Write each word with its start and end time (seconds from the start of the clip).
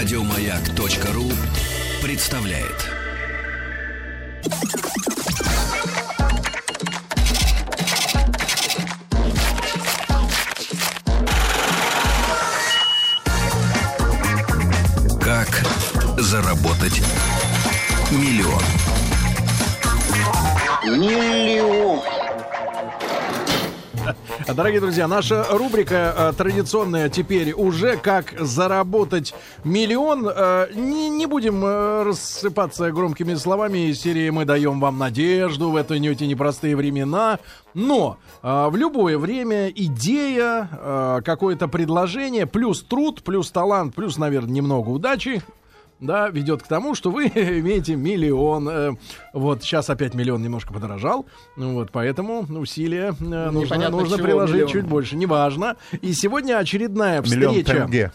Радиомаяк.ру 0.00 1.30
представляет. 2.02 2.88
Как 15.20 15.48
заработать 16.16 17.02
миллион? 18.10 18.62
Миллион. 20.82 21.99
Дорогие 24.54 24.80
друзья, 24.80 25.06
наша 25.06 25.44
рубрика 25.50 26.14
э, 26.16 26.32
традиционная 26.36 27.08
теперь 27.08 27.52
уже 27.52 27.96
как 27.96 28.34
заработать 28.40 29.32
миллион. 29.62 30.26
Э, 30.28 30.66
не, 30.74 31.08
не 31.08 31.26
будем 31.26 31.64
э, 31.64 32.02
рассыпаться 32.02 32.90
громкими 32.90 33.34
словами 33.34 33.90
из 33.90 34.00
серии 34.00 34.28
«Мы 34.30 34.44
даем 34.44 34.80
вам 34.80 34.98
надежду 34.98 35.70
в 35.70 35.76
эти, 35.76 36.04
эти 36.04 36.24
непростые 36.24 36.74
времена». 36.74 37.38
Но 37.72 38.16
в 38.42 38.74
любое 38.74 39.16
время 39.16 39.68
идея, 39.68 41.20
какое-то 41.24 41.68
предложение, 41.68 42.44
плюс 42.46 42.82
труд, 42.82 43.22
плюс 43.22 43.52
талант, 43.52 43.94
плюс, 43.94 44.18
наверное, 44.18 44.50
немного 44.50 44.88
удачи 44.88 45.40
да, 46.00 46.28
ведет 46.28 46.62
к 46.62 46.66
тому, 46.66 46.94
что 46.94 47.10
вы 47.10 47.26
имеете 47.34 47.96
миллион. 47.96 48.68
Э, 48.68 48.90
вот 49.32 49.62
сейчас 49.62 49.90
опять 49.90 50.14
миллион 50.14 50.42
немножко 50.42 50.72
подорожал, 50.72 51.26
ну 51.56 51.74
вот 51.74 51.90
поэтому 51.92 52.40
усилия 52.58 53.14
э, 53.18 53.50
нужно, 53.50 53.90
нужно 53.90 54.18
приложить 54.18 54.54
миллион. 54.54 54.70
чуть 54.70 54.84
больше, 54.84 55.16
неважно. 55.16 55.76
И 56.00 56.12
сегодня 56.12 56.58
очередная 56.58 57.22
Миллион 57.22 57.54
встреча. 57.54 57.80
тенге. 57.80 58.12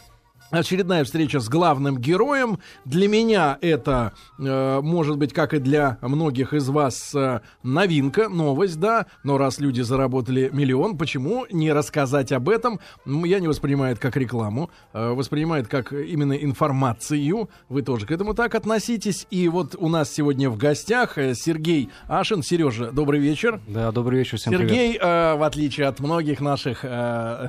Очередная 0.50 1.04
встреча 1.04 1.40
с 1.40 1.48
главным 1.48 1.98
героем. 1.98 2.58
Для 2.84 3.08
меня 3.08 3.58
это, 3.60 4.12
э, 4.38 4.80
может 4.80 5.18
быть, 5.18 5.32
как 5.32 5.54
и 5.54 5.58
для 5.58 5.98
многих 6.00 6.54
из 6.54 6.68
вас, 6.68 7.14
э, 7.14 7.40
новинка, 7.62 8.28
новость, 8.28 8.78
да. 8.78 9.06
Но 9.24 9.38
раз 9.38 9.58
люди 9.58 9.80
заработали 9.80 10.48
миллион, 10.52 10.96
почему 10.96 11.46
не 11.50 11.72
рассказать 11.72 12.30
об 12.30 12.48
этом? 12.48 12.78
Я 13.04 13.40
не 13.40 13.48
воспринимаю 13.48 13.92
это 13.92 14.00
как 14.00 14.16
рекламу, 14.16 14.70
э, 14.92 15.10
воспринимаю 15.10 15.62
это 15.62 15.70
как 15.70 15.92
именно 15.92 16.34
информацию. 16.34 17.50
Вы 17.68 17.82
тоже 17.82 18.06
к 18.06 18.12
этому 18.12 18.34
так 18.34 18.54
относитесь. 18.54 19.26
И 19.30 19.48
вот 19.48 19.74
у 19.76 19.88
нас 19.88 20.12
сегодня 20.12 20.48
в 20.48 20.56
гостях 20.56 21.18
э, 21.18 21.34
Сергей 21.34 21.90
Ашин. 22.06 22.42
Сережа, 22.42 22.92
добрый 22.92 23.18
вечер. 23.18 23.60
Да, 23.66 23.90
добрый 23.90 24.20
вечер, 24.20 24.38
всем 24.38 24.52
привет. 24.52 24.70
Сергей, 24.70 24.98
э, 25.00 25.34
в 25.34 25.42
отличие 25.42 25.88
от 25.88 25.98
многих 25.98 26.40
наших 26.40 26.80
э, 26.84 27.48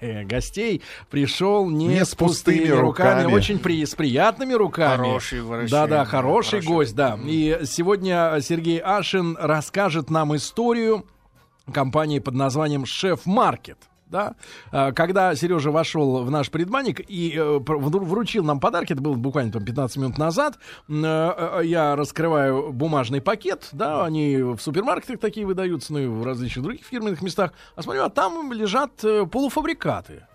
гостей, 0.24 0.80
пришел 1.10 1.68
не, 1.68 1.88
Не 1.88 2.04
с 2.06 2.08
с 2.08 2.14
пустыми 2.14 2.47
пустыми 2.52 2.68
руками, 2.80 3.22
руками. 3.22 3.34
очень 3.34 3.58
при, 3.58 3.84
с 3.84 3.94
приятными 3.94 4.54
руками. 4.54 4.96
Хороший 4.96 5.40
врачей, 5.42 5.70
Да, 5.70 5.86
да, 5.86 5.98
да, 5.98 6.04
хороший 6.04 6.60
хороший. 6.60 6.66
гость, 6.68 6.94
да. 6.96 7.18
И 7.24 7.60
сегодня 7.64 8.38
Сергей 8.40 8.78
Ашин 8.78 9.36
расскажет 9.40 10.10
нам 10.10 10.34
историю 10.36 11.04
компании 11.72 12.18
под 12.18 12.34
названием 12.34 12.86
Шеф 12.86 13.26
Маркет. 13.26 13.78
Да? 14.10 14.36
А, 14.72 14.92
Когда 14.92 15.34
Сережа 15.34 15.70
вошел 15.70 16.24
в 16.24 16.30
наш 16.30 16.50
предбанник 16.50 17.00
и 17.10 17.34
э, 17.36 17.58
вручил 17.66 18.42
нам 18.42 18.58
подарки, 18.58 18.94
это 18.94 19.02
было 19.02 19.12
буквально 19.14 19.52
там 19.52 19.64
15 19.66 19.96
минут 19.98 20.16
назад, 20.16 20.56
э, 20.88 20.92
э, 20.94 21.60
я 21.64 21.94
раскрываю 21.94 22.72
бумажный 22.72 23.20
пакет, 23.20 23.68
да, 23.72 24.06
они 24.06 24.38
в 24.38 24.58
супермаркетах 24.60 25.20
такие 25.20 25.44
выдаются, 25.44 25.92
ну 25.92 25.98
и 25.98 26.06
в 26.06 26.24
различных 26.24 26.64
других 26.64 26.86
фирменных 26.86 27.20
местах, 27.20 27.52
а 27.76 27.82
смотрю, 27.82 28.02
а 28.04 28.08
там 28.08 28.50
лежат 28.50 28.92
полуфабрикаты. 29.30 30.26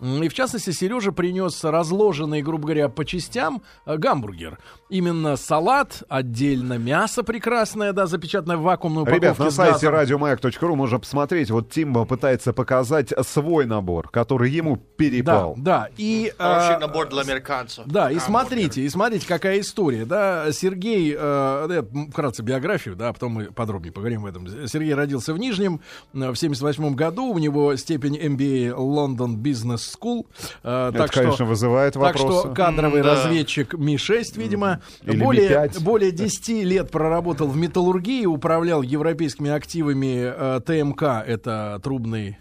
И 0.00 0.28
в 0.28 0.34
частности, 0.34 0.70
Сережа 0.70 1.10
принес 1.10 1.64
разложенный, 1.64 2.42
грубо 2.42 2.64
говоря, 2.64 2.88
по 2.90 3.04
частям 3.06 3.62
э, 3.86 3.96
гамбургер. 3.96 4.58
Именно 4.90 5.36
салат, 5.36 6.02
отдельно 6.08 6.74
мясо 6.76 7.22
прекрасное, 7.22 7.92
да, 7.94 8.06
запечатанное 8.06 8.58
в 8.58 8.62
вакуумную 8.62 9.02
упаковке 9.04 9.26
Ребят, 9.26 9.38
на 9.38 9.50
сайте 9.50 9.88
радиомаяк.ру 9.88 10.76
можно 10.76 10.98
посмотреть. 10.98 11.50
Вот 11.50 11.70
Тимба 11.70 12.04
пытается 12.04 12.52
показать 12.52 13.12
свой 13.26 13.64
набор, 13.64 14.10
который 14.10 14.50
ему 14.50 14.76
Да, 14.76 14.82
перепал. 14.98 15.54
да. 15.56 15.88
И, 15.96 16.30
Хороший 16.36 16.74
а, 16.76 16.78
набор 16.78 17.08
для 17.08 17.22
американцев. 17.22 17.86
Да, 17.86 18.10
и 18.12 18.18
смотрите, 18.18 18.82
и 18.82 18.88
смотрите, 18.90 19.26
какая 19.26 19.60
история, 19.60 20.04
да. 20.04 20.52
Сергей, 20.52 21.14
э, 21.18 21.66
да, 21.68 21.76
м, 21.78 22.10
вкратце 22.10 22.42
биографию, 22.42 22.96
да, 22.96 23.08
а 23.08 23.12
потом 23.14 23.32
мы 23.32 23.44
подробнее 23.46 23.92
поговорим 23.92 24.22
в 24.22 24.26
этом. 24.26 24.46
Сергей 24.68 24.92
родился 24.94 25.32
в 25.32 25.38
Нижнем 25.38 25.80
э, 26.12 26.30
в 26.30 26.36
78 26.36 26.94
году, 26.94 27.32
у 27.32 27.38
него 27.38 27.74
степень 27.76 28.16
MBA 28.18 28.74
London 28.76 29.36
Business 29.36 29.85
School. 29.86 30.26
э, 30.62 30.88
Это, 30.90 30.98
так 30.98 31.12
что- 31.12 31.22
конечно, 31.22 31.44
вызывает 31.44 31.94
Так 31.94 32.02
вопросы. 32.02 32.40
что 32.40 32.54
кадровый 32.54 33.00
М-да. 33.00 33.14
разведчик 33.14 33.74
Ми-6, 33.74 34.36
видимо, 34.36 34.80
Или 35.02 35.22
более, 35.22 35.48
Ми-5. 35.48 35.80
более 35.82 36.10
10 36.12 36.62
лет 36.64 36.90
проработал 36.90 37.48
в 37.48 37.56
металлургии, 37.56 38.26
управлял 38.26 38.82
европейскими 38.82 39.50
активами 39.50 40.32
э, 40.36 40.60
ТМК, 40.64 41.02
это 41.26 41.80
трубный 41.82 42.38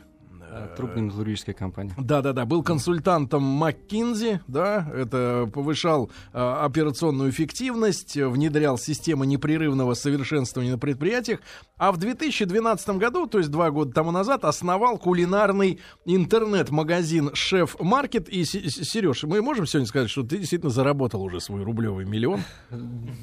Э, 0.55 0.75
Трубная 0.75 1.03
металлургическая 1.03 1.53
компания. 1.53 1.93
да-да-да, 1.97 2.45
был 2.45 2.63
консультантом 2.63 3.61
McKinsey, 3.63 4.39
да, 4.47 4.87
это 4.95 5.49
повышал 5.53 6.09
э, 6.33 6.39
операционную 6.39 7.29
эффективность, 7.29 8.15
э, 8.15 8.27
внедрял 8.27 8.77
системы 8.77 9.25
непрерывного 9.27 9.93
совершенствования 9.93 10.71
на 10.71 10.77
предприятиях, 10.77 11.39
а 11.77 11.91
в 11.91 11.97
2012 11.97 12.89
году, 12.97 13.27
то 13.27 13.39
есть 13.39 13.51
два 13.51 13.69
года 13.69 13.91
тому 13.91 14.11
назад, 14.11 14.45
основал 14.45 14.97
кулинарный 14.97 15.79
интернет-магазин 16.05 17.31
Шеф 17.33 17.75
Маркет. 17.79 18.29
И, 18.29 18.45
Сереж, 18.45 19.23
мы 19.23 19.41
можем 19.41 19.65
сегодня 19.65 19.87
сказать, 19.87 20.09
что 20.09 20.23
ты 20.23 20.37
действительно 20.37 20.71
заработал 20.71 21.21
уже 21.21 21.41
свой 21.41 21.63
рублевый 21.63 22.05
миллион? 22.05 22.41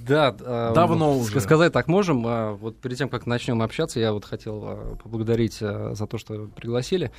Да, 0.07 0.37
э, 0.39 0.73
Давно 0.75 1.19
уже. 1.19 1.41
Сказать 1.41 1.73
так 1.73 1.89
можем. 1.89 2.25
А, 2.27 2.53
Вот 2.53 2.79
перед 2.79 2.99
тем, 2.99 3.09
как 3.09 3.27
начнем 3.27 3.63
общаться, 3.63 4.01
я 4.01 4.13
вот 4.13 4.25
хотел 4.25 4.65
э, 4.67 4.97
поблагодарить 5.03 5.59
э, 5.61 5.95
за 5.95 6.07
то, 6.07 6.19
что 6.19 6.47
пригласили. 6.55 7.11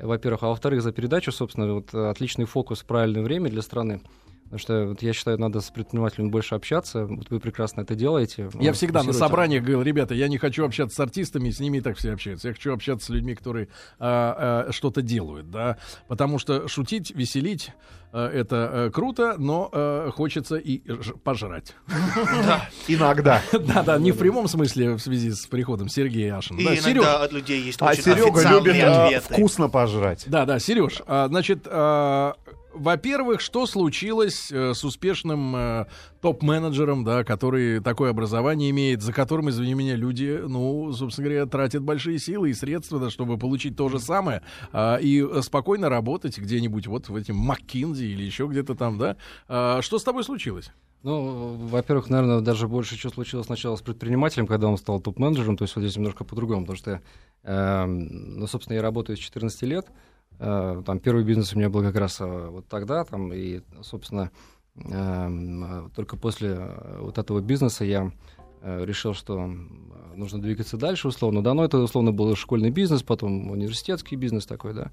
Во-первых, 0.00 0.42
а 0.42 0.48
во-вторых, 0.48 0.82
за 0.82 0.92
передачу, 0.92 1.32
собственно, 1.32 1.74
вот 1.74 1.92
э, 1.92 2.10
отличный 2.10 2.44
фокус 2.44 2.82
правильное 2.82 3.22
время 3.22 3.50
для 3.50 3.62
страны. 3.62 4.00
Потому 4.48 4.58
что 4.60 4.86
вот, 4.86 5.02
я 5.02 5.12
считаю, 5.12 5.38
надо 5.38 5.60
с 5.60 5.68
предпринимателями 5.70 6.30
больше 6.30 6.54
общаться. 6.54 7.04
Вот 7.04 7.28
вы 7.28 7.38
прекрасно 7.38 7.82
это 7.82 7.94
делаете. 7.94 8.48
Я 8.54 8.70
Вот, 8.70 8.76
всегда 8.76 9.02
на 9.02 9.12
собраниях 9.12 9.62
говорил, 9.62 9.82
ребята, 9.82 10.14
я 10.14 10.26
не 10.28 10.38
хочу 10.38 10.64
общаться 10.64 10.96
с 10.96 11.00
артистами, 11.00 11.50
с 11.50 11.60
ними 11.60 11.78
и 11.78 11.80
так 11.82 11.98
все 11.98 12.12
общаются. 12.12 12.48
Я 12.48 12.54
хочу 12.54 12.72
общаться 12.72 13.06
с 13.06 13.08
людьми, 13.10 13.34
которые 13.34 13.68
а, 13.98 14.64
а, 14.68 14.72
что-то 14.72 15.02
делают, 15.02 15.50
да. 15.50 15.76
Потому 16.08 16.38
что 16.38 16.66
шутить, 16.66 17.10
веселить 17.10 17.72
а, 18.10 18.26
это 18.30 18.70
а, 18.86 18.90
круто, 18.90 19.34
но 19.36 19.68
а, 19.70 20.10
хочется 20.12 20.56
и 20.56 20.80
ж- 20.90 21.12
пожрать. 21.22 21.74
Иногда. 22.88 23.42
Да-да, 23.52 23.98
не 23.98 24.12
в 24.12 24.16
прямом 24.18 24.48
смысле 24.48 24.94
в 24.94 25.00
связи 25.00 25.30
с 25.30 25.46
приходом 25.46 25.90
Сергея 25.90 26.38
Ашина. 26.38 26.60
И 26.60 26.64
Да, 26.64 26.74
иногда 26.74 27.22
от 27.22 27.32
людей 27.32 27.60
есть 27.60 27.82
А 27.82 27.90
очень 27.90 28.02
Серега 28.02 28.48
любит 28.48 29.22
вкусно 29.24 29.68
пожрать. 29.68 30.24
Да, 30.26 30.46
да, 30.46 30.58
Сереж, 30.58 31.02
а, 31.06 31.28
значит, 31.28 31.66
а, 31.66 32.34
во-первых, 32.78 33.40
что 33.40 33.66
случилось 33.66 34.50
э, 34.50 34.74
с 34.74 34.84
успешным 34.84 35.54
э, 35.56 35.86
топ-менеджером, 36.20 37.04
да, 37.04 37.24
который 37.24 37.80
такое 37.80 38.10
образование 38.10 38.70
имеет, 38.70 39.02
за 39.02 39.12
которым, 39.12 39.50
извини 39.50 39.74
меня, 39.74 39.96
люди, 39.96 40.40
ну, 40.46 40.92
собственно 40.92 41.28
говоря, 41.28 41.46
тратят 41.46 41.82
большие 41.82 42.18
силы 42.18 42.50
и 42.50 42.54
средства, 42.54 42.98
да, 42.98 43.10
чтобы 43.10 43.38
получить 43.38 43.76
то 43.76 43.88
же 43.88 43.98
самое 43.98 44.42
а, 44.72 44.96
и 44.96 45.22
э, 45.22 45.42
спокойно 45.42 45.88
работать 45.88 46.38
где-нибудь 46.38 46.86
вот 46.86 47.08
в 47.08 47.16
этом 47.16 47.36
МакКинзи 47.36 48.04
или 48.04 48.22
еще 48.22 48.46
где-то 48.46 48.74
там, 48.74 48.98
да. 48.98 49.16
А, 49.48 49.82
что 49.82 49.98
с 49.98 50.04
тобой 50.04 50.24
случилось? 50.24 50.70
Ну, 51.02 51.54
во-первых, 51.54 52.10
наверное, 52.10 52.40
даже 52.40 52.66
больше 52.66 52.96
что 52.96 53.10
случилось 53.10 53.46
сначала 53.46 53.76
с 53.76 53.82
предпринимателем, 53.82 54.46
когда 54.46 54.66
он 54.66 54.76
стал 54.78 55.00
топ-менеджером, 55.00 55.56
то 55.56 55.62
есть 55.62 55.76
вот 55.76 55.82
здесь 55.82 55.96
немножко 55.96 56.24
по-другому, 56.24 56.62
потому 56.62 56.76
что, 56.76 57.00
эм, 57.44 58.38
ну, 58.40 58.46
собственно, 58.48 58.76
я 58.76 58.82
работаю 58.82 59.16
с 59.16 59.20
14 59.20 59.62
лет, 59.62 59.86
Э, 59.86 59.92
там 60.38 61.00
первый 61.00 61.24
бизнес 61.24 61.52
у 61.52 61.58
меня 61.58 61.68
был 61.68 61.82
как 61.82 61.96
раз 61.96 62.20
э, 62.20 62.48
вот 62.48 62.68
тогда, 62.68 63.04
там, 63.04 63.32
и, 63.32 63.60
собственно, 63.82 64.30
эм, 64.76 65.64
э, 65.64 65.90
только 65.94 66.16
после 66.16 66.56
э, 66.58 66.98
вот 67.00 67.18
этого 67.18 67.40
бизнеса 67.40 67.84
я 67.84 68.12
э, 68.62 68.84
решил, 68.84 69.14
что 69.14 69.50
нужно 70.14 70.40
двигаться 70.40 70.76
дальше, 70.76 71.08
условно, 71.08 71.42
да, 71.42 71.54
но 71.54 71.64
это, 71.64 71.78
условно, 71.78 72.12
был 72.12 72.34
школьный 72.36 72.70
бизнес, 72.70 73.02
потом 73.02 73.50
университетский 73.50 74.16
бизнес 74.16 74.46
такой, 74.46 74.74
да, 74.74 74.92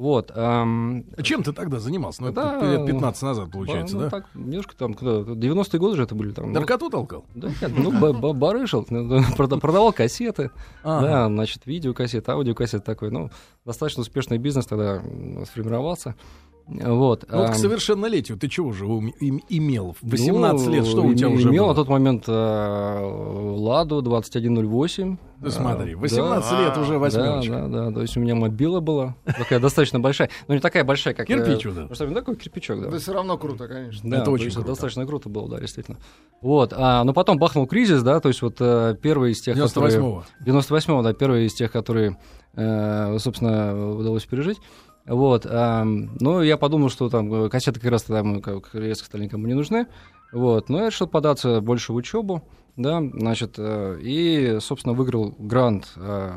вот. 0.00 0.32
эм, 0.34 1.04
Чем 1.22 1.42
ты 1.42 1.52
тогда 1.52 1.78
занимался? 1.78 2.22
Ну, 2.22 2.28
это 2.28 2.58
Да, 2.60 2.72
лет 2.72 2.86
15 2.86 3.22
назад, 3.22 3.50
получается, 3.50 3.96
ну, 3.96 4.00
да? 4.02 4.10
так, 4.10 4.26
немножко 4.34 4.74
там, 4.74 4.94
когда, 4.94 5.32
90-е 5.34 5.78
годы 5.78 5.96
же 5.96 6.04
это 6.04 6.14
были 6.14 6.32
там. 6.32 6.46
ну, 6.46 6.52
Наркоту 6.54 6.88
толкал? 6.88 7.24
да 7.34 7.48
нет, 7.48 7.70
ну, 7.76 7.92
ба- 7.92 8.14
ба- 8.14 8.32
барыжил, 8.32 8.86
ну, 8.88 9.20
прода- 9.36 9.60
продавал 9.60 9.92
кассеты, 9.92 10.50
Ага. 10.82 11.06
да, 11.06 11.26
значит, 11.28 11.66
видеокассеты, 11.66 12.32
аудиокассеты 12.32 12.82
такой, 12.82 13.10
ну, 13.10 13.30
достаточно 13.66 14.00
успешный 14.00 14.38
бизнес 14.38 14.64
тогда 14.66 15.02
сформировался. 15.44 16.14
Вот. 16.66 16.84
Ну, 16.86 16.96
вот 16.98 17.24
к 17.26 17.32
ам, 17.32 17.54
совершеннолетию 17.54 18.38
ты 18.38 18.48
чего 18.48 18.68
уже 18.68 18.86
ум- 18.86 19.12
им- 19.20 19.42
имел? 19.48 19.96
В 20.00 20.08
18 20.10 20.66
ну, 20.66 20.72
лет 20.72 20.86
что 20.86 21.02
у 21.02 21.14
тебя 21.14 21.28
уже 21.28 21.48
имел 21.48 21.64
было? 21.64 21.70
на 21.70 21.74
тот 21.74 21.88
момент 21.88 22.24
э, 22.28 23.00
Ладу 23.56 24.02
2108. 24.02 25.16
Ты 25.42 25.50
смотри, 25.50 25.92
Э, 25.92 25.96
18 25.96 26.52
лет 26.60 26.76
уже 26.76 26.92
да, 26.92 26.98
восьмерочка. 26.98 27.52
да, 27.52 27.68
да, 27.68 27.92
то 27.92 28.02
есть 28.02 28.16
у 28.16 28.20
меня 28.20 28.34
мобила 28.34 28.80
была, 28.80 29.16
такая 29.24 29.58
достаточно 29.58 29.98
большая, 29.98 30.28
но 30.48 30.54
не 30.54 30.60
такая 30.60 30.84
большая, 30.84 31.14
как... 31.14 31.28
э, 31.30 31.34
Кирпич 31.34 31.64
вот 31.64 31.72
этот. 31.76 31.88
ну, 31.88 31.94
что, 31.94 32.06
ну, 32.06 32.14
такой 32.14 32.36
кирпичок, 32.36 32.80
да. 32.80 32.88
Это 32.88 32.98
все 32.98 33.12
равно 33.14 33.38
круто, 33.38 33.66
конечно. 33.66 34.08
Да, 34.10 34.16
Это 34.18 34.26
то 34.26 34.30
очень 34.32 34.50
круто. 34.52 34.68
достаточно 34.68 35.06
круто 35.06 35.28
было, 35.30 35.48
да, 35.48 35.58
действительно. 35.60 35.96
Вот, 36.42 36.74
а, 36.76 37.02
но 37.04 37.12
потом 37.14 37.38
бахнул 37.38 37.66
кризис, 37.66 38.02
да, 38.02 38.20
то 38.20 38.28
есть 38.28 38.42
вот 38.42 38.56
э, 38.60 38.96
первый 39.00 39.32
из 39.32 39.40
тех, 39.40 39.56
которые... 39.58 39.98
98-го. 39.98 40.24
98-го, 40.46 41.02
да, 41.02 41.12
первый 41.14 41.46
из 41.46 41.54
тех, 41.54 41.72
которые, 41.72 42.18
э, 42.54 43.16
собственно, 43.18 43.94
удалось 43.96 44.26
пережить. 44.26 44.58
Вот, 45.10 45.44
ам, 45.44 46.16
ну, 46.20 46.40
я 46.40 46.56
подумал, 46.56 46.88
что 46.88 47.10
там 47.10 47.34
э, 47.34 47.48
кассеты 47.48 47.80
как 47.80 47.90
раз 47.90 48.04
там 48.04 48.40
как 48.40 48.72
резко 48.76 49.06
стали 49.06 49.24
никому 49.24 49.48
не 49.48 49.54
нужны. 49.54 49.88
Вот, 50.30 50.68
но 50.68 50.82
я 50.82 50.86
решил 50.86 51.08
податься 51.08 51.60
больше 51.60 51.92
в 51.92 51.96
учебу, 51.96 52.44
да, 52.76 53.02
значит, 53.02 53.54
э, 53.58 53.98
и, 54.00 54.58
собственно, 54.60 54.94
выиграл 54.94 55.34
грант. 55.36 55.92
э, 55.96 56.32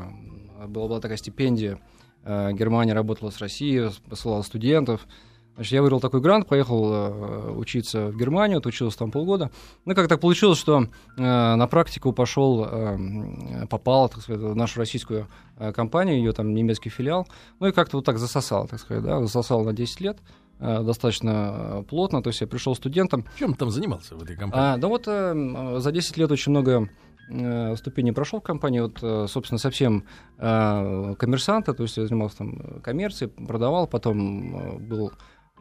была, 0.66 0.88
была 0.88 1.00
такая 1.00 1.18
стипендия. 1.18 1.78
э, 2.24 2.52
Германия 2.52 2.94
работала 2.94 3.30
с 3.30 3.38
Россией, 3.38 3.90
посылала 4.10 4.42
студентов. 4.42 5.06
Значит, 5.54 5.72
я 5.72 5.82
выиграл 5.82 6.00
такой 6.00 6.20
грант, 6.20 6.48
поехал 6.48 6.92
э, 6.92 7.50
учиться 7.52 8.08
в 8.08 8.16
Германию, 8.16 8.58
отучился 8.58 8.98
там 8.98 9.12
полгода. 9.12 9.52
Ну, 9.84 9.94
как 9.94 10.08
так 10.08 10.20
получилось, 10.20 10.58
что 10.58 10.82
э, 10.82 10.86
на 11.16 11.66
практику 11.68 12.12
пошел, 12.12 12.66
э, 12.68 13.66
попал, 13.70 14.08
так 14.08 14.22
сказать, 14.22 14.40
в 14.40 14.56
нашу 14.56 14.80
российскую 14.80 15.28
э, 15.58 15.72
компанию, 15.72 16.16
ее 16.16 16.32
там 16.32 16.54
немецкий 16.54 16.90
филиал. 16.90 17.28
Ну 17.60 17.68
и 17.68 17.72
как-то 17.72 17.98
вот 17.98 18.04
так 18.04 18.18
засосал, 18.18 18.66
так 18.66 18.80
сказать, 18.80 19.04
да, 19.04 19.20
засосал 19.20 19.62
на 19.62 19.72
10 19.72 20.00
лет, 20.00 20.18
э, 20.58 20.82
достаточно 20.82 21.54
э, 21.54 21.82
плотно. 21.88 22.20
То 22.20 22.30
есть 22.30 22.40
я 22.40 22.48
пришел 22.48 22.74
студентом. 22.74 23.24
Чем 23.38 23.54
там 23.54 23.70
занимался 23.70 24.16
в 24.16 24.22
этой 24.24 24.36
компании? 24.36 24.74
А, 24.74 24.76
да 24.76 24.88
вот 24.88 25.04
э, 25.06 25.76
за 25.78 25.92
10 25.92 26.16
лет 26.16 26.32
очень 26.32 26.50
много 26.50 26.88
э, 27.30 27.76
ступеней 27.76 28.10
прошел 28.10 28.40
в 28.40 28.42
компании, 28.42 28.80
вот, 28.80 28.98
э, 29.02 29.26
собственно, 29.28 29.58
совсем 29.58 30.02
э, 30.38 31.14
коммерсанта, 31.16 31.74
то 31.74 31.84
есть 31.84 31.96
я 31.96 32.08
занимался 32.08 32.38
там 32.38 32.80
коммерцией, 32.82 33.30
продавал, 33.30 33.86
потом 33.86 34.88
был 34.88 35.12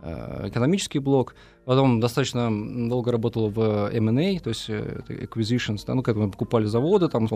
экономический 0.04 1.00
блок, 1.00 1.36
потом 1.66 2.00
достаточно 2.00 2.50
долго 2.90 3.12
работал 3.12 3.50
в 3.50 3.90
M&A, 3.92 4.40
то 4.40 4.50
есть 4.50 4.70
э, 4.70 5.02
acquisitions, 5.08 5.84
да, 5.88 5.94
ну, 5.94 6.04
когда 6.04 6.22
мы 6.22 6.32
покупали 6.32 6.66
заводы, 6.66 7.08
там, 7.08 7.28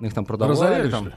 их 0.00 0.14
там 0.14 0.24
продавали. 0.24 0.52
Разоряли, 0.52 0.90
там. 0.90 1.00
что 1.00 1.10
ли? 1.10 1.16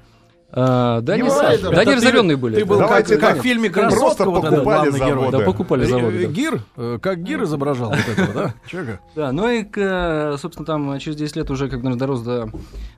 А, 0.52 1.02
да, 1.02 1.16
Не 1.16 1.22
не, 1.24 1.30
важно. 1.30 1.70
да, 1.70 1.84
ты- 1.86 1.96
разоренные 1.96 2.36
были. 2.36 2.56
Ты 2.56 2.66
был 2.66 2.80
Давайте 2.80 3.18
как, 3.18 3.30
как 3.36 3.40
в 3.40 3.42
фильме 3.44 3.70
«Красотка», 3.70 4.26
вот 4.26 4.40
этот 4.44 4.50
покупали 4.58 4.64
главный 4.90 5.00
герой. 5.00 5.10
заводы. 5.22 5.38
Да, 5.38 5.44
покупали 5.46 5.84
Э, 5.84 5.88
заводы, 5.88 6.26
да. 6.28 6.34
Гир? 6.34 6.62
Э, 6.76 7.00
Как 7.00 7.24
Гир 7.24 7.44
изображал 7.44 7.90
вот 7.92 8.00
этого, 8.00 8.34
да? 8.34 8.54
Человека? 8.68 9.00
Да, 9.16 9.32
ну 9.32 9.48
и, 9.48 9.64
к, 9.64 9.78
э, 9.78 10.38
собственно, 10.40 10.66
там 10.66 10.98
через 10.98 11.18
10 11.18 11.36
лет 11.36 11.52
уже, 11.52 11.66
как 11.70 11.84
наверное, 11.84 12.00
дорос 12.00 12.22
до, 12.22 12.50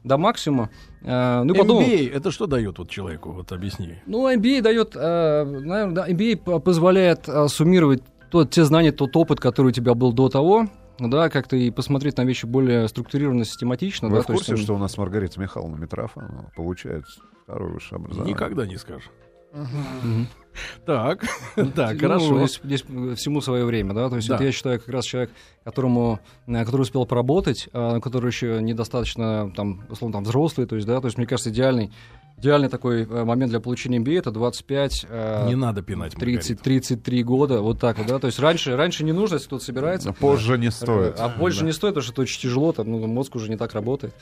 до 0.06 0.18
максимума. 0.18 0.70
Ну, 1.02 1.54
подумал, 1.56 1.82
MBA, 1.82 2.14
это 2.14 2.32
что 2.32 2.46
дает 2.46 2.78
вот 2.78 2.90
человеку? 2.90 3.32
Вот 3.32 3.52
объясни. 3.52 3.96
Ну, 4.06 4.30
MBA 4.32 4.62
дает, 4.62 4.92
э, 4.96 5.44
наверное, 5.44 6.08
MBA 6.08 6.60
позволяет 6.62 7.28
суммировать 7.48 8.02
тот, 8.30 8.52
те 8.52 8.64
знания, 8.64 8.94
тот 8.94 9.14
опыт, 9.18 9.42
который 9.42 9.68
у 9.68 9.72
тебя 9.72 9.94
был 9.94 10.14
до 10.14 10.30
того, 10.30 10.68
да, 11.10 11.30
как-то 11.30 11.56
и 11.56 11.72
посмотреть 11.72 12.18
на 12.18 12.26
вещи 12.26 12.46
более 12.46 12.88
структурированно, 12.88 13.46
систематично. 13.46 14.10
Вы 14.10 14.18
да, 14.18 14.22
в 14.24 14.26
то 14.26 14.34
есть, 14.34 14.46
курсе, 14.46 14.62
что 14.62 14.76
у 14.76 14.78
нас 14.78 14.98
Маргарита 14.98 15.40
Михайловна 15.40 15.78
Митрофанова 15.78 16.52
получает 16.56 17.06
второе 17.44 17.74
высшее 17.74 17.98
образование? 17.98 18.34
Никогда 18.34 18.66
не 18.66 18.78
скажешь. 18.78 19.10
Так, 20.86 21.24
так, 21.76 21.94
Ну, 21.94 22.00
хорошо. 22.00 22.48
Здесь, 22.64 22.82
всему 22.82 23.42
свое 23.42 23.66
время, 23.66 23.94
да. 23.94 24.10
То 24.10 24.18
есть 24.18 24.30
я 24.30 24.52
считаю, 24.52 24.80
как 24.80 24.90
раз 24.90 25.06
человек, 25.06 25.32
которому, 25.64 26.20
э, 26.48 26.66
который 26.66 26.82
успел 26.82 27.06
поработать, 27.06 27.70
а, 27.74 28.00
который 28.00 28.28
еще 28.28 28.62
недостаточно 28.62 29.52
там, 29.56 29.86
условно, 29.90 30.14
там, 30.14 30.24
взрослый, 30.24 30.68
то 30.68 30.76
есть, 30.76 30.88
да, 30.88 31.00
то 31.00 31.08
есть, 31.08 31.18
мне 31.18 31.28
кажется, 31.28 31.52
идеальный, 31.52 31.92
идеальный 32.42 32.70
такой 32.70 33.04
э, 33.04 33.24
момент 33.24 33.52
для 33.52 33.60
получения 33.60 34.00
MBA 34.00 34.18
это 34.20 34.32
25, 34.32 35.06
э, 35.08 35.48
Не 35.48 35.56
надо 35.56 35.82
пинать 35.84 36.16
30, 36.16 36.60
33 36.62 37.24
года, 37.24 37.62
вот 37.62 37.80
так 37.80 38.00
вот, 38.00 38.08
да. 38.08 38.18
То 38.20 38.28
есть 38.28 38.40
раньше, 38.40 38.76
ранше 38.76 39.04
не 39.04 39.12
нужно, 39.12 39.36
если 39.36 39.48
кто-то 39.48 39.64
собирается. 39.64 40.12
Позже 40.12 40.58
не 40.58 40.72
стоит. 40.72 41.20
А 41.20 41.30
больше 41.30 41.64
не 41.64 41.72
стоит, 41.72 41.94
потому 41.94 42.04
что 42.04 42.14
это 42.14 42.22
очень 42.24 42.42
тяжело, 42.42 42.72
там, 42.74 42.90
ну, 42.92 43.06
мозг 43.08 43.36
уже 43.36 43.50
не 43.50 43.58
так 43.58 43.74
работает. 43.74 44.14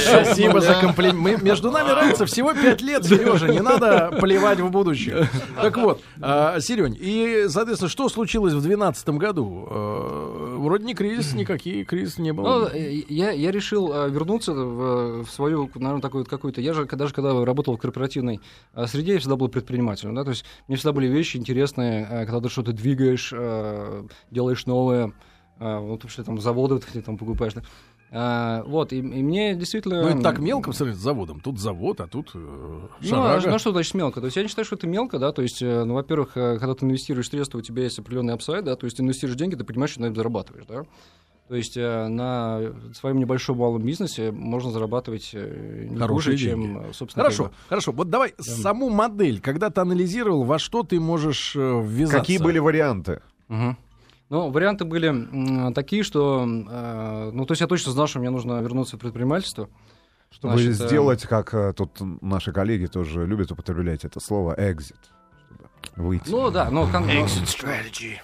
Спасибо 0.00 0.60
за 0.60 0.74
комплимент. 0.74 1.42
Между 1.42 1.70
нами 1.70 1.90
разница 1.90 2.26
всего 2.26 2.52
5 2.52 2.80
лет, 2.82 3.04
Сережа. 3.04 3.48
Не 3.48 3.60
надо 3.60 4.16
плевать 4.20 4.60
в 4.60 4.70
будущее. 4.70 5.28
Так 5.60 5.76
вот, 5.76 6.00
а, 6.20 6.58
Серень, 6.60 6.96
и, 6.98 7.46
соответственно, 7.48 7.88
что 7.88 8.08
случилось 8.08 8.52
в 8.52 8.60
2012 8.60 9.08
году? 9.10 9.68
Э, 9.70 10.54
Вроде 10.58 10.84
не 10.84 10.94
кризис, 10.94 11.34
никакие 11.34 11.84
кризис 11.84 12.18
не 12.18 12.32
Ну, 12.32 12.42
было. 12.42 12.70
э, 12.74 13.02
я, 13.08 13.30
я 13.30 13.50
решил 13.50 13.88
вернуться 14.08 14.52
в, 14.52 15.24
в 15.24 15.30
наверное, 15.74 16.02
такую 16.02 16.22
вот 16.22 16.28
какую-то... 16.28 16.60
Я 16.60 16.72
же, 16.72 16.84
даже 16.86 17.14
когда 17.14 17.44
работал 17.44 17.76
в 17.76 17.78
корпоративной 17.78 18.40
э, 18.74 18.86
среде, 18.86 19.14
я 19.14 19.18
всегда 19.18 19.36
был 19.36 19.48
предпринимателем, 19.48 20.14
да, 20.14 20.24
то 20.24 20.30
есть 20.30 20.44
мне 20.66 20.76
всегда 20.76 20.92
были 20.92 21.06
вещи 21.06 21.36
интересные, 21.36 22.06
э, 22.08 22.26
когда 22.26 22.40
ты 22.40 22.48
что-то 22.48 22.72
двигаешь, 22.72 23.32
э, 23.32 24.04
делаешь 24.30 24.66
новое, 24.66 25.12
вот 25.58 26.04
вообще 26.04 26.22
там 26.22 26.40
заводы 26.40 26.78
ты 26.78 27.02
там 27.02 27.18
покупаешь, 27.18 27.54
да. 27.54 27.62
А, 28.10 28.62
вот, 28.62 28.92
и, 28.92 28.98
и 28.98 29.02
мне 29.02 29.54
действительно... 29.54 30.02
Ну, 30.02 30.08
это 30.08 30.22
так 30.22 30.38
мелко 30.38 30.72
сравнению 30.72 31.00
с 31.00 31.02
заводом. 31.02 31.40
Тут 31.40 31.58
завод, 31.58 32.00
а 32.00 32.06
тут 32.06 32.30
э, 32.34 32.38
Ну, 32.38 32.88
а, 33.12 33.40
ну, 33.44 33.58
что 33.58 33.72
значит 33.72 33.92
мелко? 33.94 34.20
То 34.20 34.26
есть 34.26 34.36
я 34.36 34.42
не 34.42 34.48
считаю, 34.48 34.64
что 34.64 34.76
это 34.76 34.86
мелко, 34.86 35.18
да, 35.18 35.32
то 35.32 35.42
есть, 35.42 35.60
ну, 35.60 35.94
во-первых, 35.94 36.32
когда 36.32 36.74
ты 36.74 36.86
инвестируешь 36.86 37.28
средства, 37.28 37.58
у 37.58 37.60
тебя 37.60 37.82
есть 37.82 37.98
определенный 37.98 38.34
апсайд, 38.34 38.64
да, 38.64 38.76
то 38.76 38.86
есть 38.86 38.96
ты 38.96 39.02
инвестируешь 39.02 39.36
деньги, 39.36 39.56
ты 39.56 39.64
понимаешь, 39.64 39.90
что 39.90 40.00
на 40.00 40.06
этом 40.06 40.16
зарабатываешь, 40.16 40.64
да. 40.66 40.84
То 41.48 41.54
есть 41.56 41.76
э, 41.78 42.08
на 42.08 42.60
своем 42.94 43.18
небольшом 43.18 43.56
малом 43.56 43.82
бизнесе 43.82 44.30
можно 44.30 44.70
зарабатывать 44.70 45.30
э, 45.32 45.86
не 45.88 45.96
Хорошие 45.98 46.34
хуже, 46.34 46.46
деньги. 46.46 46.66
чем, 46.74 46.78
э, 46.90 46.92
собственно, 46.92 47.24
Хорошо, 47.24 47.44
как 47.44 47.52
бы- 47.52 47.58
хорошо. 47.68 47.92
Вот 47.92 48.10
давай 48.10 48.34
саму 48.38 48.90
модель, 48.90 49.40
когда 49.40 49.70
ты 49.70 49.80
анализировал, 49.80 50.44
во 50.44 50.58
что 50.58 50.82
ты 50.82 51.00
можешь 51.00 51.54
ввязаться. 51.54 52.18
Какие 52.18 52.38
были 52.38 52.58
варианты? 52.58 53.22
Мгм. 53.48 53.78
Ну, 54.28 54.50
варианты 54.50 54.84
были 54.84 55.72
такие, 55.72 56.02
что, 56.02 56.44
э, 56.46 57.30
ну, 57.32 57.46
то 57.46 57.52
есть 57.52 57.62
я 57.62 57.66
точно 57.66 57.92
знал, 57.92 58.06
что 58.06 58.18
мне 58.18 58.28
нужно 58.28 58.60
вернуться 58.60 58.96
в 58.96 59.00
предпринимательство. 59.00 59.70
Чтобы 60.30 60.58
Значит, 60.58 60.74
сделать, 60.74 61.22
как 61.22 61.54
э, 61.54 61.72
тут 61.72 61.96
наши 62.20 62.52
коллеги 62.52 62.84
тоже 62.84 63.24
любят 63.26 63.50
употреблять 63.50 64.04
это 64.04 64.20
слово, 64.20 64.54
exit. 64.60 64.96
Выйти. 65.96 66.30
Ну 66.30 66.50
да, 66.50 66.70
но, 66.70 66.84
в 66.84 66.92
кон- 66.92 67.06
но- 67.06 67.26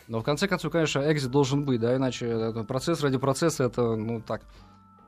но 0.08 0.20
в 0.20 0.22
конце 0.22 0.46
концов, 0.48 0.70
конечно, 0.72 1.00
экзит 1.12 1.30
должен 1.30 1.64
быть, 1.64 1.80
да, 1.80 1.96
иначе 1.96 2.52
процесс 2.68 3.02
ради 3.02 3.18
процесса 3.18 3.64
это, 3.64 3.96
ну 3.96 4.20
так, 4.20 4.42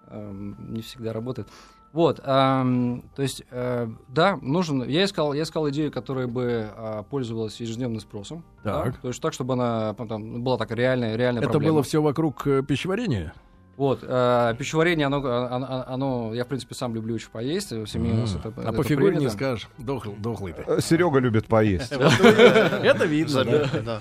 эм, 0.09 0.57
не 0.73 0.83
всегда 0.83 1.13
работает. 1.13 1.49
Вот, 1.93 2.21
эм, 2.25 3.05
то 3.15 3.23
есть, 3.23 3.43
э, 3.51 3.89
да, 4.09 4.37
нужен. 4.43 4.83
Я 4.87 5.05
искал, 5.05 5.33
я 5.33 5.45
искал 5.45 5.69
идею, 5.71 5.91
которая 5.91 6.27
бы 6.27 6.69
э, 6.77 7.03
пользовалась 7.09 7.59
ежедневным 7.61 8.01
спросом. 8.01 8.45
да, 8.65 8.83
Так. 8.85 8.99
то 8.99 9.09
есть 9.09 9.21
так, 9.23 9.33
чтобы 9.33 9.55
она 9.55 9.95
ну, 9.99 10.07
там, 10.07 10.43
была 10.43 10.59
такая 10.59 10.77
реальная, 10.77 11.17
реальная 11.17 11.41
Это 11.43 11.51
проблема. 11.53 11.75
было 11.75 11.83
все 11.85 12.03
вокруг 12.03 12.47
э, 12.47 12.63
пищеварения? 12.63 13.33
Вот, 13.77 14.01
э, 14.03 14.55
пищеварение, 14.59 15.07
оно, 15.07 15.19
оно, 15.19 15.85
оно- 15.87 16.35
я, 16.35 16.45
в 16.45 16.49
принципе, 16.49 16.75
сам 16.75 16.95
люблю 16.95 17.15
очень 17.15 17.29
поесть, 17.29 17.73
в 17.73 17.87
семье 17.87 18.15
у 18.15 18.17
нас 18.17 18.35
это 18.35 18.51
а 18.57 18.61
это 18.63 18.73
по 18.73 18.83
фигуре 18.83 19.11
не 19.13 19.17
принято. 19.17 19.35
скажешь. 19.35 19.69
Дохл- 19.79 20.19
Дохлый 20.19 20.55
ты. 20.55 20.63
Э, 20.67 20.81
Серега 20.81 21.19
любит 21.19 21.47
поесть. 21.47 21.93
Это 21.93 23.05
видно. 23.05 23.45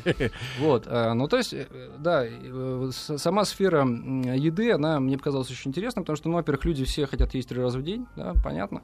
Вот, 0.60 0.88
э, 0.88 1.14
ну 1.14 1.28
то 1.28 1.38
есть, 1.38 1.54
э, 1.54 1.66
да, 2.00 2.24
э, 2.26 2.90
сама 2.94 3.44
сфера 3.44 3.82
еды, 3.86 4.72
она 4.72 5.00
мне 5.00 5.18
показалась 5.18 5.52
очень 5.52 5.72
интересной, 5.72 6.04
потому 6.04 6.16
что, 6.16 6.30
ну, 6.30 6.36
во-первых, 6.36 6.64
люди 6.66 6.86
все 6.86 7.06
хотят 7.06 7.34
есть 7.34 7.50
три 7.50 7.62
раза 7.62 7.78
в 7.80 7.84
день, 7.84 8.06
да, 8.16 8.34
понятно. 8.44 8.82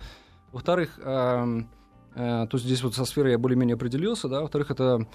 Во-вторых, 0.51 0.99
эм, 1.03 1.69
э, 2.15 2.47
то 2.49 2.57
есть 2.57 2.65
здесь 2.65 2.83
вот 2.83 2.95
со 2.95 3.05
сферой 3.05 3.31
я 3.31 3.37
более-менее 3.37 3.75
определился, 3.75 4.27
да. 4.27 4.41
Во-вторых, 4.41 4.71
это 4.71 5.07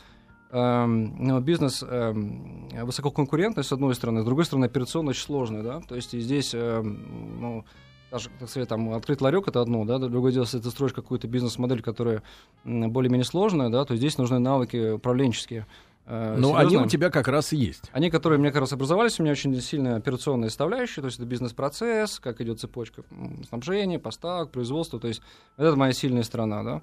бизнес 0.51 1.83
эм, 1.83 2.69
высококонкурентный, 2.83 3.65
с 3.65 3.73
одной 3.73 3.95
стороны, 3.95 4.23
с 4.23 4.25
другой 4.25 4.45
стороны, 4.45 4.67
операционно 4.67 5.11
очень 5.11 5.23
сложный, 5.23 5.63
да. 5.63 5.81
То 5.81 5.95
есть 5.97 6.15
и 6.15 6.21
здесь, 6.21 6.53
эм, 6.55 7.41
ну, 7.41 7.65
даже, 8.11 8.31
так 8.39 8.49
сказать, 8.49 8.69
там, 8.69 8.91
открыть 8.95 9.21
ларек 9.21 9.49
это 9.49 9.61
одно, 9.61 9.85
да, 9.85 9.99
другое 9.99 10.33
дело, 10.33 10.45
если 10.45 10.61
ты 10.61 10.71
строишь 10.71 10.93
какую-то 10.93 11.27
бизнес-модель, 11.27 11.83
которая 11.83 12.23
более-менее 12.65 13.25
сложная, 13.25 13.69
да, 13.69 13.85
то 13.85 13.97
здесь 13.97 14.17
нужны 14.19 14.39
навыки 14.39 14.93
управленческие. 14.93 15.67
э, 16.07 16.37
Ну, 16.39 16.55
они 16.55 16.77
у 16.77 16.87
тебя 16.87 17.11
как 17.11 17.27
раз 17.27 17.53
и 17.53 17.57
есть. 17.57 17.91
Они, 17.93 18.11
которые, 18.11 18.39
мне 18.39 18.53
как 18.53 18.61
раз 18.61 18.73
образовались, 18.73 19.19
у 19.19 19.25
меня 19.25 19.33
очень 19.33 19.61
сильная 19.61 19.97
операционная 19.97 20.51
составляющая, 20.51 21.01
то 21.01 21.07
есть 21.07 21.19
это 21.19 21.27
бизнес-процесс, 21.27 22.21
как 22.21 22.41
идет 22.41 22.61
цепочка 22.61 23.03
снабжения, 23.49 23.99
поставок, 23.99 24.53
производства, 24.53 25.01
то 25.01 25.09
есть 25.09 25.21
это 25.57 25.75
моя 25.75 25.93
сильная 25.93 26.23
сторона, 26.23 26.63
да. 26.63 26.83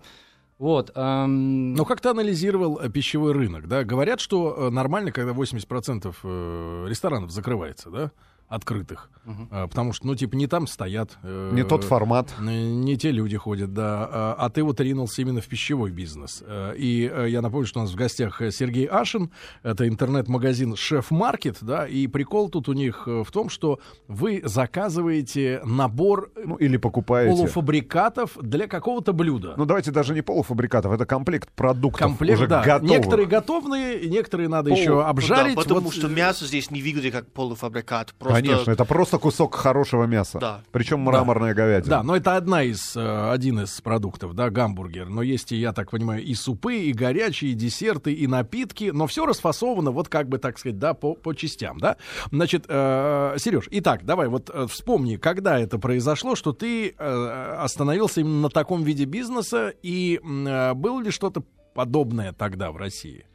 Вот. 0.58 0.92
эм, 0.96 1.74
Но 1.74 1.86
как 1.86 2.02
ты 2.02 2.10
анализировал 2.10 2.80
э, 2.80 2.90
пищевой 2.90 3.34
рынок, 3.34 3.68
да? 3.68 3.84
Говорят, 3.84 4.20
что 4.20 4.56
э, 4.58 4.70
нормально, 4.70 5.12
когда 5.12 5.32
80% 5.34 6.16
э, 6.24 6.86
ресторанов 6.88 7.32
закрывается, 7.32 7.90
да? 7.90 8.12
Открытых. 8.48 9.10
Мгм. 9.26 9.48
А, 9.52 9.68
Потому 9.68 9.94
что, 9.94 10.06
ну, 10.08 10.16
типа, 10.16 10.36
не 10.36 10.48
там 10.48 10.68
стоят. 10.68 11.18
э, 11.24 11.52
Не 11.54 11.64
тот 11.64 11.84
формат. 11.86 12.34
Н- 12.40 12.82
Не 12.82 12.98
те 12.98 13.10
люди 13.12 13.38
ходят, 13.38 13.74
да. 13.74 14.08
А, 14.12 14.36
а 14.38 14.50
ты 14.50 14.64
вот 14.64 14.82
ринулся 14.82 15.22
именно 15.22 15.40
в 15.40 15.48
пищевой 15.48 15.92
бизнес. 15.92 16.44
Э, 16.46 16.74
И 16.78 17.10
э, 17.12 17.30
я 17.30 17.42
напомню, 17.42 17.66
что 17.66 17.80
у 17.80 17.84
нас 17.84 17.92
в 17.92 17.96
гостях 17.96 18.42
э, 18.42 18.52
Сергей 18.52 18.86
Ашин. 18.86 19.32
Это 19.64 19.88
интернет-магазин 19.88 20.76
Шеф 20.76 21.10
Маркет, 21.10 21.58
да. 21.62 21.88
И 21.88 22.08
прикол 22.08 22.50
тут 22.50 22.68
у 22.68 22.74
них 22.74 23.04
э, 23.08 23.24
в 23.26 23.32
том, 23.32 23.48
что 23.50 23.80
вы 24.10 24.42
заказываете 24.44 25.62
набор 25.64 26.30
э, 26.36 26.42
Ну, 26.46 26.56
или 26.58 26.76
покупаете. 26.78 27.34
полуфабрикатов 27.36 28.38
для 28.42 28.68
какого-то 28.68 29.14
блюда. 29.14 29.54
Ну, 29.58 29.66
давайте 29.66 29.92
даже 29.92 30.14
не 30.14 30.22
полуфабрикатов, 30.22 30.92
это 30.92 31.06
комплект 31.06 31.50
продуктов 31.54 32.02
Комплект, 32.02 32.38
уже 32.40 32.48
да. 32.48 32.62
готовых. 32.64 32.90
Некоторые 32.98 33.28
готовные, 33.28 34.10
некоторые 34.10 34.50
надо 34.50 34.70
Пол- 34.70 34.80
еще 34.80 35.04
обжарить. 35.04 35.56
да, 35.56 35.62
потому 35.62 35.80
Вот, 35.82 35.94
что 35.94 36.08
э, 36.08 36.12
мясо 36.12 36.46
здесь 36.46 36.70
не 36.72 36.82
выглядит 36.82 37.14
как 37.14 37.32
полуфабрикат. 37.32 38.14
Просто... 38.20 38.33
Конечно, 38.34 38.72
это 38.72 38.86
просто 38.86 39.18
кусок 39.18 39.56
хорошего 39.56 40.06
мяса. 40.06 40.40
Да. 40.40 40.62
Причем 40.72 41.00
мраморная 41.00 41.54
говядина. 41.54 41.98
Да, 41.98 42.04
но 42.04 42.16
это 42.16 42.36
одна 42.36 42.64
из, 42.64 42.96
э, 42.96 43.32
один 43.32 43.62
из 43.62 43.80
продуктов, 43.82 44.34
да, 44.34 44.50
гамбургер. 44.50 45.10
Но 45.10 45.22
есть, 45.22 45.52
и, 45.52 45.58
я 45.58 45.74
так 45.74 45.92
понимаю, 45.92 46.24
и 46.24 46.34
супы, 46.34 46.76
и 46.76 46.94
горячие, 46.94 47.52
и 47.52 47.54
десерты, 47.54 48.14
и 48.14 48.28
напитки. 48.28 48.92
Но 48.94 49.08
все 49.08 49.26
расфасовано, 49.26 49.92
вот 49.92 50.10
как 50.10 50.28
бы, 50.30 50.38
так 50.38 50.58
сказать, 50.58 50.80
да, 50.80 50.94
по, 50.94 51.16
по 51.16 51.34
частям, 51.34 51.80
да. 51.80 51.98
Значит, 52.32 52.66
э, 52.68 53.36
Сереж, 53.38 53.68
итак, 53.72 54.06
давай 54.06 54.28
вот 54.28 54.50
э, 54.54 54.68
вспомни, 54.70 55.18
когда 55.18 55.60
это 55.60 55.78
произошло, 55.80 56.36
что 56.36 56.54
ты 56.54 56.96
э, 56.98 57.56
остановился 57.60 58.22
именно 58.22 58.42
на 58.42 58.50
таком 58.50 58.84
виде 58.84 59.06
бизнеса, 59.06 59.74
и 59.82 60.20
э, 60.24 60.74
было 60.74 61.02
ли 61.02 61.12
что-то 61.12 61.44
подобное 61.74 62.34
тогда 62.34 62.72
в 62.72 62.78
России? 62.78 63.26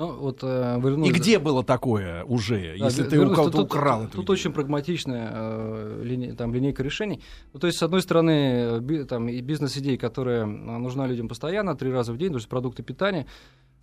Ну, 0.00 0.12
вот, 0.14 0.38
э, 0.42 0.78
И 0.78 0.80
вернусь- 0.80 1.12
где 1.12 1.38
было 1.38 1.62
такое 1.62 2.24
уже, 2.24 2.74
Да, 2.78 2.86
если 2.86 3.04
ты 3.04 3.18
у 3.20 3.24
кого-то 3.34 3.42
тут- 3.44 3.52
тут- 3.52 3.64
украл 3.76 4.04
Тут, 4.04 4.14
идею? 4.14 4.30
очень 4.30 4.50
прагматичная 4.52 5.30
э, 5.30 6.02
линия- 6.02 6.34
там, 6.34 6.54
линейка 6.54 6.82
решений. 6.82 7.20
Ну, 7.52 7.60
то 7.60 7.66
есть, 7.66 7.78
с 7.78 7.82
одной 7.82 8.00
стороны, 8.00 8.80
би- 8.80 9.04
там, 9.04 9.28
и 9.28 9.38
бизнес-идея, 9.42 9.98
которая 9.98 10.44
э, 10.44 10.46
нужна 10.46 11.06
людям 11.06 11.28
постоянно, 11.28 11.76
три 11.76 11.92
раза 11.92 12.14
в 12.14 12.16
день, 12.16 12.30
то 12.30 12.36
есть 12.38 12.48
продукты 12.48 12.82
питания. 12.82 13.26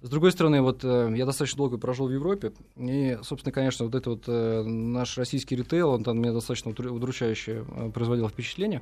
С 0.01 0.09
другой 0.09 0.31
стороны, 0.31 0.61
вот 0.63 0.83
э, 0.83 1.13
я 1.15 1.25
достаточно 1.27 1.57
долго 1.57 1.77
прожил 1.77 2.07
в 2.07 2.11
Европе, 2.11 2.51
и, 2.77 3.19
собственно, 3.21 3.53
конечно, 3.53 3.85
вот 3.85 3.93
это 3.93 4.09
вот 4.09 4.23
э, 4.27 4.63
наш 4.63 5.19
российский 5.19 5.55
ритейл, 5.55 5.89
он 5.91 6.03
там 6.03 6.17
мне 6.17 6.31
достаточно 6.33 6.71
удру- 6.71 6.89
удручающе 6.95 7.63
э, 7.69 7.91
производил 7.91 8.27
впечатление. 8.27 8.81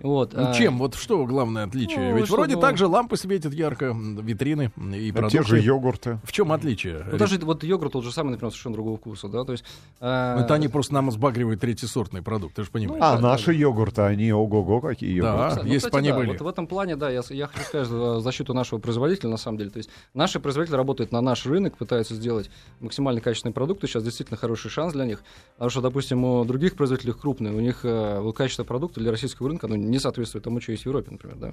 Вот, 0.00 0.32
Ну, 0.32 0.48
а, 0.48 0.54
чем? 0.54 0.78
Вот 0.78 0.94
что 0.94 1.24
главное 1.26 1.64
отличие? 1.64 2.10
Ну, 2.12 2.16
Ведь 2.16 2.26
что, 2.26 2.36
вроде 2.36 2.54
ну- 2.56 2.60
так 2.60 2.76
же 2.76 2.86
лампы 2.86 3.16
светят 3.16 3.52
ярко, 3.52 3.94
витрины 3.94 4.72
и 4.94 5.10
А 5.10 5.12
продукты. 5.12 5.38
те 5.38 5.42
же 5.44 5.60
йогурты. 5.60 6.18
В 6.24 6.32
чем 6.32 6.50
отличие? 6.50 7.06
Ну, 7.12 7.18
даже 7.18 7.38
вот 7.38 7.62
йогурт 7.62 7.92
тот 7.92 8.02
же 8.02 8.10
самый, 8.10 8.30
например, 8.30 8.50
совершенно 8.50 8.74
другого 8.74 8.96
вкуса, 8.96 9.28
да, 9.28 9.44
то 9.44 9.52
есть... 9.52 9.64
э, 10.00 10.34
Ну, 10.38 10.44
Это 10.44 10.54
они 10.54 10.68
просто 10.68 10.94
нам 10.94 11.10
сбагривают 11.12 11.60
третьесортный 11.60 12.22
продукт, 12.22 12.54
ты 12.56 12.64
же 12.64 12.70
понимаешь. 12.70 13.00
Ну, 13.00 13.06
А 13.06 13.16
да, 13.16 13.20
наши 13.22 13.52
йогурты, 13.52 14.02
они 14.02 14.32
ого-го 14.32 14.80
какие 14.80 15.20
Да. 15.20 15.28
йогурты. 15.34 15.50
Кстати, 15.56 15.68
если 15.72 15.90
бы 15.90 15.98
они 15.98 16.08
да, 16.08 16.16
были. 16.16 16.28
Вот 16.30 16.40
в 16.40 16.46
этом 16.48 16.66
плане, 16.66 16.96
да, 16.96 17.10
я, 17.10 17.20
я 17.28 17.46
хочу 17.46 17.62
сказать 17.64 17.86
за 17.88 18.20
защиту 18.20 18.54
нашего 18.54 18.78
производителя, 18.80 19.28
на 19.30 19.36
самом 19.36 19.58
деле. 19.58 19.70
То 19.70 19.76
есть 19.76 19.90
наши 20.14 20.40
производители 20.40 20.76
работают 20.76 21.12
на 21.12 21.20
наш 21.20 21.46
рынок, 21.46 21.76
пытаются 21.76 22.14
сделать 22.14 22.50
максимально 22.80 23.20
качественные 23.20 23.54
продукты. 23.54 23.86
Сейчас 23.86 24.02
действительно 24.02 24.36
хороший 24.38 24.70
шанс 24.70 24.94
для 24.94 25.04
них. 25.04 25.22
Потому 25.54 25.70
что, 25.70 25.80
допустим, 25.82 26.24
у 26.24 26.44
других 26.44 26.74
производителей 26.76 27.12
крупные, 27.12 27.52
у 27.54 27.60
них 27.60 27.80
э, 27.84 28.32
качество 28.34 28.64
продукта 28.64 28.98
для 29.00 29.10
российского 29.10 29.48
рынка 29.48 29.66
оно 29.66 29.76
не 29.90 29.98
соответствует 29.98 30.44
тому, 30.44 30.60
что 30.60 30.72
есть 30.72 30.84
в 30.84 30.86
Европе, 30.86 31.10
например, 31.10 31.36
да. 31.36 31.52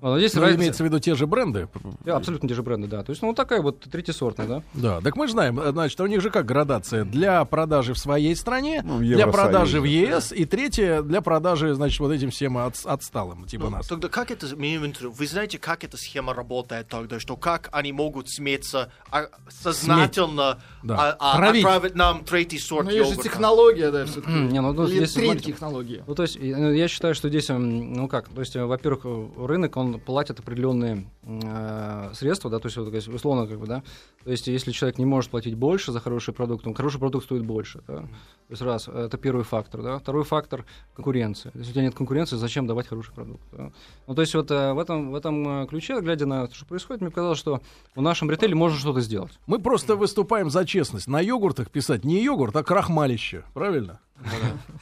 Но 0.00 0.18
здесь 0.18 0.34
Ну, 0.34 0.42
разница- 0.42 0.60
имеется 0.60 0.82
в 0.82 0.86
виду 0.86 0.98
те 1.00 1.14
же 1.14 1.26
бренды. 1.26 1.68
Да, 2.04 2.16
абсолютно 2.16 2.48
те 2.48 2.54
же 2.54 2.62
бренды, 2.62 2.86
да. 2.86 3.02
То 3.02 3.10
есть, 3.10 3.20
ну, 3.22 3.28
вот 3.28 3.36
такая 3.36 3.60
вот 3.62 3.80
третьесортная, 3.80 4.46
да. 4.46 4.62
Да, 4.74 5.00
так 5.00 5.16
мы 5.16 5.26
знаем, 5.28 5.58
э, 5.58 5.72
значит, 5.72 6.00
у 6.00 6.06
них 6.06 6.20
же 6.20 6.30
как 6.30 6.46
градация 6.46 7.04
для 7.04 7.44
продажи 7.44 7.94
в 7.94 7.98
своей 7.98 8.36
стране, 8.36 8.82
Ну, 8.84 8.98
в 8.98 9.00
для 9.00 9.26
продажи 9.26 9.80
в 9.80 9.84
ЕС, 9.84 10.32
и 10.32 10.44
третье 10.44 11.02
для 11.02 11.20
продажи, 11.20 11.74
значит, 11.74 11.98
вот 12.00 12.12
этим 12.12 12.30
всем 12.30 12.58
от- 12.58 12.84
отсталым, 12.84 13.44
типа 13.46 13.64
Ну, 13.64 13.70
нас. 13.70 13.88
Тогда 13.88 14.08
как 14.08 14.30
это, 14.30 14.46
вы 14.54 15.26
знаете, 15.26 15.58
как 15.58 15.82
эта 15.84 15.96
схема 15.96 16.32
работает 16.32 16.88
тогда, 16.88 17.18
что 17.18 17.36
как 17.36 17.68
они 17.72 17.92
могут 17.92 18.28
сметься 18.30 18.92
а, 19.10 19.26
сознательно 19.48 20.60
Да. 20.82 20.96
а- 20.96 21.16
а, 21.18 21.48
отправить 21.48 21.94
нам 21.94 22.24
третий 22.24 22.58
сорт 22.58 22.86
Ну, 22.86 22.92
есть 22.92 23.14
же 23.14 23.16
технология, 23.20 23.90
да, 23.90 24.04
все-таки. 24.06 24.30
Не, 24.32 24.60
ну, 24.60 24.72
ну, 24.72 24.84
Или 24.86 24.96
здесь, 24.98 25.12
третья 25.14 25.26
смотрите, 25.32 25.52
технология. 25.52 26.04
Ну, 26.06 26.14
то 26.14 26.22
есть, 26.22 26.36
и, 26.36 26.54
ну, 26.54 26.72
я 26.72 26.88
считаю, 26.88 27.14
что 27.14 27.28
здесь, 27.28 27.48
м, 27.50 27.92
ну 27.94 28.08
как, 28.08 28.28
то 28.28 28.40
есть, 28.40 28.54
э, 28.56 28.64
во-первых, 28.64 29.00
э, 29.04 29.28
рынок, 29.46 29.76
он 29.76 29.87
платит 29.94 30.40
определенные 30.40 31.06
э, 31.22 32.10
средства, 32.14 32.50
да, 32.50 32.58
то 32.58 32.66
есть, 32.66 32.76
вот, 32.76 33.14
условно, 33.14 33.46
как 33.46 33.58
бы, 33.58 33.66
да, 33.66 33.82
то 34.24 34.30
есть, 34.30 34.46
если 34.46 34.72
человек 34.72 34.98
не 34.98 35.06
может 35.06 35.30
платить 35.30 35.54
больше 35.54 35.92
за 35.92 36.00
хороший 36.00 36.34
продукт, 36.34 36.66
он 36.66 36.74
хороший 36.74 36.98
продукт 36.98 37.24
стоит 37.24 37.44
больше, 37.44 37.82
да, 37.86 37.96
то 37.96 38.08
есть, 38.50 38.62
раз, 38.62 38.88
это 38.88 39.16
первый 39.18 39.44
фактор, 39.44 39.82
да, 39.82 39.98
второй 39.98 40.24
фактор— 40.24 40.64
конкуренция, 40.94 41.52
если 41.54 41.70
у 41.70 41.74
тебя 41.74 41.82
нет 41.84 41.94
конкуренции, 41.94 42.36
зачем 42.36 42.66
давать 42.66 42.86
хороший 42.86 43.14
продукт, 43.14 43.42
да? 43.52 43.72
ну, 44.06 44.14
то 44.14 44.20
есть, 44.20 44.34
вот 44.34 44.50
э, 44.50 44.72
в 44.72 44.78
этом, 44.78 45.10
в 45.10 45.14
этом 45.14 45.62
э, 45.62 45.66
ключе, 45.66 46.00
глядя 46.00 46.26
на 46.26 46.46
то, 46.46 46.54
что 46.54 46.66
происходит, 46.66 47.00
мне 47.00 47.10
показалось, 47.10 47.38
что 47.38 47.60
в 47.94 48.02
нашем 48.02 48.30
ритейле 48.30 48.54
можно 48.54 48.78
что-то 48.78 49.00
сделать. 49.00 49.38
Мы 49.46 49.58
просто 49.58 49.96
выступаем 49.96 50.50
за 50.50 50.64
честность. 50.64 51.08
На 51.08 51.20
йогуртах 51.20 51.70
писать 51.70 52.04
не 52.04 52.22
йогурт, 52.22 52.56
а 52.56 52.62
крахмалище. 52.62 53.44
Правильно? 53.54 54.00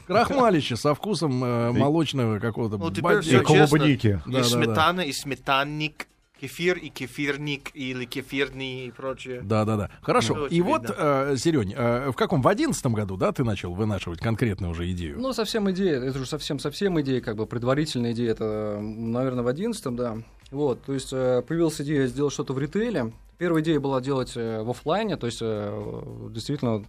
Крахмалище 0.06 0.76
со 0.76 0.94
вкусом 0.94 1.42
э, 1.44 1.72
молочного 1.72 2.38
какого-то 2.38 2.78
Ну, 2.78 2.90
теперь 2.90 3.20
все 3.20 3.40
И 3.40 3.44
клубники. 3.44 4.20
честно. 4.24 4.32
Да, 4.32 4.38
и 4.38 4.42
да, 4.42 4.48
сметана, 4.48 5.00
и 5.00 5.12
сметанник, 5.12 6.06
кефир, 6.40 6.76
и 6.78 6.88
кефирник, 6.90 7.70
или 7.74 8.04
кефирный 8.04 8.86
и 8.86 8.90
прочее. 8.90 9.40
Да, 9.42 9.64
да, 9.64 9.76
да. 9.76 9.90
Хорошо. 10.02 10.34
Ну, 10.34 10.46
И 10.46 10.60
вот, 10.60 10.82
э, 10.88 11.36
Серень, 11.38 11.74
э, 11.76 12.10
в 12.10 12.14
каком? 12.14 12.42
В 12.42 12.48
одиннадцатом 12.48 12.92
году, 12.92 13.16
да, 13.16 13.32
ты 13.32 13.42
начал 13.42 13.74
вынашивать 13.74 14.20
конкретную 14.20 14.70
уже 14.72 14.90
идею? 14.92 15.18
Ну, 15.18 15.32
совсем 15.32 15.70
идея, 15.70 16.00
это 16.00 16.18
уже 16.18 16.26
совсем-совсем 16.26 17.00
идея, 17.00 17.20
как 17.20 17.36
бы 17.36 17.46
предварительная 17.46 18.12
идея, 18.12 18.30
это, 18.30 18.78
наверное, 18.80 19.42
в 19.44 19.48
одиннадцатом, 19.48 19.96
да. 19.96 20.18
Вот, 20.50 20.82
то 20.84 20.92
есть 20.94 21.12
э, 21.12 21.42
появилась 21.46 21.80
идея 21.80 22.06
сделать 22.06 22.32
что-то 22.32 22.52
в 22.52 22.58
ритейле. 22.58 23.12
Первая 23.38 23.62
идея 23.62 23.80
была 23.80 24.00
делать 24.00 24.32
э, 24.36 24.62
в 24.62 24.70
офлайне, 24.70 25.16
то 25.16 25.26
есть 25.26 25.40
э, 25.42 26.02
действительно 26.30 26.84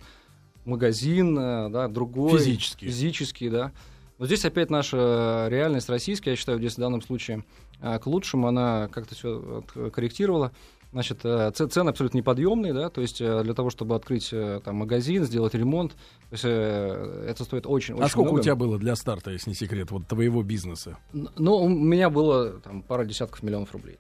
магазин, 0.68 1.38
э, 1.38 1.70
да, 1.70 1.88
другой. 1.88 2.38
Физически. 2.38 2.86
Физический, 2.86 3.50
да. 3.50 3.72
Но 4.20 4.26
здесь 4.26 4.46
опять 4.46 4.70
наша 4.70 5.48
реальность 5.50 5.90
российская, 5.90 6.32
я 6.32 6.36
считаю, 6.36 6.58
здесь 6.58 6.74
в 6.76 6.80
данном 6.80 7.02
случае 7.02 7.44
э, 7.82 8.00
к 8.00 8.08
лучшему, 8.08 8.48
она 8.48 8.88
как-то 8.92 9.16
все 9.16 9.64
корректировала. 9.94 10.52
Значит, 10.94 11.20
э, 11.26 11.52
цены 11.52 11.90
абсолютно 11.90 12.18
неподъемные, 12.18 12.74
да, 12.74 12.90
то 12.90 13.02
есть 13.02 13.20
э, 13.20 13.44
для 13.44 13.54
того, 13.54 13.70
чтобы 13.70 13.96
открыть 13.96 14.30
э, 14.32 14.62
там 14.64 14.78
магазин, 14.78 15.26
сделать 15.26 15.54
ремонт, 15.54 15.92
то 15.92 15.98
есть 16.32 16.46
э, 16.46 17.26
это 17.30 17.44
стоит 17.44 17.68
очень, 17.68 17.96
очень 17.96 18.04
а 18.06 18.08
сколько 18.08 18.30
много. 18.30 18.40
у 18.40 18.44
тебя 18.44 18.56
было 18.56 18.80
для 18.80 18.96
старта, 18.96 19.32
если 19.32 19.50
не 19.50 19.56
секрет, 19.56 19.92
вот 19.92 20.08
твоего 20.08 20.44
бизнеса? 20.44 20.98
Ну, 21.12 21.58
у 21.58 21.68
меня 21.68 22.10
было 22.10 22.62
там 22.62 22.82
пара 22.82 23.04
десятков 23.04 23.44
миллионов 23.44 23.74
рублей. 23.74 23.98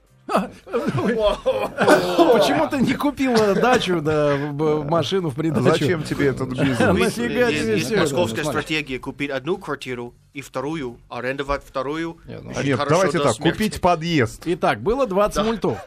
Почему 2.34 2.68
ты 2.70 2.82
не 2.82 2.94
купила 2.94 3.56
дачу, 3.56 4.02
да, 4.02 4.38
машину 4.38 5.30
в 5.30 5.36
придачу? 5.36 5.64
Зачем 5.64 6.04
тебе 6.04 6.28
этот 6.28 6.50
бизнес? 6.50 6.80
Нафига 6.80 7.50
тебе 7.50 8.00
московская 8.00 8.44
стратегия 8.44 9.00
купить 9.00 9.32
одну 9.32 9.58
квартиру 9.58 10.14
и 10.34 10.42
вторую, 10.42 11.00
арендовать 11.10 11.64
вторую. 11.64 12.18
Нет, 12.26 12.44
ну, 12.44 12.52
нет, 12.62 12.80
давайте 12.90 13.20
так, 13.20 13.38
купить 13.38 13.80
подъезд. 13.82 14.44
Итак, 14.46 14.82
было 14.82 15.08
20 15.08 15.46
мультов. 15.46 15.78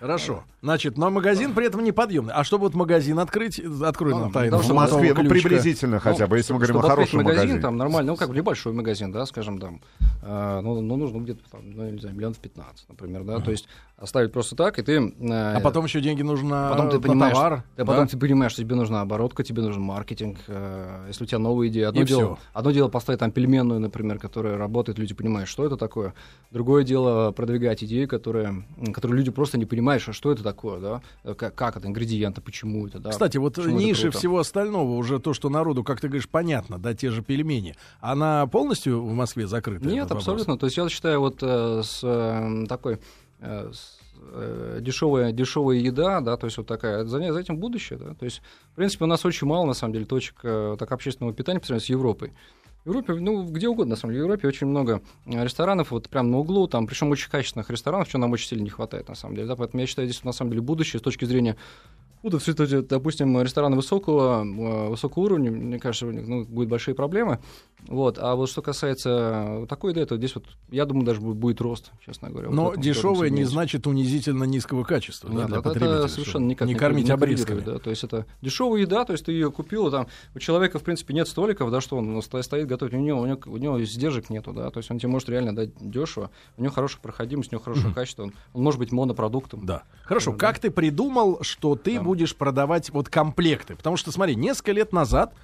Хорошо. 0.00 0.44
Значит, 0.64 0.96
но 0.96 1.10
магазин 1.10 1.52
при 1.52 1.66
этом 1.66 1.84
неподъемный. 1.84 2.32
А 2.32 2.42
чтобы 2.42 2.64
вот 2.64 2.74
магазин 2.74 3.18
открыть, 3.18 3.58
открой 3.58 4.12
Ну, 4.14 4.20
нам 4.20 4.32
тайну. 4.32 4.56
потому 4.56 4.72
В 4.72 4.76
Москве, 4.82 5.12
ну, 5.12 5.28
приблизительно 5.28 6.00
хотя 6.00 6.26
бы, 6.26 6.38
если 6.38 6.54
мы 6.54 6.58
говорим 6.58 6.78
о 6.78 6.80
хорошем 6.80 7.18
магазин, 7.18 7.38
магазине. 7.40 7.60
там 7.60 7.76
нормально, 7.76 8.12
ну, 8.12 8.16
как 8.16 8.30
бы 8.30 8.34
небольшой 8.34 8.72
магазин, 8.72 9.12
да, 9.12 9.26
скажем, 9.26 9.58
там, 9.58 9.82
э, 10.22 10.60
ну, 10.62 10.80
ну, 10.80 10.96
нужно 10.96 11.18
где-то, 11.18 11.42
там, 11.50 11.70
ну, 11.70 11.90
не 11.90 11.98
знаю, 11.98 12.16
миллионов 12.16 12.38
15, 12.38 12.88
например, 12.88 13.24
да, 13.24 13.40
то 13.40 13.50
есть 13.50 13.68
оставить 13.98 14.32
просто 14.32 14.56
так, 14.56 14.78
и 14.78 14.82
ты... 14.82 14.92
э, 15.20 15.54
А 15.56 15.60
потом 15.60 15.84
еще 15.84 16.00
деньги 16.00 16.22
нужно 16.22 16.68
Потом 16.70 16.88
ты 16.88 16.96
на 16.96 17.02
понимаешь, 17.02 17.34
товар. 17.36 17.56
да, 17.56 17.64
да? 17.76 17.84
потом 17.84 18.06
ты 18.08 18.16
понимаешь, 18.16 18.52
что 18.52 18.62
тебе 18.62 18.74
нужна 18.74 19.02
оборотка, 19.02 19.44
тебе 19.44 19.60
нужен 19.60 19.82
маркетинг. 19.82 20.38
э, 20.48 21.04
если 21.08 21.24
у 21.24 21.26
тебя 21.26 21.40
новая 21.40 21.68
идея, 21.68 21.88
одно 21.88 22.00
И 22.00 22.04
дело, 22.06 22.38
одно 22.54 22.70
дело 22.70 22.88
поставить 22.88 23.20
там 23.20 23.30
пельменную, 23.32 23.80
например, 23.80 24.18
которая 24.18 24.56
работает, 24.56 24.98
люди 24.98 25.12
понимают, 25.14 25.48
что 25.50 25.66
это 25.66 25.76
такое. 25.76 26.14
Другое 26.50 26.84
дело 26.84 27.32
продвигать 27.32 27.84
идею, 27.84 28.08
которая, 28.08 28.64
которую 28.94 29.18
люди 29.18 29.30
просто 29.30 29.58
не 29.58 29.66
понимают, 29.66 30.02
что 30.02 30.32
это 30.32 30.42
такое, 30.42 30.53
да, 30.62 31.02
э, 31.24 31.34
как, 31.34 31.54
как 31.54 31.76
это, 31.76 31.88
ингредиенты, 31.88 32.40
почему 32.40 32.86
это, 32.86 32.98
да. 32.98 33.10
Кстати, 33.10 33.36
вот 33.36 33.56
почему 33.56 33.78
ниже 33.78 34.10
всего 34.10 34.38
остального, 34.38 34.96
уже 34.96 35.18
то, 35.18 35.34
что 35.34 35.48
народу, 35.48 35.84
как 35.84 36.00
ты 36.00 36.08
говоришь, 36.08 36.28
понятно, 36.28 36.78
да, 36.78 36.94
те 36.94 37.10
же 37.10 37.22
пельмени, 37.22 37.74
она 38.00 38.46
полностью 38.46 39.02
в 39.02 39.12
Москве 39.12 39.46
закрыта? 39.46 39.86
Нет, 39.86 40.06
этот 40.06 40.10
вопрос? 40.10 40.28
абсолютно. 40.28 40.58
То 40.58 40.66
есть 40.66 40.76
я 40.76 40.88
считаю, 40.88 41.20
вот 41.20 41.38
э, 41.42 41.82
с 41.84 42.00
э, 42.02 42.66
такой 42.68 43.00
э, 43.40 43.70
с, 43.72 43.98
э, 44.32 44.78
дешевая, 44.80 45.32
дешевая 45.32 45.76
еда, 45.76 46.20
да, 46.20 46.36
то 46.36 46.46
есть 46.46 46.56
вот 46.56 46.66
такая, 46.66 47.04
за, 47.04 47.32
за 47.32 47.38
этим 47.38 47.58
будущее, 47.58 47.98
да. 47.98 48.14
То 48.14 48.24
есть, 48.24 48.42
в 48.72 48.76
принципе, 48.76 49.04
у 49.04 49.08
нас 49.08 49.24
очень 49.24 49.46
мало, 49.46 49.66
на 49.66 49.74
самом 49.74 49.92
деле, 49.92 50.04
точек 50.06 50.36
э, 50.42 50.76
так, 50.78 50.90
общественного 50.92 51.34
питания 51.34 51.60
по 51.60 51.66
сравнению 51.66 51.86
с 51.86 51.90
Европой. 51.90 52.32
В 52.84 52.88
Европе, 52.88 53.14
ну, 53.14 53.44
где 53.44 53.66
угодно, 53.66 53.94
на 53.94 53.96
самом 53.96 54.12
деле, 54.12 54.24
в 54.24 54.26
Европе 54.26 54.46
очень 54.46 54.66
много 54.66 55.00
э, 55.24 55.42
ресторанов, 55.42 55.90
вот 55.90 56.10
прям 56.10 56.30
на 56.30 56.38
углу, 56.38 56.68
там, 56.68 56.86
причем 56.86 57.10
очень 57.10 57.30
качественных 57.30 57.70
ресторанов, 57.70 58.08
чего 58.08 58.20
нам 58.20 58.32
очень 58.32 58.48
сильно 58.48 58.62
не 58.62 58.68
хватает, 58.68 59.08
на 59.08 59.14
самом 59.14 59.36
деле, 59.36 59.48
да, 59.48 59.56
поэтому 59.56 59.80
я 59.80 59.86
считаю, 59.86 60.06
здесь, 60.06 60.22
на 60.22 60.32
самом 60.32 60.50
деле, 60.50 60.60
будущее 60.60 61.00
с 61.00 61.02
точки 61.02 61.24
зрения 61.24 61.56
Ну, 62.22 62.38
кстати, 62.38 62.80
допустим, 62.82 63.40
рестораны 63.40 63.76
высокого, 63.76 64.44
э, 64.44 64.88
высокого 64.90 65.24
уровня, 65.24 65.50
мне 65.50 65.78
кажется, 65.78 66.06
у 66.06 66.10
них 66.10 66.28
ну, 66.28 66.44
будут 66.44 66.68
большие 66.68 66.94
проблемы. 66.94 67.38
Вот. 67.86 68.18
А 68.18 68.34
вот 68.34 68.48
что 68.48 68.62
касается 68.62 69.66
такой 69.68 69.92
еды, 69.92 70.06
то 70.06 70.16
здесь 70.16 70.34
вот, 70.34 70.44
я 70.70 70.86
думаю, 70.86 71.04
даже 71.04 71.20
будет, 71.20 71.60
рост, 71.60 71.92
честно 72.04 72.30
говоря. 72.30 72.48
вот 72.48 72.54
Но 72.54 72.70
этом 72.70 72.82
дешевое 72.82 73.28
не 73.28 73.44
значит 73.44 73.86
унизительно 73.86 74.44
низкого 74.44 74.84
качества 74.84 75.28
да, 75.28 75.36
Нет, 75.36 75.46
для 75.48 75.56
это 75.58 75.62
потребителя. 75.68 76.08
совершенно 76.08 76.46
никак 76.46 76.66
не 76.66 76.72
не 76.74 76.78
кормить 76.80 77.06
коррелирует, 77.08 77.46
обрезками. 77.46 77.74
Да, 77.74 77.78
то 77.78 77.90
есть 77.90 78.02
это 78.04 78.24
дешевая 78.40 78.80
еда, 78.80 79.04
то 79.04 79.12
есть 79.12 79.26
ты 79.26 79.32
ее 79.32 79.50
купила, 79.50 79.90
там 79.90 80.06
у 80.34 80.38
человека, 80.38 80.78
в 80.78 80.82
принципе, 80.82 81.12
нет 81.12 81.28
столиков, 81.28 81.70
да, 81.70 81.82
что 81.82 81.96
он 81.98 82.22
сто- 82.22 82.40
стоит 82.42 82.66
готовить, 82.66 82.94
у 82.94 82.98
него, 82.98 83.20
у 83.20 83.26
него, 83.26 83.38
у 83.46 83.56
него 83.58 83.82
издержек 83.84 84.30
нету, 84.30 84.52
да, 84.52 84.70
то 84.70 84.78
есть 84.78 84.90
он 84.90 84.98
тебе 84.98 85.10
может 85.10 85.28
реально 85.28 85.54
дать 85.54 85.70
дешево, 85.78 86.30
у 86.56 86.62
него 86.62 86.72
хорошая 86.72 87.02
проходимость, 87.02 87.52
у 87.52 87.56
него 87.56 87.62
хорошее 87.64 87.92
качество, 87.92 88.22
он, 88.22 88.32
он 88.54 88.62
может 88.62 88.78
быть 88.78 88.92
монопродуктом. 88.92 89.66
Да. 89.66 89.82
Хорошо, 90.04 90.32
Да. 90.32 90.38
как 90.38 90.58
ты 90.58 90.70
придумал, 90.70 91.38
что 91.42 91.74
ты 91.76 91.96
Да. 91.96 92.02
будешь 92.02 92.34
продавать 92.34 92.88
вот 92.90 93.10
комплекты? 93.10 93.76
Потому 93.76 93.98
что, 93.98 94.10
смотри, 94.10 94.36
несколько 94.36 94.72
лет 94.72 94.92
назад, 94.94 95.34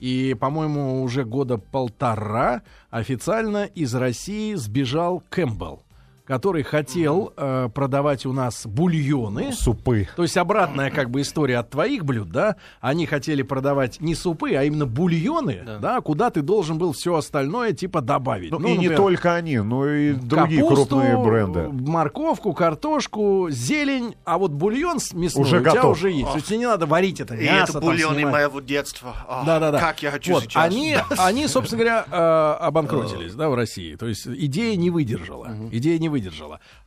и, 0.00 0.34
по-моему, 0.34 1.02
уже 1.02 1.24
года 1.24 1.58
полтора, 1.58 2.62
официально 2.90 3.64
из 3.66 3.94
России 3.94 4.54
сбежал 4.54 5.22
Кэмпбелл, 5.28 5.84
который 6.30 6.62
хотел 6.62 7.32
э, 7.36 7.68
продавать 7.74 8.24
у 8.24 8.32
нас 8.32 8.64
бульоны. 8.64 9.52
Супы. 9.52 10.06
То 10.14 10.22
есть 10.22 10.36
обратная 10.36 10.88
как 10.92 11.10
бы 11.10 11.22
история 11.22 11.58
от 11.58 11.70
твоих 11.70 12.04
блюд, 12.04 12.30
да? 12.30 12.54
Они 12.80 13.04
хотели 13.04 13.42
продавать 13.42 14.00
не 14.00 14.14
супы, 14.14 14.54
а 14.54 14.62
именно 14.62 14.86
бульоны, 14.86 15.60
да, 15.66 15.78
Да. 15.80 16.00
куда 16.00 16.30
ты 16.30 16.42
должен 16.42 16.78
был 16.78 16.92
все 16.92 17.16
остальное 17.16 17.72
типа 17.72 18.00
добавить. 18.00 18.52
Ну, 18.52 18.60
Ну, 18.60 18.68
и 18.68 18.70
не 18.70 18.76
например, 18.76 18.96
только 18.96 19.34
они, 19.34 19.58
но 19.58 19.88
и 19.88 20.12
другие 20.12 20.62
капусту, 20.62 20.86
крупные 21.00 21.18
бренды. 21.18 21.68
Морковку, 21.68 22.52
картошку, 22.52 23.48
зелень, 23.50 24.14
а 24.24 24.38
вот 24.38 24.52
бульон 24.52 25.00
с 25.00 25.12
мясной 25.12 25.42
Уже 25.44 25.56
у 25.56 25.60
тебя 25.62 25.72
готов. 25.72 25.96
уже 25.96 26.12
есть. 26.12 26.28
То 26.28 26.36
есть 26.36 26.46
тебе 26.46 26.58
не 26.58 26.66
надо 26.66 26.86
варить 26.86 27.18
это 27.20 27.34
И 27.34 27.44
мясо. 27.44 27.72
это 27.78 27.80
бульоны 27.80 28.24
моего 28.26 28.60
детства. 28.60 29.16
Да-да-да. 29.44 29.80
Как 29.80 30.00
я 30.04 30.12
хочу 30.12 30.34
Вот, 30.34 30.44
сейчас. 30.44 30.64
Они, 30.64 30.94
они, 31.18 31.48
собственно 31.48 31.82
говоря, 31.82 32.04
э, 32.08 32.64
обанкротились, 32.66 33.34
да, 33.34 33.48
в 33.50 33.56
России. 33.56 33.96
То 33.96 34.06
есть 34.06 34.28
идея 34.28 34.76
не 34.76 34.90
выдержала. 34.90 35.48
Идея 35.72 35.98
не 35.98 36.08
выдержала. 36.08 36.19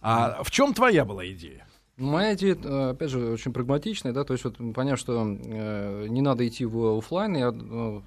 А 0.02 0.44
в 0.44 0.52
чем 0.52 0.74
твоя 0.74 1.06
была 1.06 1.28
идея? 1.28 1.68
Моя 1.98 2.34
идея, 2.34 2.56
э, 2.56 2.90
опять 2.92 3.12
же, 3.12 3.20
очень 3.32 3.54
прагматичная, 3.54 4.14
да, 4.14 4.24
то 4.24 4.34
есть 4.34 4.44
вот 4.46 4.58
поняв, 4.74 4.98
что 4.98 5.24
э, 5.24 6.08
не 6.10 6.22
надо 6.22 6.48
идти 6.48 6.66
в 6.66 6.98
офлайн, 6.98 7.36
я 7.36 7.54
э, 7.54 8.02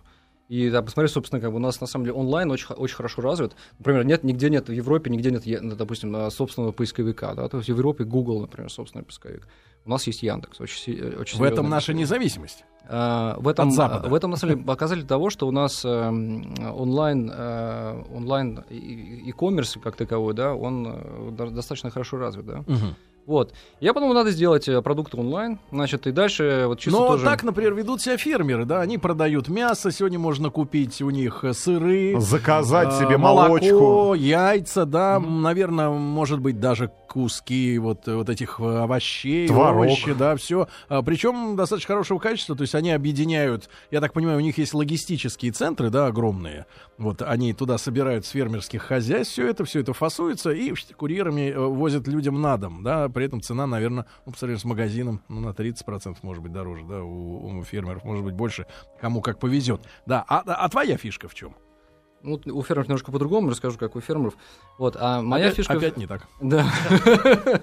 и 0.48 0.70
да, 0.70 0.82
посмотри, 0.82 1.08
собственно, 1.08 1.40
как 1.40 1.50
бы 1.50 1.56
у 1.56 1.60
нас 1.60 1.80
на 1.80 1.86
самом 1.86 2.04
деле 2.04 2.16
онлайн 2.16 2.50
очень, 2.50 2.66
очень 2.74 2.96
хорошо 2.96 3.22
развит. 3.22 3.56
Например, 3.78 4.04
нет, 4.04 4.24
нигде 4.24 4.50
нет 4.50 4.68
в 4.68 4.72
Европе, 4.72 5.10
нигде 5.10 5.30
нет, 5.30 5.44
ну, 5.62 5.76
допустим, 5.76 6.30
собственного 6.30 6.72
поисковика, 6.72 7.34
да, 7.34 7.48
то 7.48 7.58
есть 7.58 7.68
в 7.68 7.72
Европе 7.72 8.04
Google, 8.04 8.40
например, 8.40 8.70
собственный 8.70 9.04
поисковик. 9.04 9.46
У 9.86 9.90
нас 9.90 10.06
есть 10.06 10.22
Яндекс, 10.22 10.60
очень, 10.60 10.94
э, 10.98 11.16
очень 11.20 11.38
В 11.38 11.42
этом 11.42 11.68
наша 11.70 11.94
независимость. 11.94 12.64
А, 12.88 13.36
в 13.38 13.48
этом, 13.48 13.68
От 13.68 13.74
Запада. 13.74 14.08
в 14.08 14.14
этом, 14.14 14.30
на 14.30 14.36
самом 14.36 14.54
деле, 14.54 14.66
показатель 14.66 15.04
того, 15.04 15.30
что 15.30 15.46
у 15.48 15.50
нас 15.50 15.84
э, 15.84 15.88
онлайн, 15.88 17.30
э, 17.32 18.02
онлайн 18.14 18.64
и- 18.70 19.22
e-commerce 19.26 19.80
как 19.80 19.96
таковой, 19.96 20.34
да, 20.34 20.54
он 20.54 20.86
э, 20.86 21.30
до- 21.32 21.50
достаточно 21.50 21.90
хорошо 21.90 22.16
развит, 22.18 22.46
да. 22.46 22.64
Вот. 23.26 23.52
Я 23.80 23.92
подумал, 23.92 24.14
надо 24.14 24.30
сделать 24.30 24.68
э, 24.68 24.80
продукты 24.82 25.16
онлайн, 25.16 25.58
значит, 25.72 26.06
и 26.06 26.12
дальше 26.12 26.64
вот 26.68 26.78
чисто 26.78 27.00
Но 27.00 27.06
тоже... 27.08 27.24
так, 27.24 27.42
например, 27.42 27.74
ведут 27.74 28.00
себя 28.00 28.16
фермеры, 28.16 28.64
да, 28.64 28.80
они 28.80 28.98
продают 28.98 29.48
мясо, 29.48 29.90
сегодня 29.90 30.16
можно 30.18 30.48
купить 30.48 31.02
у 31.02 31.10
них 31.10 31.42
э, 31.42 31.52
сыры, 31.52 32.14
Заказать 32.20 32.92
э, 32.92 32.98
себе 32.98 33.18
молоко, 33.18 33.48
молочку. 33.48 34.14
яйца, 34.14 34.86
да, 34.86 35.18
наверное, 35.18 35.90
может 35.90 36.38
быть 36.38 36.60
даже 36.60 36.92
куски 37.08 37.78
вот, 37.78 38.06
э, 38.06 38.14
вот 38.14 38.28
этих 38.28 38.60
э, 38.60 38.62
овощей, 38.62 39.48
Творог. 39.48 39.86
овощи, 39.86 40.12
да, 40.12 40.36
все. 40.36 40.68
Причем 40.88 41.56
достаточно 41.56 41.94
хорошего 41.94 42.20
качества, 42.20 42.54
то 42.54 42.62
есть 42.62 42.76
они 42.76 42.92
объединяют, 42.92 43.68
я 43.90 44.00
так 44.00 44.12
понимаю, 44.12 44.38
у 44.38 44.40
них 44.40 44.56
есть 44.58 44.72
логистические 44.72 45.50
центры, 45.50 45.90
да, 45.90 46.06
огромные. 46.06 46.66
Вот 46.96 47.22
они 47.22 47.52
туда 47.52 47.76
собирают 47.76 48.24
с 48.24 48.30
фермерских 48.30 48.82
хозяйств 48.82 49.32
все 49.32 49.48
это, 49.48 49.64
все 49.64 49.80
это 49.80 49.92
фасуется 49.92 50.50
и 50.50 50.72
курьерами 50.96 51.50
э, 51.50 51.58
возят 51.58 52.06
людям 52.06 52.40
на 52.40 52.56
дом, 52.56 52.82
да, 52.84 53.08
при 53.16 53.24
этом 53.24 53.40
цена, 53.40 53.66
наверное, 53.66 54.04
ну, 54.26 54.32
по 54.32 54.36
сравнению 54.36 54.60
с 54.60 54.64
магазином, 54.66 55.22
ну, 55.28 55.40
на 55.40 55.48
30% 55.48 56.18
может 56.20 56.42
быть 56.42 56.52
дороже, 56.52 56.84
да, 56.84 57.02
у, 57.02 57.60
у 57.60 57.64
фермеров 57.64 58.04
может 58.04 58.22
быть 58.22 58.34
больше, 58.34 58.66
кому 59.00 59.22
как 59.22 59.38
повезет. 59.38 59.80
Да, 60.04 60.22
а, 60.28 60.40
а 60.40 60.68
твоя 60.68 60.98
фишка 60.98 61.26
в 61.26 61.34
чем? 61.34 61.56
Ну, 62.22 62.38
у 62.44 62.62
фермеров 62.62 62.88
немножко 62.88 63.10
по-другому, 63.10 63.48
расскажу, 63.48 63.78
как 63.78 63.96
у 63.96 64.02
фермеров. 64.02 64.34
Вот, 64.76 64.98
а 65.00 65.22
моя 65.22 65.46
опять, 65.46 65.56
фишка... 65.56 65.72
опять 65.72 65.96
не 65.96 66.06
так. 66.06 66.26
Да. 66.42 66.70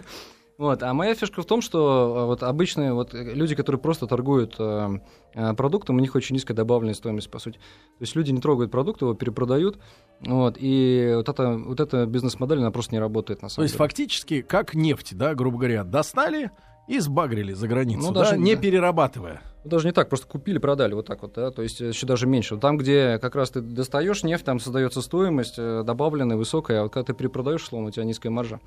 Вот, 0.63 0.81
а 0.81 0.93
моя 0.93 1.13
фишка 1.13 1.41
в 1.41 1.45
том, 1.45 1.61
что 1.61 2.21
э, 2.23 2.25
вот 2.25 2.41
обычные 2.41 2.93
вот 2.93 3.13
э, 3.13 3.33
люди, 3.33 3.53
которые 3.53 3.81
просто 3.81 4.07
торгуют 4.07 4.55
э, 4.59 4.97
э, 5.33 5.53
продуктом, 5.55 5.97
у 5.97 5.99
них 5.99 6.15
очень 6.15 6.35
низкая 6.35 6.55
добавленная 6.55 6.93
стоимость, 6.93 7.29
по 7.29 7.37
сути. 7.37 7.57
То 7.57 8.01
есть 8.01 8.15
люди 8.15 8.31
не 8.31 8.39
трогают 8.39 8.71
продукт, 8.71 9.01
его 9.01 9.13
перепродают, 9.13 9.77
вот, 10.21 10.55
и 10.57 11.11
вот 11.17 11.27
эта, 11.27 11.57
вот 11.57 11.81
эта 11.81 12.05
бизнес-модель, 12.05 12.59
она 12.59 12.71
просто 12.71 12.95
не 12.95 12.99
работает, 12.99 13.41
на 13.41 13.49
То 13.49 13.55
самом 13.55 13.63
есть 13.65 13.73
деле. 13.73 13.85
фактически 13.85 14.41
как 14.41 14.73
нефть, 14.73 15.17
да, 15.17 15.35
грубо 15.35 15.57
говоря, 15.57 15.83
достали 15.83 16.49
и 16.87 16.99
сбагрили 16.99 17.51
за 17.51 17.67
границу, 17.67 18.07
Ну, 18.07 18.13
да, 18.13 18.21
даже- 18.21 18.37
не 18.37 18.55
да. 18.55 18.61
перерабатывая. 18.61 19.41
Ну, 19.65 19.69
Даже 19.69 19.87
не 19.87 19.91
так, 19.91 20.07
просто 20.07 20.27
купили, 20.27 20.59
продали, 20.59 20.93
вот 20.93 21.05
так 21.07 21.23
вот, 21.23 21.33
да, 21.33 21.51
то 21.51 21.61
есть 21.61 21.81
еще 21.81 22.05
даже 22.07 22.25
меньше. 22.25 22.55
Там, 22.57 22.77
где 22.77 23.17
как 23.19 23.35
раз 23.35 23.49
ты 23.51 23.59
достаешь 23.59 24.23
нефть, 24.23 24.45
там 24.45 24.61
создается 24.61 25.01
стоимость 25.01 25.57
добавленная, 25.57 26.37
высокая, 26.37 26.79
а 26.79 26.83
вот 26.83 26.93
когда 26.93 27.05
ты 27.07 27.13
перепродаешь, 27.13 27.65
словно, 27.65 27.89
у 27.89 27.91
тебя 27.91 28.05
низкая 28.05 28.31
маржа. 28.31 28.61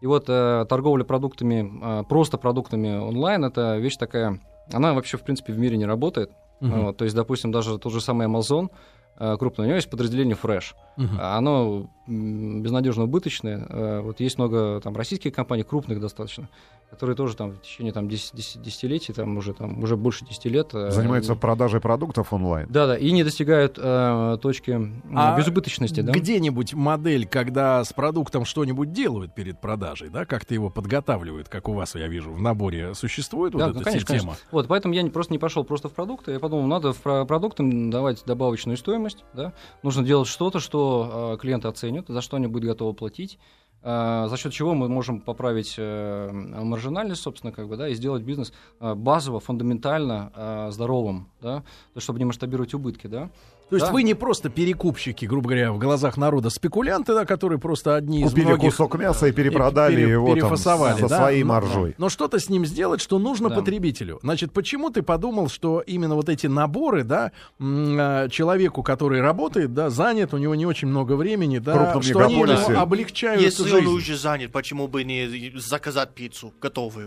И 0.00 0.06
вот 0.06 0.26
э, 0.28 0.64
торговля 0.68 1.04
продуктами, 1.04 1.70
э, 1.82 2.04
просто 2.08 2.38
продуктами 2.38 2.98
онлайн, 2.98 3.44
это 3.44 3.76
вещь 3.78 3.96
такая, 3.96 4.40
она 4.72 4.94
вообще, 4.94 5.16
в 5.16 5.22
принципе, 5.22 5.52
в 5.52 5.58
мире 5.58 5.76
не 5.76 5.86
работает. 5.86 6.30
Мгм. 6.60 6.86
Вот, 6.86 6.96
то 6.96 7.04
есть, 7.04 7.16
допустим, 7.16 7.52
даже 7.52 7.78
тот 7.78 7.92
же 7.92 8.00
самый 8.00 8.26
Amazon, 8.26 8.70
э, 9.18 9.36
крупный, 9.36 9.64
у 9.64 9.66
него 9.66 9.76
есть 9.76 9.90
подразделение 9.90 10.36
Fresh. 10.40 10.74
А 11.18 11.36
Оно 11.38 11.88
безнадежно 12.06 13.04
убыточное. 13.04 13.66
Э, 13.68 14.00
Вот 14.00 14.20
есть 14.20 14.38
много 14.38 14.80
там 14.82 14.96
российских 14.96 15.32
компаний, 15.34 15.62
крупных 15.62 16.00
достаточно, 16.00 16.48
которые 16.90 17.14
тоже 17.16 17.36
там 17.36 17.50
в 17.52 17.60
течение 17.60 17.92
там, 17.92 18.08
10, 18.08 18.34
10 18.34 18.62
десятилетий, 18.62 19.12
там 19.12 19.36
уже, 19.36 19.52
там, 19.52 19.82
уже 19.82 19.96
больше 19.96 20.24
10 20.24 20.44
лет... 20.46 20.70
э, 20.72 20.90
Занимаются 20.90 21.34
продажей 21.34 21.80
продуктов 21.80 22.32
онлайн. 22.32 22.66
Да-да, 22.70 22.96
и 22.96 23.10
не 23.12 23.24
достигают 23.24 23.78
э, 23.78 24.38
точки 24.40 24.80
А 25.14 25.36
безубыточности, 25.36 26.00
да? 26.00 26.12
Где-нибудь 26.12 26.72
модель, 26.72 27.26
когда 27.26 27.84
с 27.84 27.92
продуктом 27.92 28.46
что-нибудь 28.46 28.92
делают 28.92 29.34
перед 29.34 29.60
продажей, 29.60 30.08
да, 30.08 30.24
как-то 30.24 30.54
его 30.54 30.70
подготавливают, 30.70 31.50
как 31.50 31.68
у 31.68 31.74
вас, 31.74 31.94
я 31.94 32.08
вижу, 32.08 32.32
в 32.32 32.40
наборе 32.40 32.94
существует 32.94 33.52
Да, 33.52 33.66
вот 33.66 33.74
ну, 33.74 33.80
эта 33.82 33.90
конечно, 33.90 34.14
система? 34.14 34.32
конечно. 34.32 34.48
Вот, 34.50 34.66
поэтому 34.66 34.94
я 34.94 35.02
не, 35.02 35.10
просто 35.10 35.34
не 35.34 35.38
пошел 35.38 35.62
просто 35.64 35.90
в 35.90 35.92
продукты. 35.92 36.32
Я 36.32 36.40
подумал, 36.40 36.66
надо 36.66 36.94
в 36.94 37.02
про- 37.02 37.26
продуктам 37.26 37.90
давать 37.90 38.22
добавочную 38.24 38.78
стоимость. 38.78 39.24
Да? 39.34 39.52
Нужно 39.82 40.02
делать 40.04 40.26
что-то, 40.28 40.58
что 40.58 40.87
э, 41.34 41.38
клиенты 41.40 41.68
оценят, 41.68 42.08
за 42.08 42.20
что 42.20 42.36
они 42.36 42.46
будут 42.46 42.68
готовы 42.68 42.94
платить. 42.94 43.38
э, 43.82 44.26
за 44.28 44.36
счет 44.36 44.52
чего 44.52 44.74
мы 44.74 44.88
можем 44.88 45.20
поправить 45.20 45.74
э, 45.78 46.30
маржинальность, 46.32 47.22
собственно, 47.22 47.52
как 47.52 47.68
бы, 47.68 47.76
да, 47.76 47.88
и 47.88 47.94
сделать 47.94 48.22
бизнес 48.22 48.52
э, 48.80 48.94
базово, 48.94 49.40
фундаментально 49.40 50.68
здоровым, 50.70 51.28
да, 51.40 51.62
то, 51.94 52.00
чтобы 52.00 52.18
не 52.18 52.24
масштабировать 52.24 52.74
убытки, 52.74 53.06
да. 53.06 53.30
То 53.70 53.76
есть 53.76 53.86
Да. 53.86 53.92
вы 53.92 54.02
не 54.02 54.14
просто 54.14 54.48
перекупщики, 54.48 55.26
грубо 55.26 55.48
говоря, 55.48 55.72
в 55.72 55.78
глазах 55.78 56.16
народа, 56.16 56.48
спекулянты, 56.48 57.12
да, 57.14 57.24
которые 57.26 57.58
просто 57.58 57.96
одни 57.96 58.22
из 58.22 58.30
Купили 58.30 58.46
многих... 58.46 58.70
кусок 58.70 58.98
мяса 58.98 59.26
и 59.26 59.32
перепродали 59.32 59.96
пере- 59.96 60.10
его 60.12 60.34
там 60.36 60.56
со 60.56 61.08
да? 61.08 61.18
своей 61.18 61.42
Но- 61.44 61.48
маржой. 61.54 61.94
Но 61.98 62.08
что-то 62.08 62.38
с 62.38 62.48
ним 62.48 62.64
сделать, 62.64 63.00
что 63.02 63.18
нужно 63.18 63.50
Да. 63.50 63.56
потребителю. 63.56 64.20
Значит, 64.22 64.52
почему 64.52 64.88
ты 64.90 65.02
подумал, 65.02 65.48
что 65.48 65.80
именно 65.80 66.14
вот 66.14 66.28
эти 66.30 66.46
наборы, 66.46 67.04
да, 67.04 67.32
а, 67.60 68.28
человеку, 68.28 68.82
который 68.82 69.20
работает, 69.20 69.74
да, 69.74 69.90
занят, 69.90 70.32
у 70.32 70.38
него 70.38 70.54
не 70.54 70.64
очень 70.64 70.88
много 70.88 71.12
времени, 71.14 71.58
да, 71.58 71.74
крупном 71.74 72.02
что 72.02 72.18
они 72.24 72.34
ему 72.40 72.78
облегчают 72.80 73.42
Если 73.42 73.64
жизнь. 73.64 73.86
он 73.86 73.94
уже 73.94 74.16
занят, 74.16 74.50
почему 74.50 74.88
бы 74.88 75.04
не 75.04 75.52
заказать 75.58 76.14
пиццу 76.14 76.54
готовую? 76.60 77.06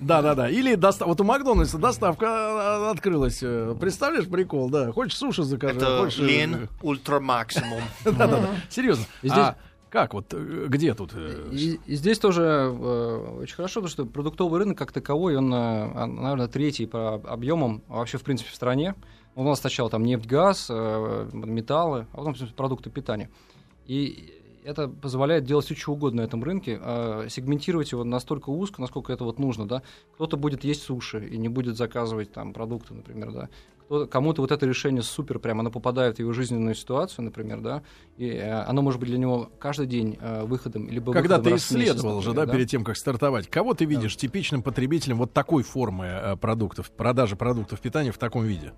Да, 0.00 0.22
да, 0.22 0.34
да. 0.34 0.48
Или 0.48 0.74
вот 0.76 1.20
у 1.20 1.24
Макдональдса 1.24 1.78
доставка 1.78 2.26
а, 2.28 2.90
открылась. 2.92 3.40
э, 3.42 3.74
Представляешь, 3.80 4.26
прикол, 4.28 4.70
да. 4.70 4.92
Хочешь 4.92 5.16
суши 5.16 5.42
закажи, 5.42 5.76
а 5.76 5.79
Это 5.82 5.98
хочешь... 5.98 6.18
э, 6.20 6.24
лен 6.24 6.68
ультра 6.82 7.20
максимум. 7.20 7.82
Серьезно. 8.68 9.04
А 9.30 9.56
как 9.90 10.14
вот, 10.14 10.26
э, 10.32 10.66
где 10.68 10.94
тут? 10.94 11.10
э, 11.14 11.48
И, 11.50 11.80
и 11.84 11.96
здесь 11.96 12.18
тоже 12.18 12.42
э, 12.42 13.38
очень 13.42 13.56
хорошо, 13.56 13.80
потому 13.80 13.90
что 13.90 14.06
продуктовый 14.06 14.60
рынок 14.60 14.78
как 14.78 14.92
таковой, 14.92 15.36
он, 15.36 15.52
э, 15.52 16.06
наверное, 16.06 16.46
третий 16.46 16.86
по 16.86 17.14
объемам 17.14 17.82
вообще, 17.88 18.16
в 18.18 18.22
принципе, 18.22 18.50
в 18.50 18.54
стране. 18.54 18.94
У 19.34 19.42
нас 19.42 19.60
сначала 19.60 19.90
там 19.90 20.04
нефть, 20.04 20.26
газ, 20.26 20.68
э, 20.70 21.30
металлы, 21.32 22.06
а 22.12 22.16
потом 22.18 22.34
продукты 22.56 22.90
питания. 22.90 23.30
И 23.86 24.36
это 24.64 24.88
позволяет 24.88 25.44
делать 25.44 25.64
все, 25.64 25.74
что 25.74 25.92
угодно 25.92 26.22
на 26.22 26.26
этом 26.26 26.44
рынке, 26.44 26.78
э, 26.80 27.26
сегментировать 27.28 27.90
его 27.92 28.04
настолько 28.04 28.50
узко, 28.50 28.80
насколько 28.80 29.12
это 29.12 29.24
вот 29.24 29.38
нужно, 29.38 29.66
да. 29.66 29.82
Кто-то 30.14 30.36
будет 30.36 30.64
есть 30.64 30.82
суши 30.82 31.26
и 31.26 31.38
не 31.38 31.48
будет 31.48 31.76
заказывать 31.76 32.32
там 32.32 32.52
продукты, 32.52 32.94
например, 32.94 33.32
да. 33.32 33.48
Кому-то 34.10 34.42
вот 34.42 34.52
это 34.52 34.66
решение 34.66 35.02
супер, 35.02 35.38
прям 35.38 35.60
оно 35.60 35.70
попадает 35.70 36.16
в 36.16 36.18
его 36.20 36.32
жизненную 36.32 36.74
ситуацию, 36.74 37.24
например, 37.24 37.60
да, 37.60 37.82
и 38.16 38.28
э, 38.28 38.62
оно 38.62 38.82
может 38.82 39.00
быть 39.00 39.08
для 39.08 39.18
него 39.18 39.50
каждый 39.58 39.86
день 39.86 40.16
э, 40.20 40.44
выходом, 40.44 40.88
либо 40.88 41.12
Когда 41.12 41.38
выходом 41.38 41.44
ты 41.44 41.50
в 41.50 41.52
месяц, 41.54 41.66
исследовал 41.66 42.20
же, 42.22 42.32
да, 42.32 42.42
например, 42.42 42.56
перед 42.56 42.70
тем, 42.70 42.84
как 42.84 42.96
стартовать, 42.96 43.48
кого 43.48 43.74
ты 43.74 43.84
видишь 43.84 44.16
типичным 44.16 44.62
потребителем 44.62 45.18
вот 45.18 45.32
такой 45.32 45.62
формы 45.62 46.06
э, 46.06 46.36
продуктов, 46.36 46.90
продажи 46.90 47.36
продуктов 47.36 47.80
питания 47.80 48.12
в 48.12 48.18
таком 48.18 48.44
виде? 48.44 48.72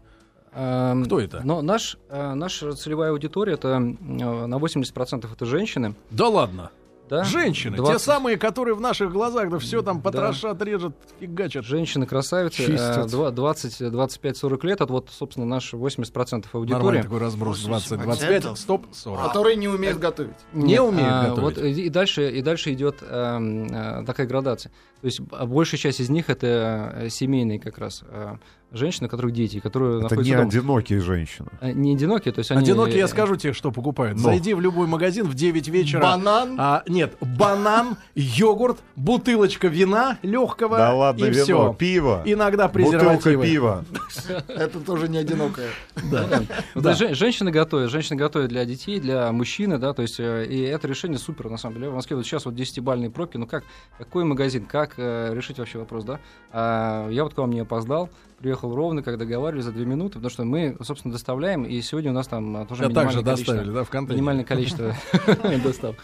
Эм, 0.55 1.05
Кто 1.05 1.21
это? 1.21 1.41
Но 1.45 1.63
наш, 1.63 1.97
наша 2.11 2.73
целевая 2.75 3.11
аудитория 3.11 3.55
это 3.55 3.79
на 3.79 4.57
80% 4.57 5.33
это 5.33 5.47
женщины. 5.47 5.95
Да 6.11 6.29
ладно. 6.29 6.71
Да? 7.13 7.25
Женщины, 7.25 7.77
те 7.77 7.83
20 7.83 8.01
самые, 8.01 8.39
которые 8.39 8.75
в 8.75 8.81
наших 8.81 9.13
глазах, 9.13 9.51
да 9.51 9.59
все 9.59 9.83
там 9.83 9.99
Да. 9.99 10.03
потрошат, 10.05 10.63
режут, 10.63 10.97
фигачат. 11.21 11.63
Женщины-красавицы, 11.63 12.63
э, 12.63 12.67
Чистят. 12.69 13.11
два- 13.11 13.31
20, 13.31 13.83
25-40 13.83 14.65
лет, 14.65 14.81
это 14.81 14.91
вот, 14.91 15.11
собственно, 15.11 15.45
наш 15.45 15.75
80% 15.75 16.49
Нормальный 16.55 16.75
аудитории. 16.75 17.03
такой 17.03 17.19
разброс. 17.19 17.61
20, 17.65 17.91
80%. 17.99 18.05
25, 18.43 18.57
стоп, 18.59 18.87
40. 18.93 19.27
Которые 19.29 19.57
не 19.57 19.69
умеют 19.69 19.99
готовить. 19.99 20.33
Не 20.55 20.63
Нет, 20.73 20.81
умеют 20.81 21.13
а, 21.13 21.29
готовить. 21.29 21.57
Вот, 21.59 21.65
и, 21.67 21.89
дальше, 21.91 22.31
и 22.31 22.41
дальше 22.41 22.73
идет 22.73 23.03
эм, 23.03 23.67
э, 23.67 24.05
такая 24.07 24.27
градация. 24.27 24.73
То 25.03 25.07
есть 25.07 25.21
б- 25.21 25.45
большая 25.45 25.79
часть 25.79 26.01
из 26.01 26.09
них 26.09 26.31
это 26.31 26.93
э, 26.95 27.09
семейные 27.11 27.61
как 27.61 27.77
раз 27.77 28.05
э, 28.09 28.37
женщины, 28.73 29.07
у 29.07 29.11
которых 29.11 29.33
дети, 29.33 29.61
которые 29.61 29.99
Это 30.01 30.03
находятся 30.05 30.31
не 30.31 30.37
дома. 30.37 30.49
одинокие 30.49 31.01
женщины. 31.01 31.49
Э, 31.61 31.73
Не 31.73 31.95
одинокие, 31.95 32.33
то 32.33 32.39
есть 32.41 32.51
они... 32.51 32.61
Одинокие, 32.63 32.99
я 32.99 33.05
э, 33.05 33.09
скажу 33.09 33.37
тебе, 33.37 33.53
что 33.53 33.71
покупают. 33.71 34.17
Но. 34.17 34.25
Зайди 34.25 34.55
в 34.55 34.61
любой 34.61 34.87
магазин 34.87 35.27
в 35.27 35.35
9 35.35 35.69
вечера. 35.69 36.01
Банан. 36.01 36.57
А, 36.59 36.83
нет, 36.89 37.15
банан, 37.21 37.97
йогурт, 38.15 38.79
бутылочка 38.97 39.69
вина 39.69 40.19
легкого 40.23 40.77
Да 40.79 40.95
ладно, 40.95 41.25
и 41.25 41.31
вино, 41.31 41.43
все. 41.45 41.75
пиво, 41.79 42.23
Иногда 42.25 42.69
бутылка 42.69 42.99
презервативы. 42.99 43.45
пива. 43.45 43.85
Это 44.49 44.81
тоже 44.81 45.09
не 45.09 45.19
одинокое. 45.19 45.71
То 46.11 46.89
есть 46.89 46.99
жен- 46.99 47.15
женщины 47.15 47.51
готовят, 47.51 47.91
женщины 47.91 48.17
готовят 48.17 48.49
для 48.49 48.65
детей, 48.65 49.01
для 49.01 49.31
мужчины, 49.33 49.79
да, 49.79 49.93
то 49.93 50.03
есть 50.03 50.19
э, 50.19 50.47
и 50.47 50.61
это 50.63 50.89
решение 50.89 51.19
супер 51.19 51.51
на 51.51 51.57
самом 51.57 51.77
деле. 51.77 51.91
В 51.91 51.95
Москве 51.95 52.17
вот 52.17 52.25
сейчас 52.27 52.45
вот 52.45 52.55
10-бальные 52.55 53.11
пробки, 53.11 53.37
ну 53.37 53.47
как, 53.47 53.65
какой 53.99 54.25
магазин, 54.25 54.65
как 54.67 54.99
решить 54.99 55.59
вообще 55.59 55.79
вопрос, 55.79 56.05
да? 56.05 56.21
А, 56.53 57.09
я 57.11 57.25
вот 57.25 57.35
к 57.35 57.39
вам 57.39 57.51
не 57.51 57.61
опоздал, 57.61 58.11
приехал 58.43 58.75
ровно, 58.75 59.03
как 59.03 59.19
договаривались, 59.19 59.65
за 59.65 59.73
две 59.73 59.87
минуты, 59.87 60.15
потому 60.15 60.31
что 60.31 60.45
мы, 60.45 60.77
собственно, 60.83 61.13
доставляем, 61.13 61.65
и 61.65 61.81
сегодня 61.81 62.11
у 62.11 62.15
нас 62.15 62.27
там 62.27 62.57
а, 62.57 62.67
тоже 62.67 62.85
Я 62.85 62.89
также 62.91 63.19
минимальное 63.19 63.25
количество, 63.25 63.55
доставили, 63.55 63.75
да, 63.75 63.85
в 63.85 63.89
контейнере. 63.89 64.17
минимальное 64.17 64.45
количество 64.45 64.95
достав. 65.65 65.97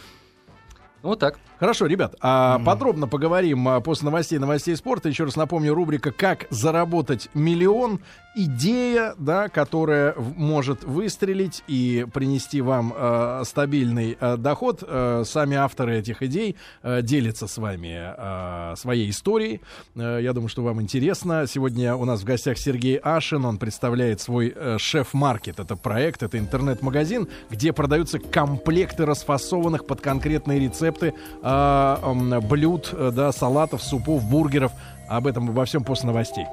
Вот 1.03 1.20
так. 1.20 1.38
Хорошо, 1.59 1.87
ребят, 1.87 2.14
а 2.20 2.61
подробно 2.61 3.07
поговорим 3.07 3.68
а, 3.68 3.81
после 3.81 4.07
новостей, 4.07 4.38
новостей 4.38 4.77
спорта. 4.77 5.09
Еще 5.09 5.24
раз 5.24 5.37
напомню, 5.37 5.74
рубрика 5.74 6.11
«Как 6.12 6.46
заработать 6.51 7.29
миллион». 7.35 8.01
Идея, 8.40 9.16
да, 9.18 9.48
которая 9.48 10.14
может 10.14 10.85
выстрелить 10.85 11.64
и 11.66 12.07
принести 12.14 12.61
вам 12.61 12.94
э, 12.96 13.42
стабильный 13.44 14.16
э, 14.20 14.37
доход. 14.37 14.85
Э, 14.87 15.24
сами 15.27 15.57
авторы 15.57 15.98
этих 15.98 16.22
идей 16.22 16.55
э, 16.85 17.03
делятся 17.03 17.48
с 17.48 17.59
вами 17.59 18.14
э, 18.16 18.77
своей 18.77 19.11
историей. 19.11 19.61
Э, 19.96 20.20
я 20.22 20.33
думаю, 20.35 20.48
что 20.48 20.62
вам 20.62 20.81
интересно. 20.81 21.48
Сегодня 21.48 21.96
у 21.96 22.05
нас 22.05 22.20
в 22.20 22.24
гостях 22.24 22.59
Сергей 22.59 22.98
Ашин. 22.98 23.44
Он 23.44 23.59
представляет 23.59 24.20
свой 24.20 24.53
э, 24.55 24.79
шеф-маркет. 24.79 25.59
Это 25.59 25.74
проект, 25.74 26.22
это 26.22 26.38
интернет-магазин, 26.38 27.27
где 27.51 27.72
продаются 27.72 28.20
комплекты 28.20 29.05
расфасованных 29.05 29.85
под 29.85 30.01
конкретные 30.01 30.61
рецепты 30.61 31.12
э, 31.42 31.96
м, 32.05 32.38
блюд, 32.46 32.90
э, 32.92 33.11
да, 33.12 33.33
салатов, 33.33 33.83
супов, 33.83 34.22
бургеров. 34.22 34.70
Об 35.09 35.27
этом 35.27 35.51
обо 35.51 35.64
всем 35.64 35.83
после 35.83 36.07
новостей. 36.07 36.46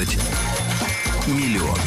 Заработать 0.00 0.18
миллион? 1.26 1.78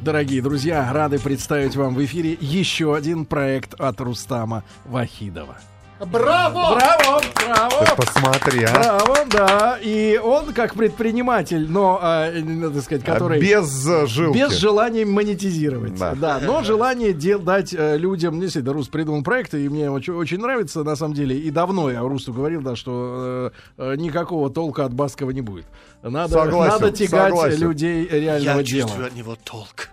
Дорогие 0.00 0.40
друзья, 0.40 0.92
рады 0.92 1.18
представить 1.18 1.74
вам 1.74 1.94
в 1.94 2.04
эфире 2.04 2.36
еще 2.40 2.94
один 2.94 3.24
проект 3.24 3.74
от 3.74 4.00
Рустама 4.00 4.62
Вахидова. 4.84 5.56
Браво! 5.98 6.74
Браво! 6.76 7.22
Браво! 7.34 7.86
Ты 7.86 7.96
посмотри, 7.96 8.64
а. 8.64 8.72
Браво, 8.72 9.16
да. 9.30 9.78
И 9.80 10.18
он 10.22 10.52
как 10.52 10.74
предприниматель, 10.74 11.66
но, 11.70 11.98
а, 12.02 12.28
э, 12.30 12.42
надо 12.42 12.82
сказать, 12.82 13.02
который... 13.02 13.40
Без 13.40 13.86
жилки. 14.06 14.36
Без 14.36 14.52
желания 14.52 15.06
монетизировать. 15.06 15.94
Да, 15.98 16.14
Да. 16.14 16.38
но 16.42 16.62
желание 16.62 17.14
дел, 17.14 17.38
дать 17.38 17.74
э, 17.76 17.96
людям. 17.96 18.38
Действительно, 18.40 18.74
Рус 18.74 18.88
придумал 18.88 19.22
проект, 19.22 19.54
и 19.54 19.68
мне 19.70 19.90
очень, 19.90 20.12
очень 20.12 20.38
нравится, 20.38 20.84
на 20.84 20.96
самом 20.96 21.14
деле. 21.14 21.38
И 21.38 21.50
давно 21.50 21.90
я 21.90 22.00
Русту 22.00 22.32
говорил, 22.34 22.60
да, 22.60 22.76
что 22.76 23.52
э, 23.78 23.92
э, 23.92 23.96
никакого 23.96 24.50
толка 24.50 24.84
от 24.84 24.92
Баскова 24.92 25.30
не 25.30 25.40
будет. 25.40 25.64
Надо, 26.02 26.34
Согласен, 26.34 26.72
надо 26.72 26.90
тягать 26.92 27.28
согласен. 27.30 27.58
людей 27.60 28.06
реального 28.06 28.58
Я 28.58 28.62
дела. 28.62 28.82
чувствую 28.82 29.06
от 29.06 29.14
него 29.14 29.36
толк. 29.42 29.88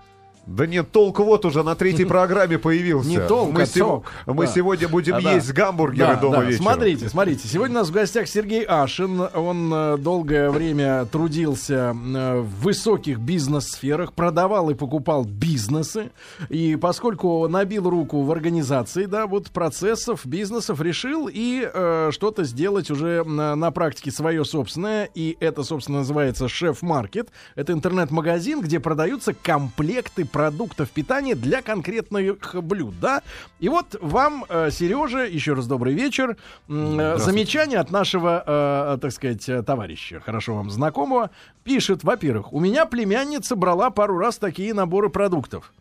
Да 0.45 0.67
нет, 0.67 0.91
толк 0.91 1.19
вот 1.19 1.45
уже 1.45 1.63
на 1.63 1.73
третьей 1.75 2.05
программе 2.05 2.57
появился. 2.59 3.09
Не 3.09 3.19
толк, 3.19 3.53
мы, 3.53 3.61
а 3.61 3.65
сего- 3.65 4.03
сок. 4.25 4.33
мы 4.35 4.45
Да. 4.45 4.51
сегодня 4.51 4.87
будем 4.89 5.15
А, 5.15 5.21
да. 5.21 5.31
есть 5.33 5.53
гамбургеры 5.53 6.15
Да, 6.15 6.19
дома 6.19 6.37
да. 6.37 6.43
вечером. 6.43 6.63
Смотрите, 6.65 7.09
смотрите. 7.09 7.47
Сегодня 7.47 7.77
у 7.77 7.79
нас 7.79 7.89
в 7.89 7.93
гостях 7.93 8.27
Сергей 8.27 8.63
Ашин. 8.63 9.21
Он 9.33 9.71
э, 9.73 9.97
долгое 9.97 10.49
время 10.51 11.05
трудился 11.05 11.95
э, 11.95 12.39
в 12.41 12.61
высоких 12.63 13.19
бизнес-сферах, 13.19 14.13
продавал 14.13 14.69
и 14.69 14.73
покупал 14.73 15.23
бизнесы. 15.23 16.11
И 16.49 16.75
поскольку 16.75 17.47
набил 17.47 17.89
руку 17.89 18.23
в 18.23 18.31
организации, 18.31 19.05
да, 19.05 19.27
вот 19.27 19.49
процессов, 19.51 20.25
бизнесов, 20.25 20.81
решил 20.81 21.29
и 21.31 21.65
э, 21.73 22.09
что-то 22.11 22.43
сделать 22.43 22.91
уже 22.91 23.23
на, 23.23 23.55
на 23.55 23.71
практике 23.71 24.11
свое 24.11 24.43
собственное. 24.43 25.09
И 25.15 25.37
это, 25.39 25.63
собственно, 25.63 25.99
называется 25.99 26.49
Шеф-маркет. 26.49 27.29
Это 27.55 27.71
интернет-магазин, 27.71 28.59
где 28.61 28.81
продаются 28.81 29.33
комплекты 29.33 30.25
продуктов 30.33 30.89
питания 30.89 31.35
для 31.35 31.61
конкретных 31.61 32.55
блюд, 32.63 32.99
да. 32.99 33.21
И 33.59 33.69
вот 33.69 33.95
вам, 34.01 34.45
э, 34.49 34.71
Сережа, 34.71 35.19
еще 35.19 35.53
раз 35.53 35.67
добрый 35.67 35.93
вечер. 35.93 36.35
Э, 36.67 37.17
Замечание 37.17 37.79
от 37.79 37.91
нашего, 37.91 38.43
э, 38.45 38.97
так 38.99 39.11
сказать, 39.11 39.45
товарища, 39.65 40.19
хорошо 40.19 40.55
вам 40.55 40.71
знакомого, 40.71 41.29
пишет, 41.63 42.03
во-первых, 42.03 42.51
у 42.51 42.59
меня 42.59 42.85
племянница 42.85 43.55
брала 43.55 43.91
пару 43.91 44.17
раз 44.17 44.39
такие 44.39 44.73
наборы 44.73 45.09
продуктов. 45.09 45.71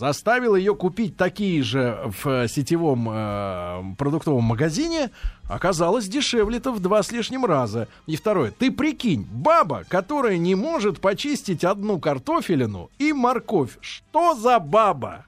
Заставил 0.00 0.56
ее 0.56 0.74
купить 0.74 1.18
такие 1.18 1.62
же 1.62 2.00
в 2.06 2.26
э, 2.26 2.48
сетевом 2.48 3.06
э, 3.12 3.94
продуктовом 3.98 4.44
магазине. 4.44 5.10
Оказалось 5.46 6.08
дешевле-то 6.08 6.72
в 6.72 6.80
два 6.80 7.02
с 7.02 7.12
лишним 7.12 7.44
раза. 7.44 7.86
И 8.06 8.16
второе. 8.16 8.50
Ты 8.50 8.70
прикинь, 8.70 9.28
баба, 9.30 9.84
которая 9.86 10.38
не 10.38 10.54
может 10.54 11.02
почистить 11.02 11.64
одну 11.64 11.98
картофелину 11.98 12.88
и 12.98 13.12
морковь. 13.12 13.76
Что 13.82 14.34
за 14.34 14.58
баба? 14.58 15.26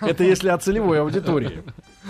Это 0.00 0.22
если 0.22 0.50
о 0.50 0.58
целевой 0.58 1.00
аудитории. 1.00 1.64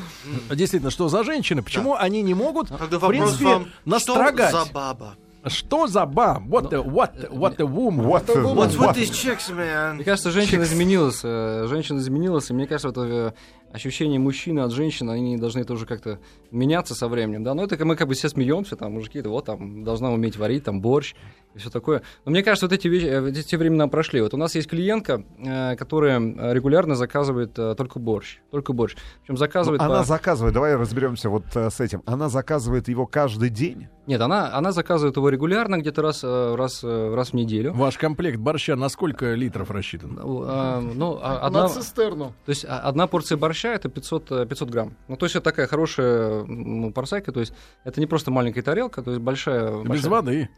Действительно, 0.51 0.90
что 0.90 1.09
за 1.09 1.25
женщины? 1.25 1.62
Почему 1.62 1.94
они 1.94 2.20
не 2.20 2.35
могут, 2.35 2.68
Тогда 2.68 2.98
в 2.98 3.09
принципе, 3.09 3.46
вам, 3.46 3.68
настрогать? 3.87 4.51
что 4.51 4.66
за 4.66 4.70
баба? 4.70 5.14
Что 5.46 5.87
за 5.88 6.07
баб? 6.07 6.44
What 6.46 6.70
the, 6.70 6.85
what, 6.85 7.31
what 7.31 7.57
the 7.57 7.66
woman? 7.66 8.07
What 8.07 8.26
the- 8.26 8.42
What's 8.55 8.76
what- 8.76 8.94
with 8.94 8.96
these 8.96 9.11
chicks, 9.11 9.50
man? 9.50 9.94
Мне 9.96 10.05
кажется, 10.05 10.31
женщина 10.31 10.62
изменилась. 10.62 11.20
э, 11.24 11.66
Женщина 11.68 11.98
изменилась, 11.98 12.48
и 12.50 12.52
мне 12.55 12.66
кажется, 12.68 12.88
вот 12.88 12.98
э, 12.98 13.33
ощущение 13.72 14.20
мужчины 14.20 14.61
от 14.61 14.70
женщины, 14.70 15.11
они 15.11 15.37
должны 15.37 15.64
тоже 15.64 15.85
как-то 15.87 16.20
меняться 16.52 16.94
со 16.94 17.09
временем, 17.09 17.42
да. 17.42 17.55
Но 17.55 17.64
это 17.64 17.85
мы 17.85 17.96
как 17.96 18.07
бы 18.09 18.14
все 18.14 18.28
смеемся, 18.28 18.76
там, 18.76 18.92
мужики, 18.92 19.20
вот 19.22 19.46
там, 19.46 19.83
должна 19.83 20.11
уметь 20.12 20.37
варить, 20.37 20.62
там, 20.64 20.81
борщ 20.81 21.14
и 21.54 21.58
все 21.58 21.70
такое. 21.70 22.02
Но 22.24 22.30
мне 22.30 22.42
кажется, 22.42 22.66
вот 22.66 22.72
эти 22.72 22.88
вещи, 22.88 23.06
э, 23.06 23.20
вот 23.20 23.30
эти 23.36 23.56
времена 23.56 23.88
прошли. 23.88 24.20
Вот 24.22 24.34
у 24.34 24.36
нас 24.36 24.54
есть 24.54 24.68
клиентка, 24.68 25.22
э, 25.38 25.76
которая 25.76 26.18
э, 26.20 26.54
регулярно 26.54 26.94
заказывает 26.94 27.58
э, 27.58 27.74
только 27.76 27.98
борщ, 27.98 28.38
только 28.50 28.72
борщ. 28.72 28.96
Причем 29.22 29.36
заказывает 29.36 29.80
Ну, 29.80 29.86
Она 29.88 29.98
по- 30.00 30.04
заказывает, 30.04 30.54
давай 30.54 30.76
разберемся 30.76 31.28
вот 31.30 31.44
э, 31.54 31.70
с 31.70 31.80
этим. 31.80 32.02
Она 32.06 32.28
заказывает 32.28 32.88
его 32.88 33.06
каждый 33.06 33.50
день. 33.50 33.88
Нет, 34.06 34.20
она, 34.20 34.52
она 34.56 34.72
заказывает 34.72 35.16
его 35.16 35.28
регулярно, 35.28 35.78
где-то 35.78 36.02
раз, 36.02 36.22
э, 36.24 36.54
раз, 36.56 36.82
раз 36.82 37.30
в 37.30 37.34
неделю. 37.34 37.72
Ваш 37.74 37.98
комплект 37.98 38.38
борща 38.38 38.74
на 38.76 38.88
сколько 38.88 39.34
литров 39.34 39.70
рассчитан? 39.70 40.18
Э, 40.18 40.80
Ну, 40.94 41.18
а- 41.22 41.38
одна, 41.46 41.62
На 41.62 41.68
цистерну. 41.68 42.32
То 42.46 42.50
есть 42.50 42.64
а- 42.68 42.80
одна 42.80 43.06
порция 43.06 43.36
борща 43.38 43.68
это 43.74 43.88
500, 43.88 44.32
э, 44.32 44.46
500 44.46 44.70
грамм. 44.70 44.96
Ну, 45.08 45.16
то 45.16 45.26
есть 45.26 45.36
это 45.36 45.44
такая 45.44 45.66
хорошая 45.66 46.44
ну, 46.44 46.90
порсайка, 46.92 47.32
то 47.32 47.40
есть 47.40 47.52
это 47.84 48.00
не 48.00 48.06
просто 48.06 48.30
маленькая 48.30 48.62
тарелка, 48.62 49.02
то 49.02 49.10
есть 49.10 49.22
большая... 49.22 49.82
Без 49.82 49.88
большая- 49.88 50.10
воды. 50.10 50.48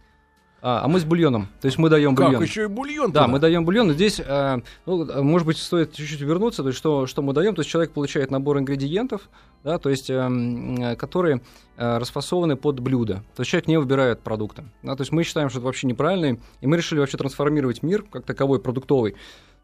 А, 0.66 0.80
а 0.82 0.88
мы 0.88 0.98
с 0.98 1.04
бульоном. 1.04 1.48
То 1.60 1.66
есть 1.66 1.76
мы 1.76 1.90
даем 1.90 2.16
Как 2.16 2.28
бульон. 2.28 2.42
еще 2.42 2.62
и 2.62 2.66
бульон? 2.68 3.12
Да, 3.12 3.24
туда? 3.24 3.32
мы 3.32 3.38
даем 3.38 3.66
бульон. 3.66 3.92
Здесь, 3.92 4.18
э, 4.18 4.60
ну, 4.86 5.04
э, 5.06 5.20
может 5.20 5.46
быть, 5.46 5.58
стоит 5.58 5.92
чуть-чуть 5.92 6.22
вернуться. 6.22 6.62
То 6.62 6.68
есть, 6.68 6.78
что, 6.78 7.06
что 7.06 7.20
мы 7.20 7.34
даем? 7.34 7.54
То 7.54 7.60
есть, 7.60 7.70
человек 7.70 7.92
получает 7.92 8.30
набор 8.30 8.58
ингредиентов, 8.58 9.28
да, 9.62 9.76
то 9.78 9.90
есть, 9.90 10.08
эм, 10.08 10.76
э, 10.76 10.96
которые 10.96 11.42
э, 11.76 11.98
расфасованы 11.98 12.56
под 12.56 12.80
блюдо. 12.80 13.22
То 13.36 13.40
есть, 13.42 13.50
человек 13.50 13.68
не 13.68 13.76
выбирает 13.78 14.20
продукты. 14.20 14.64
Да, 14.82 14.96
то 14.96 15.02
есть, 15.02 15.12
мы 15.12 15.22
считаем, 15.22 15.50
что 15.50 15.58
это 15.58 15.66
вообще 15.66 15.86
неправильно, 15.86 16.38
и 16.62 16.66
мы 16.66 16.78
решили 16.78 16.98
вообще 16.98 17.18
трансформировать 17.18 17.82
мир 17.82 18.02
как 18.10 18.24
таковой 18.24 18.58
продуктовый. 18.58 19.16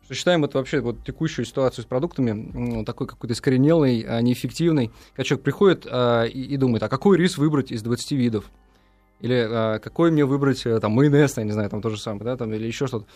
Что 0.04 0.12
считаем 0.12 0.44
это 0.44 0.58
вообще 0.58 0.80
вот 0.80 1.02
текущую 1.02 1.46
ситуацию 1.46 1.82
с 1.82 1.86
продуктами 1.86 2.30
м, 2.30 2.84
такой 2.84 3.06
какой-то 3.06 3.32
искоренелой, 3.32 4.04
а, 4.06 4.20
неэффективной. 4.20 4.90
Когда 5.14 5.24
человек 5.24 5.44
приходит 5.44 5.86
а, 5.90 6.24
и, 6.24 6.42
и 6.42 6.58
думает, 6.58 6.82
а 6.82 6.90
какой 6.90 7.16
рис 7.16 7.38
выбрать 7.38 7.72
из 7.72 7.80
20 7.80 8.12
видов? 8.12 8.50
Или 9.20 9.46
а, 9.48 9.78
какой 9.78 10.10
мне 10.10 10.24
выбрать 10.24 10.64
э, 10.66 10.78
там 10.80 10.92
майонез, 10.92 11.36
я 11.36 11.44
не 11.44 11.52
знаю, 11.52 11.68
там 11.70 11.82
то 11.82 11.90
же 11.90 11.98
самое, 11.98 12.24
да, 12.24 12.36
там, 12.36 12.52
или 12.52 12.66
еще 12.66 12.86
что-то. 12.86 13.06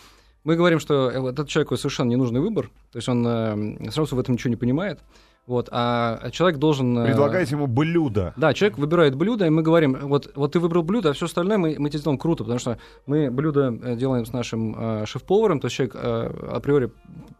Мы 0.44 0.56
говорим, 0.56 0.78
что 0.78 1.10
э, 1.10 1.30
этот 1.30 1.48
человеку 1.48 1.76
совершенно 1.76 2.10
ненужный 2.10 2.40
выбор, 2.40 2.70
то 2.92 2.98
есть 2.98 3.08
он 3.08 3.26
э, 3.26 3.90
сразу 3.90 4.14
в 4.14 4.18
этом 4.18 4.34
ничего 4.34 4.50
не 4.50 4.56
понимает, 4.56 5.00
вот, 5.46 5.68
а 5.72 6.30
человек 6.30 6.58
должен... 6.58 7.04
Предлагайте 7.04 7.54
ему 7.54 7.66
блюдо. 7.66 8.32
да, 8.36 8.54
человек 8.54 8.78
выбирает 8.78 9.14
блюдо, 9.14 9.46
и 9.46 9.50
мы 9.50 9.62
говорим, 9.62 9.98
вот, 10.02 10.32
вот 10.34 10.52
ты 10.52 10.58
выбрал 10.58 10.82
блюдо, 10.82 11.10
а 11.10 11.12
все 11.12 11.26
остальное 11.26 11.58
мы, 11.58 11.76
мы 11.78 11.90
тебе 11.90 11.98
сделаем 11.98 12.18
круто, 12.18 12.44
потому 12.44 12.58
что 12.58 12.78
мы 13.06 13.30
блюдо 13.30 13.70
делаем 13.96 14.24
с 14.24 14.32
нашим 14.32 14.74
э, 14.76 15.06
шеф-поваром, 15.06 15.60
то 15.60 15.66
есть 15.66 15.76
человек 15.76 15.96
э, 15.96 16.48
априори 16.50 16.90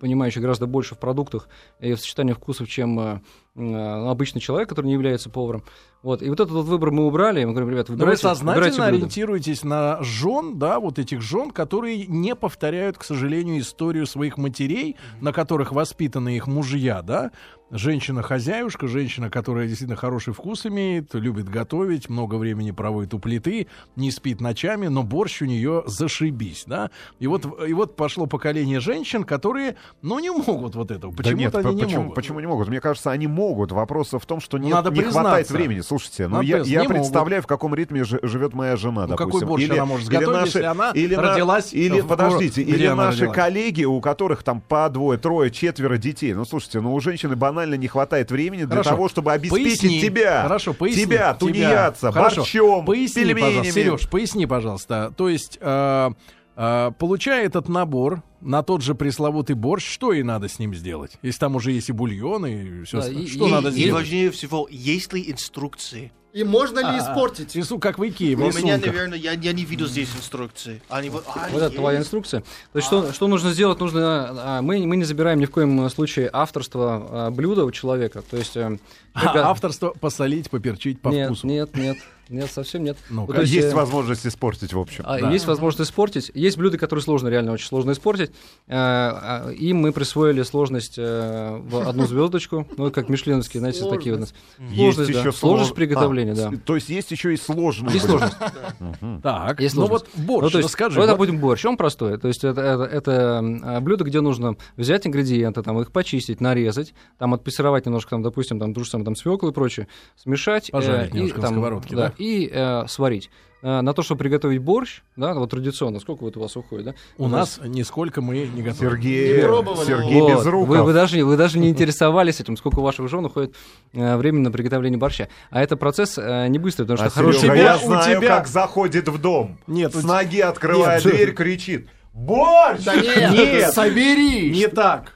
понимающий 0.00 0.42
гораздо 0.42 0.66
больше 0.66 0.94
в 0.94 0.98
продуктах 0.98 1.48
и 1.80 1.94
в 1.94 2.00
сочетании 2.00 2.34
вкусов, 2.34 2.68
чем 2.68 3.00
э, 3.00 3.20
обычный 3.56 4.40
человек, 4.40 4.68
который 4.68 4.86
не 4.86 4.92
является 4.94 5.30
поваром. 5.30 5.62
Вот. 6.02 6.22
И 6.22 6.28
вот 6.28 6.38
этот 6.40 6.52
вот 6.52 6.66
выбор 6.66 6.90
мы 6.90 7.06
убрали, 7.06 7.40
и 7.40 7.44
мы 7.46 7.52
говорим, 7.52 7.70
ребят, 7.70 7.88
Но 7.88 7.92
вы 7.94 7.98
выбирайте, 8.00 8.22
сознательно 8.22 8.52
выбирайте 8.52 8.76
блюдо. 8.82 8.88
ориентируетесь 8.96 9.64
на 9.64 10.02
жен, 10.02 10.58
да, 10.58 10.78
вот 10.80 10.98
этих 10.98 11.22
жен, 11.22 11.50
которые 11.50 12.06
не 12.06 12.34
повторяют, 12.34 12.98
к 12.98 13.04
сожалению, 13.04 13.60
историю 13.60 14.06
своих 14.06 14.36
матерей, 14.36 14.96
на 15.20 15.32
которых 15.32 15.72
воспитаны 15.72 16.36
их 16.36 16.46
мужья, 16.46 17.00
да. 17.00 17.30
Женщина-хозяюшка, 17.70 18.86
женщина, 18.88 19.30
которая 19.30 19.66
действительно 19.66 19.96
хороший 19.96 20.34
вкус 20.34 20.66
имеет, 20.66 21.14
любит 21.14 21.48
готовить, 21.48 22.08
много 22.08 22.34
времени 22.36 22.70
проводит 22.72 23.14
у 23.14 23.18
плиты, 23.18 23.68
не 23.96 24.10
спит 24.10 24.40
ночами, 24.40 24.88
но 24.88 25.02
борщ 25.02 25.42
у 25.42 25.44
нее 25.46 25.84
зашибись, 25.86 26.64
да. 26.66 26.90
И 27.20 27.26
вот, 27.26 27.46
и 27.66 27.72
вот 27.72 27.96
пошло 27.96 28.26
поколение 28.26 28.80
женщин, 28.80 29.24
которые, 29.24 29.76
ну, 30.02 30.18
не 30.18 30.30
могут 30.30 30.74
вот 30.74 30.90
этого. 30.90 31.14
Да 31.14 31.32
нет, 31.32 31.52
Почему-то 31.52 31.62
по- 31.62 31.68
они 31.68 31.76
не 31.76 31.82
почему, 31.84 32.00
могут. 32.02 32.14
почему 32.16 32.40
не 32.40 32.46
могут? 32.46 32.68
Мне 32.68 32.80
кажется, 32.80 33.10
они 33.10 33.26
могут. 33.26 33.43
Вопрос 33.52 34.12
в 34.12 34.24
том, 34.26 34.40
что 34.40 34.56
нет, 34.58 34.72
надо 34.72 34.90
не 34.90 35.02
хватает 35.02 35.50
времени. 35.50 35.80
Слушайте, 35.80 36.28
ну 36.28 36.36
Надо 36.36 36.46
я, 36.46 36.56
я 36.58 36.62
не 36.64 36.76
могут. 36.88 36.92
представляю, 36.96 37.42
в 37.42 37.46
каком 37.46 37.74
ритме 37.74 38.04
жи- 38.04 38.20
живет 38.22 38.54
моя 38.54 38.76
жена, 38.76 39.06
Ну, 39.06 39.16
какой 39.16 39.40
допустим. 39.40 39.48
борщ 39.48 39.70
она 39.70 39.84
может 39.84 40.06
сготовить, 40.06 40.46
если 40.46 40.62
она 40.62 40.90
или 40.92 41.14
родилась 41.14 41.72
или, 41.74 42.00
в- 42.00 42.06
подождите, 42.06 42.62
где 42.62 42.72
или 42.72 42.88
наши 42.88 43.18
родилась? 43.20 43.36
коллеги, 43.36 43.84
у 43.84 44.00
которых 44.00 44.42
там 44.42 44.60
по 44.60 44.88
двое, 44.88 45.18
трое, 45.18 45.50
четверо 45.50 45.98
детей. 45.98 46.32
Ну, 46.32 46.44
слушайте, 46.44 46.80
ну 46.80 46.94
у 46.94 47.00
женщины 47.00 47.36
банально 47.36 47.74
не 47.74 47.88
хватает 47.88 48.30
времени 48.30 48.60
для 48.64 48.68
Хорошо. 48.76 48.90
того, 48.90 49.08
чтобы 49.08 49.32
обеспечить 49.32 49.80
Поясни. 49.82 50.00
тебя. 50.00 50.42
Хорошо, 50.42 50.72
поясни. 50.74 51.04
Тебя, 51.04 51.34
тунеядца, 51.34 52.12
Хорошо. 52.12 52.36
борщом, 52.42 52.84
Поясни, 52.84 53.24
пельменями. 53.24 53.70
Сереж, 53.70 54.08
поясни, 54.08 54.46
пожалуйста. 54.46 55.12
То 55.16 55.28
есть, 55.28 55.58
э, 55.60 56.10
э, 56.56 56.90
получая 56.98 57.46
этот 57.46 57.68
набор 57.68 58.22
на 58.40 58.62
тот 58.62 58.82
же 58.82 58.94
пресловутый 58.94 59.56
борщ, 59.56 59.86
что 59.92 60.12
ей 60.12 60.22
надо 60.22 60.48
с 60.48 60.58
ним 60.58 60.74
сделать? 60.74 61.12
Если 61.22 61.38
там 61.40 61.56
уже 61.56 61.72
есть 61.72 61.88
и 61.88 61.92
бульон, 61.92 62.46
и 62.46 62.84
все 62.84 62.98
Да, 62.98 63.02
остальное. 63.04 63.24
и- 63.24 63.28
Что 63.28 63.48
и- 63.48 63.50
надо 63.50 63.68
И 63.68 63.72
сделать? 63.72 63.92
важнее 64.04 64.30
всего, 64.30 64.68
есть 64.70 65.12
ли 65.12 65.30
инструкции? 65.30 66.12
И 66.32 66.42
можно 66.42 66.80
ли 66.80 66.86
А, 66.86 66.98
испортить? 66.98 67.54
Рису, 67.54 67.78
как 67.78 67.96
в 67.96 68.04
Икее, 68.08 68.34
в 68.36 68.40
У 68.42 68.50
меня, 68.50 68.76
наверное, 68.76 69.16
я, 69.16 69.32
я 69.34 69.52
не 69.52 69.64
видел 69.64 69.86
здесь 69.86 70.08
инструкции. 70.16 70.82
Они 70.88 71.08
вот, 71.08 71.22
а, 71.28 71.48
Вот 71.52 71.62
это 71.62 71.76
твоя 71.76 72.00
инструкция. 72.00 72.40
То 72.72 72.78
есть, 72.78 72.88
что, 72.88 73.12
что 73.12 73.28
нужно 73.28 73.52
сделать? 73.52 73.78
Нужно, 73.78 74.30
а, 74.58 74.60
мы, 74.60 74.84
мы 74.84 74.96
не 74.96 75.04
забираем 75.04 75.38
ни 75.38 75.44
в 75.44 75.52
коем 75.52 75.88
случае 75.90 76.28
авторство 76.32 77.06
а, 77.08 77.30
блюда 77.30 77.64
у 77.64 77.70
человека. 77.70 78.20
То 78.28 78.36
есть, 78.36 78.56
э, 78.56 78.78
А, 79.12 79.48
авторство 79.50 79.90
посолить, 79.90 80.50
поперчить 80.50 81.00
по 81.00 81.10
нет, 81.10 81.26
вкусу. 81.28 81.46
нет, 81.46 81.76
нет, 81.76 81.98
нет, 82.28 82.50
совсем 82.50 82.84
нет. 82.84 82.96
Ну-ка. 83.10 83.26
Вот, 83.28 83.36
то 83.36 83.42
Есть 83.42 83.72
э, 83.72 83.74
возможность 83.74 84.26
испортить, 84.26 84.72
в 84.72 84.78
общем. 84.78 85.04
А, 85.06 85.18
Да. 85.20 85.30
Есть 85.30 85.46
возможность 85.46 85.90
испортить. 85.90 86.30
Есть 86.34 86.56
блюда, 86.58 86.78
которые 86.78 87.02
сложно, 87.02 87.28
реально 87.28 87.52
очень 87.52 87.66
сложно 87.66 87.92
испортить. 87.92 88.30
Э, 88.66 88.74
а, 88.76 89.50
Им 89.50 89.78
мы 89.78 89.92
присвоили 89.92 90.42
сложность 90.42 90.94
э, 90.98 91.56
в 91.62 91.88
одну 91.88 92.06
звездочку. 92.06 92.66
Ну, 92.76 92.90
как 92.90 93.08
мишленовские, 93.08 93.60
знаете, 93.60 93.88
такие 93.88 94.12
вот. 94.14 94.18
у 94.18 94.20
нас. 94.22 94.34
Есть 94.58 94.74
Сложность, 94.76 95.12
да. 95.12 95.18
еще 95.20 95.32
Сложность 95.32 95.70
слож- 95.72 95.74
приготовления, 95.74 96.32
А, 96.32 96.50
да. 96.50 96.52
То 96.64 96.74
есть 96.76 96.88
есть 96.88 97.10
еще 97.10 97.32
и 97.34 97.36
сложные. 97.36 97.92
Есть 97.94 98.06
сложность. 98.06 98.36
Так, 99.22 99.60
Есть 99.60 99.74
ну 99.76 99.86
сложность. 99.86 100.14
вот 100.16 100.24
борщ, 100.26 100.42
Ну, 100.44 100.50
то 100.50 100.58
есть, 100.58 100.68
расскажи. 100.68 100.96
ну, 100.96 101.02
вот- 101.02 101.10
допустим, 101.12 101.38
борщ, 101.38 101.64
он 101.64 101.76
простой. 101.76 102.18
То 102.18 102.28
есть 102.28 102.44
это, 102.44 102.60
это, 102.60 102.84
это, 102.84 103.10
м, 103.42 103.84
блюдо, 103.84 104.04
где 104.04 104.20
нужно 104.20 104.56
взять 104.76 105.06
ингредиенты, 105.06 105.62
там, 105.62 105.80
их 105.80 105.92
почистить, 105.92 106.40
нарезать, 106.40 106.94
там, 107.18 107.34
отпрессировать 107.34 107.86
немножко, 107.86 108.10
там, 108.10 108.22
допустим, 108.22 108.58
там, 108.60 108.74
ту 108.74 108.84
же 108.84 108.90
самую 108.90 109.04
там, 109.04 109.16
свеклу 109.16 109.50
и 109.50 109.52
прочее, 109.52 109.88
смешать. 110.16 110.70
Пожарить 110.70 111.12
и, 111.14 111.16
немножко 111.16 111.38
на 111.38 111.42
там, 111.42 111.54
сковородке, 111.54 111.96
да? 111.96 112.12
И 112.18 112.50
э, 112.52 112.84
сварить. 112.88 113.30
Э, 113.62 113.80
на 113.80 113.94
то, 113.94 114.02
чтобы 114.02 114.18
приготовить 114.18 114.60
борщ, 114.60 115.00
да, 115.16 115.32
вот 115.32 115.48
традиционно, 115.50 115.98
сколько 115.98 116.24
вот 116.24 116.36
у 116.36 116.40
вас 116.40 116.54
уходит, 116.54 116.84
да? 116.84 116.94
У 117.16 117.28
нас 117.28 117.58
нисколько 117.64 118.20
мы 118.20 118.46
не 118.46 118.60
готовы. 118.62 118.90
Сергей, 118.90 119.36
Не 119.38 119.42
пробовали. 119.42 119.86
Сергей 119.86 120.20
Вот. 120.20 120.32
Безруков. 120.38 120.68
Вы, 120.68 120.82
вы, 120.82 120.92
даже, 120.92 121.24
вы 121.24 121.36
даже 121.38 121.58
не 121.58 121.70
интересовались 121.70 122.40
этим, 122.40 122.58
сколько 122.58 122.80
у 122.80 122.82
ваших 122.82 123.08
жен 123.08 123.24
уходит 123.24 123.54
э, 123.94 124.16
времени 124.18 124.42
на 124.42 124.50
приготовление 124.50 124.98
борща. 124.98 125.28
А 125.50 125.62
это 125.62 125.76
процесс 125.78 126.18
э, 126.18 126.46
не 126.48 126.58
быстрый, 126.58 126.84
потому 126.84 126.98
что 126.98 127.06
А 127.06 127.10
хороший 127.10 127.40
Серёга, 127.40 127.56
тебя- 127.56 127.64
я 127.70 127.76
у 127.76 127.80
знаю, 127.86 128.18
тебя- 128.20 128.28
как 128.36 128.46
заходит 128.48 129.08
в 129.08 129.18
дом. 129.18 129.58
Нет, 129.66 129.94
у 129.94 129.98
С 129.98 130.02
те- 130.02 130.06
ноги 130.08 130.40
открывая 130.40 131.00
Нет. 131.02 131.12
дверь, 131.14 131.32
кричит. 131.32 131.88
Борщ! 132.12 132.84
Да 132.84 132.94
нет, 132.94 133.32
Нет. 133.32 133.72
соберись. 133.72 134.54
Не 134.54 134.68
так. 134.68 135.12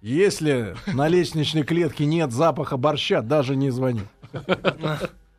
Если 0.00 0.76
на 0.86 1.08
лестничной 1.08 1.62
клетке 1.64 2.06
нет 2.06 2.30
запаха 2.32 2.76
борща, 2.76 3.22
даже 3.22 3.54
не 3.56 3.70
звоню. 3.70 4.02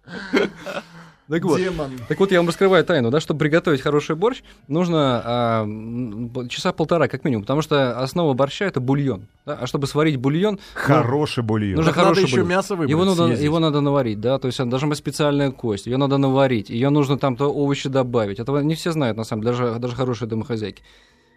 Так 1.30 1.46
вот, 1.46 1.58
Демон. 1.58 1.92
так 2.10 2.20
вот, 2.20 2.32
я 2.34 2.40
вам 2.40 2.50
раскрываю 2.50 2.84
тайну, 2.84 3.10
да, 3.10 3.22
чтобы 3.22 3.40
приготовить 3.40 3.80
хороший 3.82 4.18
борщ, 4.18 4.44
нужно 4.68 5.22
а, 5.24 6.48
часа 6.50 6.74
полтора 6.74 7.08
как 7.08 7.24
минимум, 7.24 7.44
потому 7.44 7.62
что 7.62 7.98
основа 7.98 8.34
борща 8.34 8.66
это 8.66 8.82
бульон, 8.82 9.28
да, 9.46 9.54
а 9.62 9.66
чтобы 9.66 9.88
сварить 9.88 10.18
бульон, 10.18 10.60
Хороший 10.74 11.42
бульон. 11.42 11.78
Нужно 11.78 11.92
Так 11.92 11.96
надо 11.96 12.10
хороший 12.10 12.26
еще 12.28 12.36
бульон. 12.36 12.50
мясо 12.50 12.74
выбрать. 12.76 12.90
его 12.90 13.06
надо, 13.06 13.26
съездить. 13.28 13.46
его 13.46 13.60
надо 13.60 13.80
наварить, 13.80 14.20
да, 14.20 14.38
то 14.38 14.48
есть 14.48 14.60
это 14.60 14.70
должна 14.70 14.90
быть 14.90 14.98
специальная 14.98 15.52
кость, 15.52 15.86
ее 15.88 15.96
надо 15.96 16.18
наварить, 16.18 16.70
ее 16.70 16.90
нужно 16.90 17.18
там 17.18 17.38
то 17.38 17.46
овощи 17.52 17.88
добавить, 17.88 18.40
этого 18.40 18.60
не 18.60 18.76
все 18.76 18.92
знают 18.92 19.16
на 19.18 19.24
самом 19.24 19.44
деле, 19.44 19.56
даже, 19.56 19.80
даже 19.80 19.96
хорошие 19.96 20.28
домохозяйки. 20.28 20.84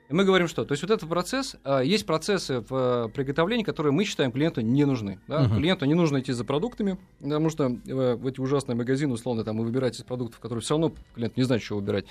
И 0.09 0.14
мы 0.14 0.25
говорим, 0.25 0.47
что, 0.47 0.64
то 0.64 0.73
есть 0.73 0.83
вот 0.83 0.90
этот 0.92 1.09
процесс, 1.09 1.57
а, 1.64 1.81
есть 1.81 2.07
процессы 2.07 2.61
в 2.61 2.66
а, 2.71 3.09
приготовлении, 3.09 3.64
которые 3.64 3.92
мы 3.92 4.05
считаем 4.05 4.31
клиенту 4.31 4.61
не 4.61 4.85
нужны. 4.85 5.19
Да? 5.27 5.40
Мгм. 5.40 5.59
Клиенту 5.59 5.85
не 5.85 5.95
нужно 5.95 6.21
идти 6.21 6.33
за 6.33 6.45
продуктами, 6.45 6.99
потому 7.21 7.51
что 7.51 7.64
э, 7.64 8.14
в 8.14 8.27
эти 8.27 8.40
ужасные 8.40 8.77
магазины, 8.77 9.12
условно, 9.14 9.42
там 9.42 9.59
вы 9.59 9.64
выбираете 9.64 9.99
из 9.99 10.05
продуктов, 10.05 10.38
которые 10.38 10.62
все 10.62 10.75
равно 10.75 10.95
клиент 11.14 11.37
не 11.37 11.42
знает, 11.42 11.62
что 11.62 11.77
выбирать. 11.77 12.07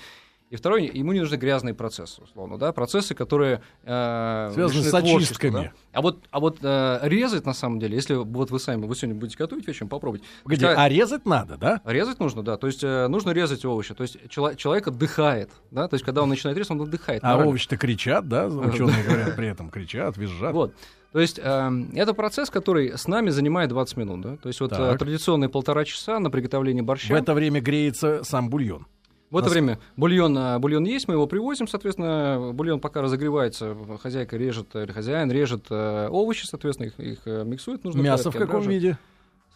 И 0.48 0.54
второе, 0.54 0.82
ему 0.82 1.12
не 1.12 1.18
нужны 1.20 1.34
грязные 1.34 1.74
процессы, 1.74 2.22
условно, 2.22 2.56
да, 2.56 2.72
процессы, 2.72 3.16
которые 3.16 3.62
э, 3.82 4.50
Связаны 4.54 4.82
с 4.84 4.94
очистками. 4.94 5.52
да. 5.52 5.72
А 5.92 6.00
вот, 6.02 6.24
а 6.30 6.38
вот 6.38 6.58
э, 6.62 7.00
резать 7.02 7.46
на 7.46 7.52
самом 7.52 7.80
деле, 7.80 7.96
если 7.96 8.14
вот 8.14 8.52
вы 8.52 8.60
сами, 8.60 8.86
вы 8.86 8.94
сегодня 8.94 9.18
будете 9.18 9.36
готовить 9.38 9.66
вечером, 9.66 9.88
попробуйте. 9.88 10.24
Погоди, 10.44 10.64
а 10.64 10.88
резать 10.88 11.26
надо, 11.26 11.56
да? 11.56 11.80
Резать 11.84 12.20
нужно, 12.20 12.44
да. 12.44 12.56
То 12.58 12.68
есть 12.68 12.84
э, 12.84 13.08
нужно 13.08 13.32
резать 13.32 13.64
овощи. 13.64 13.92
То 13.94 14.02
есть 14.02 14.18
чело- 14.28 14.54
человек 14.54 14.86
отдыхает, 14.86 15.50
да. 15.72 15.88
То 15.88 15.94
есть 15.94 16.04
когда 16.04 16.22
он 16.22 16.28
начинает 16.28 16.56
резать, 16.56 16.70
он 16.70 16.82
отдыхает. 16.82 17.24
А 17.24 17.28
морально. 17.28 17.48
овощи-то 17.48 17.76
кричат, 17.76 18.28
да? 18.28 18.46
Ученые 18.46 19.02
говорят 19.02 19.34
при 19.34 19.48
этом, 19.48 19.68
кричат, 19.68 20.16
визжат. 20.16 20.52
Вот. 20.52 20.74
То 21.12 21.20
есть 21.20 21.40
э, 21.42 21.70
это 21.94 22.14
процесс, 22.14 22.50
который 22.50 22.96
с 22.96 23.08
нами 23.08 23.30
занимает 23.30 23.70
20 23.70 23.96
минут, 23.96 24.20
да. 24.20 24.36
То 24.36 24.48
есть 24.48 24.60
вот 24.60 24.72
э, 24.72 24.96
традиционные 24.96 25.48
полтора 25.48 25.84
часа 25.84 26.20
на 26.20 26.30
приготовление 26.30 26.84
В 26.84 26.86
борща. 26.86 27.16
это 27.16 27.34
время 27.34 27.60
греется 27.60 28.22
сам 28.22 28.48
бульон. 28.48 28.86
В 29.30 29.36
это 29.36 29.46
Нас- 29.46 29.52
время 29.52 29.78
бульон, 29.96 30.38
э, 30.38 30.58
бульон 30.58 30.84
есть, 30.84 31.08
мы 31.08 31.14
его 31.14 31.26
привозим, 31.26 31.66
соответственно, 31.66 32.52
бульон 32.52 32.80
пока 32.80 33.02
разогревается, 33.02 33.76
хозяйка 34.00 34.36
режет, 34.36 34.74
или 34.76 34.92
хозяин 34.92 35.30
режет 35.32 35.66
э, 35.70 36.08
овощи, 36.08 36.46
соответственно, 36.46 36.86
их, 36.88 37.00
их, 37.00 37.18
э, 37.26 37.44
миксует. 37.44 37.82
Нужно 37.84 38.00
Мясо 38.02 38.30
в 38.30 38.36
каком 38.36 38.62
виде? 38.62 38.98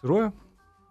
Сырое. 0.00 0.32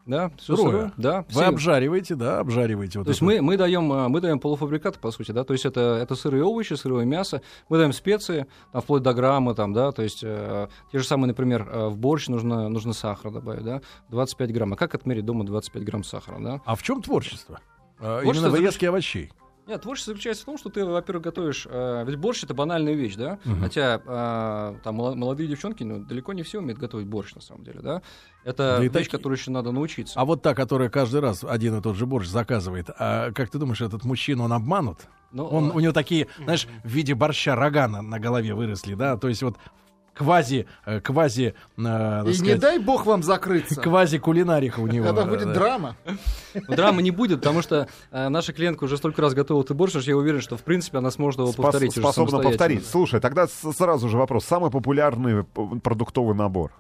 Да, 0.06 0.32
все 0.38 0.56
Сырое? 0.56 0.72
сырое. 0.72 0.94
Да, 0.98 1.18
Вы 1.22 1.26
все- 1.30 1.44
обжариваете, 1.46 2.16
да, 2.16 2.40
обжариваете. 2.40 2.98
Вот 3.00 3.06
То 3.06 3.10
есть 3.12 3.22
мы, 3.22 3.42
мы, 3.42 3.58
даем, 3.58 3.92
э, 3.94 4.08
мы 4.08 4.22
даем 4.22 4.40
полуфабрикаты, 4.40 4.98
по 4.98 5.12
сути, 5.12 5.32
да, 5.34 5.44
то 5.44 5.54
есть 5.54 5.66
это, 5.66 6.00
это 6.02 6.16
сырые 6.16 6.44
овощи, 6.44 6.74
сырое 6.74 7.06
мясо, 7.06 7.42
мы 7.68 7.78
даем 7.78 7.94
специи, 7.94 8.48
там, 8.72 8.82
вплоть 8.82 9.04
до 9.04 9.14
грамма, 9.14 9.54
там, 9.54 9.72
да, 9.74 9.92
то 9.92 10.02
есть 10.02 10.22
э, 10.24 10.68
те 10.92 10.98
же 10.98 11.04
самые, 11.06 11.28
например, 11.28 11.68
э, 11.72 11.88
в 11.90 11.98
борщ 11.98 12.28
нужно, 12.28 12.70
нужно 12.70 12.94
сахар 12.94 13.32
добавить, 13.32 13.64
да, 13.64 13.82
25 14.10 14.52
грамм. 14.52 14.74
А 14.74 14.76
как 14.78 14.96
отмерить 14.96 15.26
дома 15.26 15.46
25 15.46 15.84
грамм 15.84 16.04
сахара, 16.04 16.40
да? 16.40 16.62
А 16.66 16.76
в 16.76 16.82
чем 16.82 17.04
творчество? 17.04 17.60
А, 18.00 18.22
Творчество 18.22 18.48
Именно 18.50 18.70
в 18.70 18.74
заключ- 18.74 18.88
овощей. 18.88 19.32
Нет, 19.68 19.84
творчество 19.84 20.14
заключается 20.14 20.42
в 20.42 20.46
том, 20.48 20.58
что 20.58 20.70
ты, 20.70 20.84
во-первых, 20.84 21.24
готовишь... 21.24 21.68
э, 21.70 22.04
ведь 22.08 22.16
борщ— 22.16 22.44
это 22.46 22.56
банальная 22.56 22.94
вещь, 22.96 23.16
да? 23.16 23.38
Хотя 23.62 24.02
э, 24.04 24.76
там 24.84 24.96
молодые 24.96 25.48
девчонки, 25.48 25.84
ну, 25.84 26.00
далеко 26.00 26.34
не 26.34 26.42
все 26.42 26.58
умеют 26.58 26.80
готовить 26.80 27.06
борщ, 27.06 27.36
на 27.36 27.42
самом 27.42 27.64
деле, 27.64 27.80
да? 27.82 28.02
Это 28.44 28.78
Да 28.78 28.80
вещь, 28.80 28.92
такие. 28.92 29.10
которой 29.12 29.36
еще 29.36 29.52
надо 29.52 29.72
научиться. 29.72 30.20
А 30.20 30.26
вот 30.26 30.42
та, 30.42 30.56
которая 30.56 30.90
каждый 30.90 31.20
раз 31.22 31.44
один 31.44 31.78
и 31.78 31.82
тот 31.84 31.96
же 31.98 32.08
борщ 32.08 32.28
заказывает, 32.28 32.90
а 32.98 33.32
как 33.32 33.52
ты 33.52 33.60
думаешь, 33.60 33.82
этот 33.82 34.04
мужчина, 34.06 34.46
он 34.46 34.54
обманут? 34.54 35.02
Ну, 35.32 35.46
Он, 35.46 35.70
у 35.70 35.80
него 35.80 35.94
такие, 35.94 36.26
знаешь, 36.44 36.68
в 36.84 36.88
виде 36.90 37.14
борща 37.14 37.56
рога 37.56 37.88
на, 37.88 38.02
на 38.02 38.20
голове 38.20 38.56
выросли, 38.56 38.96
да, 38.96 39.18
то 39.18 39.28
есть 39.28 39.44
вот 39.44 39.58
квази, 40.20 40.68
э, 40.86 41.00
квази, 41.00 41.54
э, 41.78 41.82
так 41.82 42.28
И 42.28 42.42
не 42.42 42.56
дай 42.56 42.78
бог 42.78 43.06
вам 43.06 43.24
закрыться. 43.24 43.82
квази 43.82 44.18
кулинарика 44.18 44.82
у 44.82 44.88
него. 44.88 45.06
Это 45.06 45.22
э, 45.22 45.26
будет 45.26 45.48
да. 45.48 45.54
драма. 45.54 45.96
Ну, 46.54 46.76
Драмы 46.76 47.02
не 47.02 47.12
будет, 47.12 47.40
потому 47.40 47.62
что 47.62 47.88
э, 48.12 48.28
наша 48.28 48.52
клиентка 48.52 48.84
уже 48.84 48.98
столько 48.98 49.22
раз 49.22 49.34
готовила 49.34 49.64
этот 49.64 49.78
борщ, 49.78 49.92
что 49.92 50.02
я 50.02 50.18
уверен, 50.18 50.42
что, 50.42 50.58
в 50.58 50.64
принципе, 50.64 50.98
она 50.98 51.10
сможет 51.10 51.40
его 51.40 51.54
повторить 51.54 51.94
способна 51.96 52.40
повторить. 52.40 52.86
Слушай, 52.86 53.22
тогда 53.22 53.48
сразу 53.48 54.10
же 54.10 54.18
вопрос. 54.18 54.44
Самый 54.44 54.72
популярный 54.72 55.46
п- 55.46 55.80
продуктовый 55.82 56.36
набор. 56.36 56.72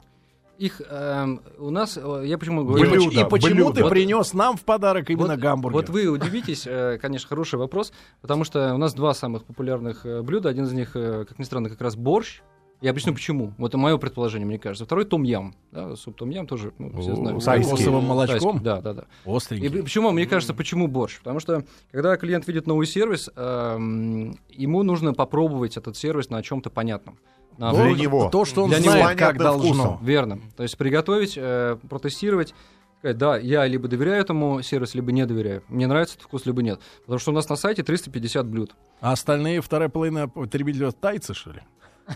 Их 0.57 0.81
эм, 0.89 1.39
у 1.57 1.69
нас, 1.69 1.97
э, 1.97 2.23
я 2.25 2.37
почему 2.37 2.63
И, 2.63 2.65
говорю... 2.65 2.91
поч- 2.91 3.05
Блюдо, 3.07 3.21
и 3.21 3.29
почему 3.29 3.55
блюдо. 3.55 3.83
ты 3.83 3.89
принес 3.89 4.33
нам 4.33 4.57
в 4.57 4.65
подарок 4.65 5.09
именно 5.09 5.35
вот, 5.35 5.39
гамбургер? 5.39 5.73
Вот 5.77 5.89
вы 5.89 6.07
удивитесь, 6.07 6.63
э, 6.67 6.97
конечно, 7.01 7.29
хороший 7.29 7.57
вопрос, 7.57 7.93
потому 8.19 8.43
что 8.43 8.73
у 8.73 8.77
нас 8.77 8.93
два 8.93 9.13
самых 9.13 9.45
популярных 9.45 10.05
э, 10.05 10.21
блюда. 10.21 10.49
Один 10.49 10.65
из 10.65 10.73
них, 10.73 10.91
э, 10.95 11.23
как 11.29 11.39
ни 11.39 11.43
странно, 11.45 11.69
как 11.69 11.79
раз 11.79 11.95
борщ. 11.95 12.41
Я 12.81 12.91
объясню 12.91 13.13
почему. 13.13 13.53
Вот 13.57 13.69
это 13.69 13.77
мое 13.77 13.97
предположение, 13.97 14.45
мне 14.47 14.57
кажется. 14.57 14.85
Второй 14.85 15.03
том-ям. 15.03 15.53
Да, 15.71 15.95
суп 15.97 16.15
том-ям 16.15 16.47
тоже 16.47 16.71
ну, 16.77 16.89
все 17.01 17.13
знают. 17.15 17.43
с 17.43 17.45
кокосовым 17.45 18.05
молочком? 18.05 18.59
Тайский, 18.59 18.63
Да, 18.63 18.81
да, 18.81 18.93
да. 18.93 19.01
И 19.25 19.35
Остренький. 19.35 19.69
п- 19.69 19.83
почему, 19.83 20.11
мне 20.11 20.25
кажется, 20.25 20.53
почему 20.53 20.87
борщ? 20.87 21.17
Потому 21.19 21.41
что, 21.41 21.65
когда 21.91 22.15
клиент 22.15 22.47
видит 22.47 22.67
новый 22.67 22.87
сервис, 22.87 23.29
эм, 23.35 24.37
ему 24.49 24.83
нужно 24.83 25.13
попробовать 25.13 25.75
этот 25.75 25.97
сервис 25.97 26.29
на 26.29 26.41
чем-то 26.41 26.69
понятном. 26.69 27.17
На 27.57 27.71
Для 27.73 27.83
опыте. 27.87 28.01
него. 28.03 28.29
То, 28.29 28.45
что 28.45 28.63
он 28.63 28.69
Для 28.69 28.79
него. 28.79 28.91
знает, 28.91 29.17
как 29.19 29.37
Понятным 29.37 29.43
должно. 29.61 29.83
вкусом. 29.83 30.05
Верно. 30.05 30.39
То 30.55 30.63
есть 30.63 30.77
приготовить, 30.77 31.33
э, 31.35 31.77
протестировать, 31.89 32.53
сказать, 32.99 33.17
да, 33.17 33.37
я 33.37 33.65
либо 33.67 33.89
доверяю 33.89 34.21
этому 34.21 34.61
сервису, 34.61 34.95
либо 34.97 35.11
не 35.11 35.25
доверяю. 35.25 35.63
Мне 35.67 35.85
нравится 35.85 36.15
этот 36.15 36.27
вкус, 36.27 36.45
либо 36.45 36.61
нет. 36.61 36.79
Потому 37.01 37.19
что 37.19 37.31
у 37.31 37.33
нас 37.33 37.49
на 37.49 37.57
сайте 37.57 37.83
350 37.83 38.45
блюд. 38.47 38.73
А 39.01 39.11
остальные 39.11 39.59
вторая 39.59 39.89
половина 39.89 40.29
потребителей 40.29 40.89
тайцы, 40.93 41.33
что 41.33 41.51
ли? 41.51 41.59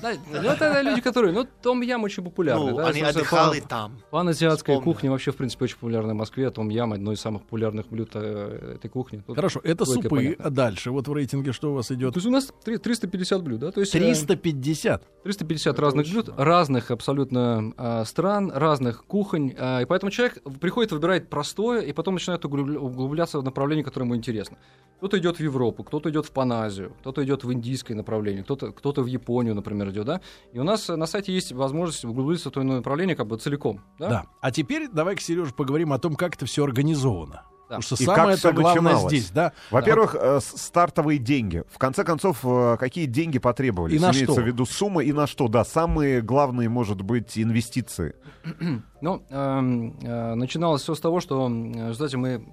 Да, 0.02 0.12
ну, 0.32 0.50
это 0.50 0.82
люди, 0.82 1.02
которые... 1.02 1.34
Ну, 1.34 1.48
том 1.62 1.82
ям 1.82 2.04
очень 2.04 2.24
популярный. 2.24 2.72
Ну, 2.72 2.78
да, 2.78 2.88
они 2.88 3.02
отдыхали 3.02 3.60
пан- 3.60 3.68
там. 3.68 3.98
Паназиатская 4.10 4.76
Вспомнил. 4.76 4.94
кухня 4.94 5.12
вообще, 5.12 5.32
в 5.32 5.36
принципе, 5.36 5.66
очень 5.66 5.76
популярна 5.76 6.14
в 6.14 6.18
Москве. 6.18 6.50
Том 6.50 6.70
ям 6.70 6.94
одно 6.94 7.12
из 7.12 7.20
самых 7.22 7.44
популярных 7.44 7.88
блюд 7.90 8.10
э, 8.16 8.76
этой 8.76 8.90
кухни. 8.90 9.24
Тут- 9.26 9.36
Хорошо, 9.36 9.62
это 9.64 9.86
супы. 9.86 10.10
понятна. 10.10 10.46
А 10.46 10.50
дальше, 10.50 10.92
вот 10.92 11.08
в 11.08 11.14
рейтинге 11.14 11.52
что 11.52 11.72
у 11.72 11.76
вас 11.76 11.92
идет? 11.92 12.14
То 12.14 12.18
есть 12.18 12.28
у 12.28 12.32
нас 12.32 12.52
три- 12.64 12.78
350 12.78 13.42
блюд, 13.44 13.60
да? 13.60 13.72
То 13.72 13.80
есть, 13.82 13.94
э, 13.96 14.00
350. 14.00 15.04
350 15.24 15.80
разных 15.80 16.10
блюд, 16.10 16.30
разных 16.38 16.92
абсолютно 16.92 17.74
а, 17.78 18.04
стран, 18.06 18.52
разных 18.54 19.06
кухонь. 19.06 19.54
а, 19.58 19.82
и 19.82 19.86
поэтому 19.86 20.12
человек 20.12 20.40
приходит, 20.60 20.92
выбирает 20.92 21.30
простое, 21.30 21.82
и 21.82 21.94
потом 21.94 22.16
начинает 22.16 22.44
углубля- 22.46 22.78
углубляться 22.78 23.40
в 23.40 23.44
направление, 23.44 23.84
которое 23.84 24.06
ему 24.06 24.16
интересно. 24.16 24.58
Кто-то 24.98 25.18
идет 25.18 25.38
в 25.38 25.40
Европу, 25.42 25.84
кто-то 25.84 26.10
идет 26.10 26.26
в 26.26 26.32
Паназию, 26.32 26.94
кто-то 27.02 27.24
идет 27.24 27.44
в 27.44 27.52
индийское 27.52 27.96
направление, 27.96 28.44
кто-то 28.44 28.72
кто 28.72 28.94
в 28.94 29.06
Японию, 29.06 29.54
например, 29.56 29.83
идет, 29.92 30.06
да? 30.06 30.22
И 30.52 30.60
у 30.60 30.64
нас 30.64 30.90
э, 30.90 30.96
на 30.96 31.06
сайте 31.06 31.34
есть 31.34 31.52
возможность 31.52 32.06
углубиться 32.06 32.50
в 32.50 32.54
то 32.54 32.62
иное 32.62 32.78
направление 32.78 33.16
как 33.16 33.28
бы 33.28 33.38
целиком, 33.38 33.82
да? 34.00 34.10
Да. 34.10 34.26
А 34.42 34.52
теперь 34.52 34.88
давай-ка, 34.90 35.22
Сереж, 35.22 35.54
поговорим 35.54 35.94
о 35.94 36.00
том, 36.00 36.16
как 36.16 36.36
это 36.36 36.46
все 36.46 36.64
организовано. 36.64 37.44
Да. 37.70 37.78
Потому 37.80 37.82
что 37.82 37.96
И 37.96 38.06
самое 38.06 38.36
это 38.38 38.52
главное 38.52 38.82
начиналось. 38.94 39.12
здесь, 39.14 39.32
да. 39.32 39.54
Во-первых, 39.72 40.16
э, 40.20 40.40
с- 40.42 40.62
стартовые 40.62 41.18
деньги. 41.18 41.64
В 41.72 41.78
конце 41.80 42.04
концов, 42.04 42.40
э, 42.44 42.78
какие 42.80 43.06
деньги 43.06 43.40
потребовались? 43.40 43.96
И 43.96 44.00
на 44.00 44.12
Имеется 44.12 44.34
что? 44.34 44.42
в 44.42 44.46
виду 44.46 44.66
сумма 44.66 45.02
и 45.04 45.12
на 45.12 45.26
что? 45.28 45.48
Да, 45.48 45.66
самые 45.66 46.22
главные, 46.22 46.70
может 46.70 47.02
быть, 47.02 47.38
инвестиции. 47.38 48.16
Ну, 49.02 49.24
эм, 49.30 49.98
э, 50.02 50.36
начиналось 50.36 50.82
все 50.84 50.94
с 50.96 51.00
того, 51.00 51.20
что, 51.20 51.48
э, 51.50 51.94
знаете, 51.94 52.18
мы 52.18 52.46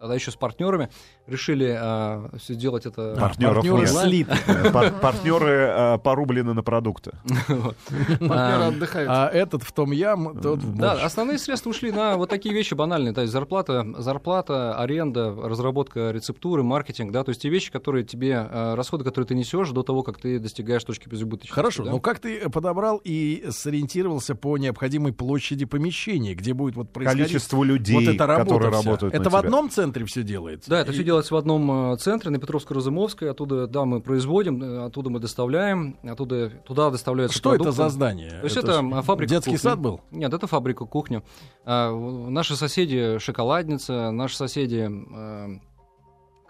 тогда 0.00 0.14
еще 0.16 0.30
с 0.32 0.36
партнерами 0.36 0.88
решили 1.26 2.38
все 2.38 2.54
сделать 2.54 2.86
это 2.86 3.16
Партнеров 3.18 3.64
Партнеры 3.64 4.72
пар- 4.72 4.92
Партнеры 5.00 5.98
порублены 6.02 6.52
на 6.54 6.62
продукты. 6.62 7.12
Партнеры 7.26 8.64
отдыхают. 8.64 9.08
А 9.10 9.28
этот 9.28 9.62
в 9.62 9.72
том 9.72 9.92
ям, 9.92 10.40
тот 10.40 10.60
в 10.62 10.76
Да, 10.76 10.92
основные 11.04 11.38
средства 11.38 11.70
ушли 11.70 11.92
на 11.92 12.16
вот 12.16 12.28
такие 12.30 12.54
вещи 12.54 12.74
банальные, 12.74 13.12
то 13.14 13.20
есть 13.20 13.32
зарплата, 13.32 13.86
зарплата, 13.98 14.74
аренда, 14.76 15.34
разработка 15.34 16.10
рецептуры, 16.10 16.62
маркетинг, 16.62 17.12
да, 17.12 17.24
то 17.24 17.30
есть 17.30 17.42
те 17.42 17.48
вещи, 17.48 17.70
которые 17.70 18.04
тебе, 18.04 18.48
э, 18.50 18.74
расходы, 18.74 19.04
которые 19.04 19.26
ты 19.28 19.34
несешь 19.34 19.70
до 19.70 19.82
того, 19.82 20.02
как 20.02 20.18
ты 20.18 20.38
достигаешь 20.38 20.84
точки 20.84 21.08
безубыточности. 21.08 21.54
Хорошо, 21.54 21.84
но 21.84 22.00
как 22.00 22.18
ты 22.18 22.48
подобрал 22.50 23.00
и 23.04 23.46
сориентировался 23.50 24.34
по 24.34 24.58
необходимой 24.58 25.12
площади 25.12 25.64
помещения, 25.64 26.34
где 26.34 26.54
будет 26.54 26.76
вот 26.76 26.92
происходить 26.92 27.26
Количество 27.28 27.62
людей, 27.62 28.16
которые 28.16 28.70
работают 28.70 29.14
Это 29.14 29.30
в 29.30 29.36
одном 29.36 29.70
центре 29.70 30.04
все 30.04 30.22
делается? 30.22 30.68
Да, 30.70 30.80
это 30.80 30.92
все 30.92 31.04
делается 31.04 31.11
в 31.20 31.36
одном 31.36 31.92
э, 31.92 31.96
центре 31.98 32.30
на 32.30 32.36
Петровско-Разумовской. 32.38 33.30
Оттуда, 33.30 33.66
да, 33.66 33.84
мы 33.84 34.00
производим, 34.00 34.62
э, 34.62 34.84
оттуда 34.86 35.10
мы 35.10 35.20
доставляем, 35.20 35.96
оттуда 36.02 36.50
туда 36.66 36.90
доставляются 36.90 37.36
Что 37.38 37.50
это 37.54 37.64
продукты. 37.64 37.82
за 37.82 37.88
здание? 37.90 38.30
То 38.30 38.44
есть 38.44 38.56
это, 38.56 38.72
м, 38.72 39.02
фабрика 39.02 39.30
Детский 39.30 39.50
кухни. 39.52 39.62
сад 39.62 39.78
был? 39.78 40.00
Нет, 40.10 40.32
это 40.32 40.46
фабрика 40.46 40.84
кухня. 40.86 41.22
А, 41.64 41.90
наши 41.92 42.56
соседи 42.56 43.18
шоколадница, 43.18 44.10
наши 44.10 44.36
соседи 44.36 44.88
э, 44.90 45.58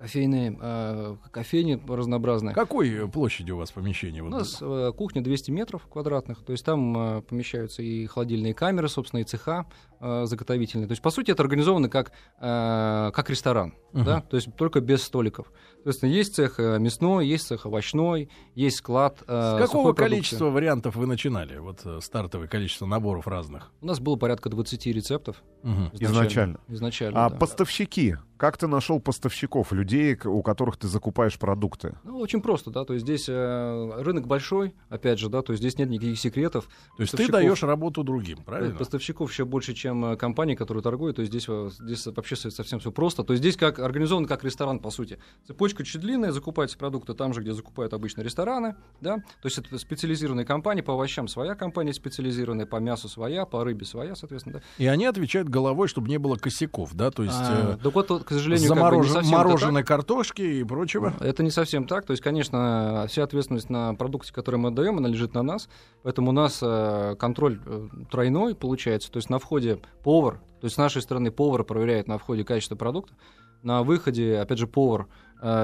кофейные, 0.02 0.58
э, 0.60 1.16
кофейни 1.30 1.80
разнообразные. 1.88 2.54
Какой 2.56 3.08
площади 3.08 3.52
у 3.52 3.56
вас 3.56 3.70
помещение? 3.70 4.20
У 4.22 4.26
Вот 4.26 4.32
нас 4.38 4.58
э, 4.60 4.92
кухня 4.96 5.22
200 5.22 5.52
метров 5.52 5.86
квадратных, 5.86 6.42
то 6.44 6.50
есть 6.50 6.64
там 6.64 7.18
э, 7.18 7.22
помещаются 7.22 7.82
и 7.82 8.06
холодильные 8.06 8.52
камеры, 8.52 8.88
собственно, 8.88 9.20
и 9.20 9.24
цеха 9.24 9.66
э, 10.00 10.24
заготовительные. 10.26 10.88
То 10.88 10.92
есть, 10.92 11.02
по 11.02 11.10
сути, 11.10 11.30
это 11.30 11.44
организовано 11.44 11.88
как, 11.88 12.10
э, 12.40 13.10
как 13.14 13.30
ресторан, 13.30 13.74
Мгм. 13.92 14.04
да, 14.04 14.20
то 14.22 14.36
есть 14.36 14.48
только 14.56 14.80
без 14.80 15.04
столиков. 15.04 15.52
То 15.84 15.90
есть 15.90 16.02
есть 16.02 16.34
цех 16.34 16.58
э, 16.58 16.78
мясной, 16.80 17.28
есть 17.28 17.46
цех 17.46 17.64
овощной, 17.66 18.28
есть 18.56 18.78
склад 18.78 19.22
э, 19.22 19.24
С 19.26 19.52
какого 19.60 19.66
сухой 19.66 19.94
продукции. 19.94 20.10
количества 20.16 20.46
вариантов 20.50 20.96
вы 20.96 21.06
начинали? 21.06 21.58
Вот 21.58 21.80
э, 21.84 22.00
стартовое 22.02 22.48
количество 22.48 22.86
наборов 22.86 23.28
разных. 23.28 23.70
У 23.80 23.86
нас 23.86 24.00
было 24.00 24.16
порядка 24.16 24.48
20 24.48 24.86
рецептов. 24.86 25.36
Мгм. 25.62 25.90
Изначально. 25.92 26.58
Изначально, 26.66 27.24
А 27.24 27.30
да. 27.30 27.36
поставщики? 27.36 28.16
Как 28.42 28.56
ты 28.56 28.66
нашел 28.66 28.98
поставщиков, 28.98 29.70
людей, 29.70 30.18
у 30.24 30.42
которых 30.42 30.76
ты 30.76 30.88
закупаешь 30.88 31.38
продукты? 31.38 31.94
Ну, 32.02 32.18
очень 32.18 32.42
просто, 32.42 32.72
да, 32.72 32.84
то 32.84 32.92
есть 32.92 33.06
здесь 33.06 33.26
э, 33.28 34.02
рынок 34.02 34.26
большой, 34.26 34.74
опять 34.88 35.20
же, 35.20 35.28
да, 35.28 35.42
то 35.42 35.52
есть 35.52 35.62
здесь 35.62 35.78
нет 35.78 35.88
никаких 35.88 36.18
секретов. 36.18 36.68
То 36.96 37.02
есть 37.02 37.16
ты 37.16 37.28
даешь 37.30 37.62
работу 37.62 38.02
другим, 38.02 38.38
правильно? 38.42 38.74
Поставщиков 38.76 39.30
еще 39.30 39.44
больше, 39.44 39.74
чем 39.74 40.04
э, 40.04 40.16
компаний, 40.16 40.56
которые 40.56 40.82
торгуют, 40.82 41.14
то 41.14 41.22
есть 41.22 41.30
здесь, 41.30 41.44
э, 41.48 41.70
здесь 41.78 42.04
вообще 42.04 42.34
со- 42.34 42.50
совсем 42.50 42.80
все 42.80 42.90
просто. 42.90 43.22
То 43.22 43.32
есть 43.32 43.44
здесь 43.44 43.56
как 43.56 43.78
организован 43.78 44.26
как 44.26 44.42
ресторан, 44.42 44.80
по 44.80 44.90
сути. 44.90 45.20
Цепочка 45.46 45.84
чуть 45.84 46.00
длинная, 46.00 46.32
закупаются 46.32 46.76
продукты 46.76 47.14
там 47.14 47.34
же, 47.34 47.42
где 47.42 47.52
закупают 47.52 47.94
обычно 47.94 48.22
рестораны, 48.22 48.74
да, 49.00 49.18
то 49.18 49.44
есть 49.46 49.58
это 49.58 49.78
специализированные 49.78 50.46
компании, 50.46 50.82
по 50.82 50.94
овощам 50.94 51.28
своя 51.28 51.54
компания 51.54 51.92
специализированная, 51.92 52.66
по 52.66 52.80
мясу 52.80 53.08
своя, 53.08 53.46
по 53.46 53.62
рыбе 53.62 53.86
своя, 53.86 54.16
соответственно, 54.16 54.58
да. 54.58 54.62
И 54.82 54.88
они 54.88 55.06
отвечают 55.06 55.48
головой, 55.48 55.86
чтобы 55.86 56.08
не 56.08 56.18
было 56.18 56.34
косяков, 56.34 56.92
да? 56.94 57.12
То 57.12 57.22
есть 57.22 57.36
А, 57.38 57.74
э, 57.74 57.78
так 57.80 57.94
вот, 57.94 58.31
к 58.32 58.38
сожалению, 58.38 58.68
как 58.68 58.78
бы 58.78 58.82
заморожен- 58.82 59.10
это 59.10 59.20
так. 59.20 59.30
мороженой 59.30 59.84
картошки 59.84 60.42
и 60.42 60.64
прочего. 60.64 61.12
Это 61.20 61.42
не 61.42 61.50
совсем 61.50 61.86
так. 61.86 62.04
То 62.06 62.12
есть, 62.12 62.22
конечно, 62.22 63.06
вся 63.08 63.24
ответственность 63.24 63.70
на 63.70 63.94
продукте, 63.94 64.32
который 64.32 64.56
мы 64.56 64.68
отдаем, 64.68 64.98
она 64.98 65.08
лежит 65.08 65.34
на 65.34 65.42
нас. 65.42 65.68
Поэтому 66.02 66.30
у 66.30 66.32
нас 66.32 66.58
э, 66.62 67.16
контроль 67.18 67.60
э, 67.64 67.88
тройной 68.10 68.54
получается. 68.54 69.10
То 69.10 69.18
есть 69.18 69.30
на 69.30 69.38
входе 69.38 69.78
повар, 70.02 70.34
то 70.60 70.66
есть 70.66 70.74
с 70.74 70.78
нашей 70.78 71.02
стороны 71.02 71.30
повар 71.30 71.64
проверяет 71.64 72.08
на 72.08 72.18
входе 72.18 72.44
качество 72.44 72.76
продукта. 72.76 73.14
На 73.62 73.82
выходе, 73.82 74.38
опять 74.38 74.58
же, 74.58 74.66
повар, 74.66 75.06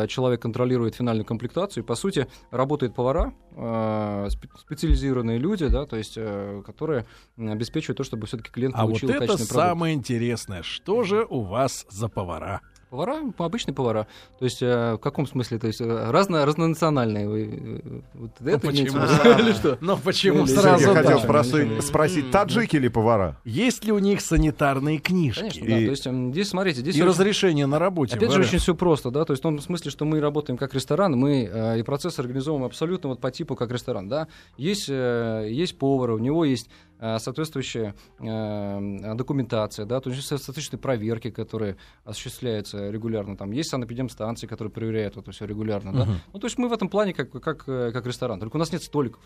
человек 0.09 0.43
контролирует 0.43 0.95
финальную 0.97 1.25
комплектацию. 1.25 1.85
И, 1.85 1.87
по 1.87 1.95
сути, 1.95 2.27
работают 2.51 2.95
повара, 2.95 3.33
э, 3.53 4.27
спе- 4.29 4.49
специализированные 4.59 5.39
люди, 5.39 5.69
да, 5.69 5.87
то 5.87 5.97
есть, 5.97 6.15
э, 6.17 6.63
которые 6.67 7.07
обеспечивают 7.37 7.97
то, 7.99 8.05
чтобы 8.05 8.27
все-таки 8.27 8.51
клиент 8.51 8.75
А 8.77 8.83
вот 8.83 8.89
получил 8.89 9.11
это 9.11 9.19
качественный 9.21 9.49
продукт. 9.49 9.69
самое 9.69 9.95
интересное. 9.95 10.63
Что 10.63 11.05
же 11.05 11.25
у 11.29 11.43
вас 11.43 11.87
за 11.91 12.09
повара? 12.09 12.61
Повара, 12.91 13.17
ну, 13.21 13.35
обычные 13.45 13.75
повара. 13.75 14.07
То 14.39 14.45
есть, 14.47 14.63
э, 14.63 14.95
в 14.95 14.99
каком 14.99 15.27
смысле? 15.27 15.59
То 15.59 15.67
есть, 15.67 15.81
э, 15.81 16.11
разно, 16.11 16.47
разнонациональные. 16.47 17.29
Вы, 17.29 17.81
э, 17.85 18.01
вот 18.15 18.31
это 18.41 18.67
имеете 18.67 18.91
в 18.91 18.95
почему? 18.95 19.39
Или 19.41 19.53
что? 19.53 19.79
Ну 19.81 19.97
почему 19.99 20.45
Или- 20.45 20.55
сразу 20.55 20.89
Я 20.89 20.95
хотел 20.95 21.21
спросить, 21.21 21.83
спросить, 21.85 22.31
таджики 22.31 22.77
или 22.77 22.89
повара? 22.89 23.37
Есть 23.45 23.85
ли 23.85 23.93
у 23.93 23.99
них 23.99 24.21
санитарные 24.23 24.99
книжки? 24.99 25.41
Конечно, 25.41 25.65
И- 25.65 25.69
да. 25.69 25.75
То 25.77 25.91
есть, 25.91 26.07
м, 26.07 26.33
здесь, 26.33 26.49
смотрите, 26.49 26.81
здесь 26.81 26.97
И 26.97 27.01
очень- 27.03 27.09
разрешение 27.11 27.67
на 27.67 27.79
работе. 27.79 28.17
Опять 28.17 28.33
же, 28.33 28.41
очень 28.41 28.59
все 28.59 28.75
просто, 28.75 29.11
да, 29.11 29.25
то 29.25 29.33
есть 29.33 29.43
в 29.43 29.45
том 29.45 29.59
смысле, 29.61 29.91
что 29.91 30.05
мы 30.07 30.21
работаем 30.21 30.57
как 30.57 30.73
ресторан, 30.75 31.13
мы 31.13 31.45
э, 31.45 31.79
и 31.81 31.83
процесс 31.83 32.19
организовываем 32.19 32.65
абсолютно 32.67 33.11
вот 33.11 33.21
по 33.21 33.31
типу 33.31 33.55
как 33.55 33.71
ресторан, 33.71 34.09
да. 34.09 34.29
Есть, 34.57 34.87
э, 34.89 35.49
есть 35.51 35.77
повар, 35.79 36.11
у 36.13 36.19
него 36.19 36.45
есть 36.47 36.71
э, 37.01 37.19
соответствующая 37.21 37.95
э, 38.19 39.15
документация, 39.15 39.85
да, 39.87 40.01
то 40.01 40.11
есть 40.11 40.27
соответствующие 40.27 40.79
проверки, 40.79 41.31
которые 41.31 41.77
осуществляются 42.05 42.78
проверяется 42.79 42.91
регулярно. 42.91 43.37
Там 43.37 43.51
есть 43.53 43.71
санэпидемстанции, 43.71 44.47
которые 44.47 44.73
проверяют 44.73 45.17
это 45.17 45.31
все 45.33 45.47
регулярно. 45.47 45.93
Да? 45.93 46.05
Мгм. 46.05 46.15
Ну, 46.33 46.39
то 46.39 46.47
есть 46.47 46.59
мы 46.59 46.69
в 46.69 46.73
этом 46.73 46.89
плане 46.89 47.15
как, 47.15 47.31
как, 47.31 47.65
э, 47.69 47.91
как 47.93 48.07
ресторан. 48.07 48.41
Только 48.41 48.57
у 48.57 48.59
нас 48.59 48.73
нет 48.73 48.83
столиков. 48.83 49.23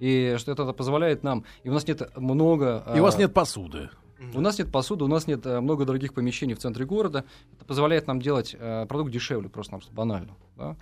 И 0.00 0.36
что 0.38 0.52
это 0.52 0.72
позволяет 0.72 1.24
нам... 1.24 1.44
И 1.64 1.70
у 1.70 1.72
нас 1.72 1.86
нет 1.86 2.16
много... 2.16 2.84
И 2.94 3.00
у 3.00 3.02
вас 3.02 3.16
а, 3.16 3.18
нет 3.18 3.34
посуды. 3.34 3.90
у 4.34 4.40
нас 4.40 4.58
нет 4.58 4.70
посуды, 4.70 5.04
у 5.04 5.08
нас 5.08 5.26
нет 5.26 5.44
э, 5.46 5.60
много 5.60 5.84
дорогих 5.84 6.14
помещений 6.14 6.54
в 6.54 6.58
центре 6.58 6.84
города. 6.84 7.24
Это 7.52 7.64
позволяет 7.64 8.06
нам 8.06 8.20
делать 8.20 8.54
э, 8.58 8.86
продукт 8.86 9.10
дешевле, 9.10 9.48
просто 9.48 9.80
банально. 9.92 10.36
Да? 10.56 10.76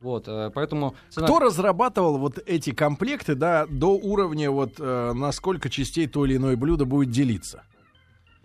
Вот, 0.00 0.28
э, 0.28 0.50
поэтому 0.54 0.94
цена- 1.08 1.26
Кто 1.26 1.38
разрабатывал 1.38 2.18
вот 2.18 2.38
эти 2.46 2.72
комплекты, 2.72 3.34
да, 3.34 3.66
до 3.66 3.96
уровня 3.96 4.50
вот 4.50 4.74
э, 4.78 5.12
на 5.14 5.32
сколько 5.32 5.70
частей 5.70 6.06
то 6.06 6.26
или 6.26 6.36
иное 6.36 6.56
блюдо 6.56 6.84
будет 6.84 7.10
делиться? 7.10 7.62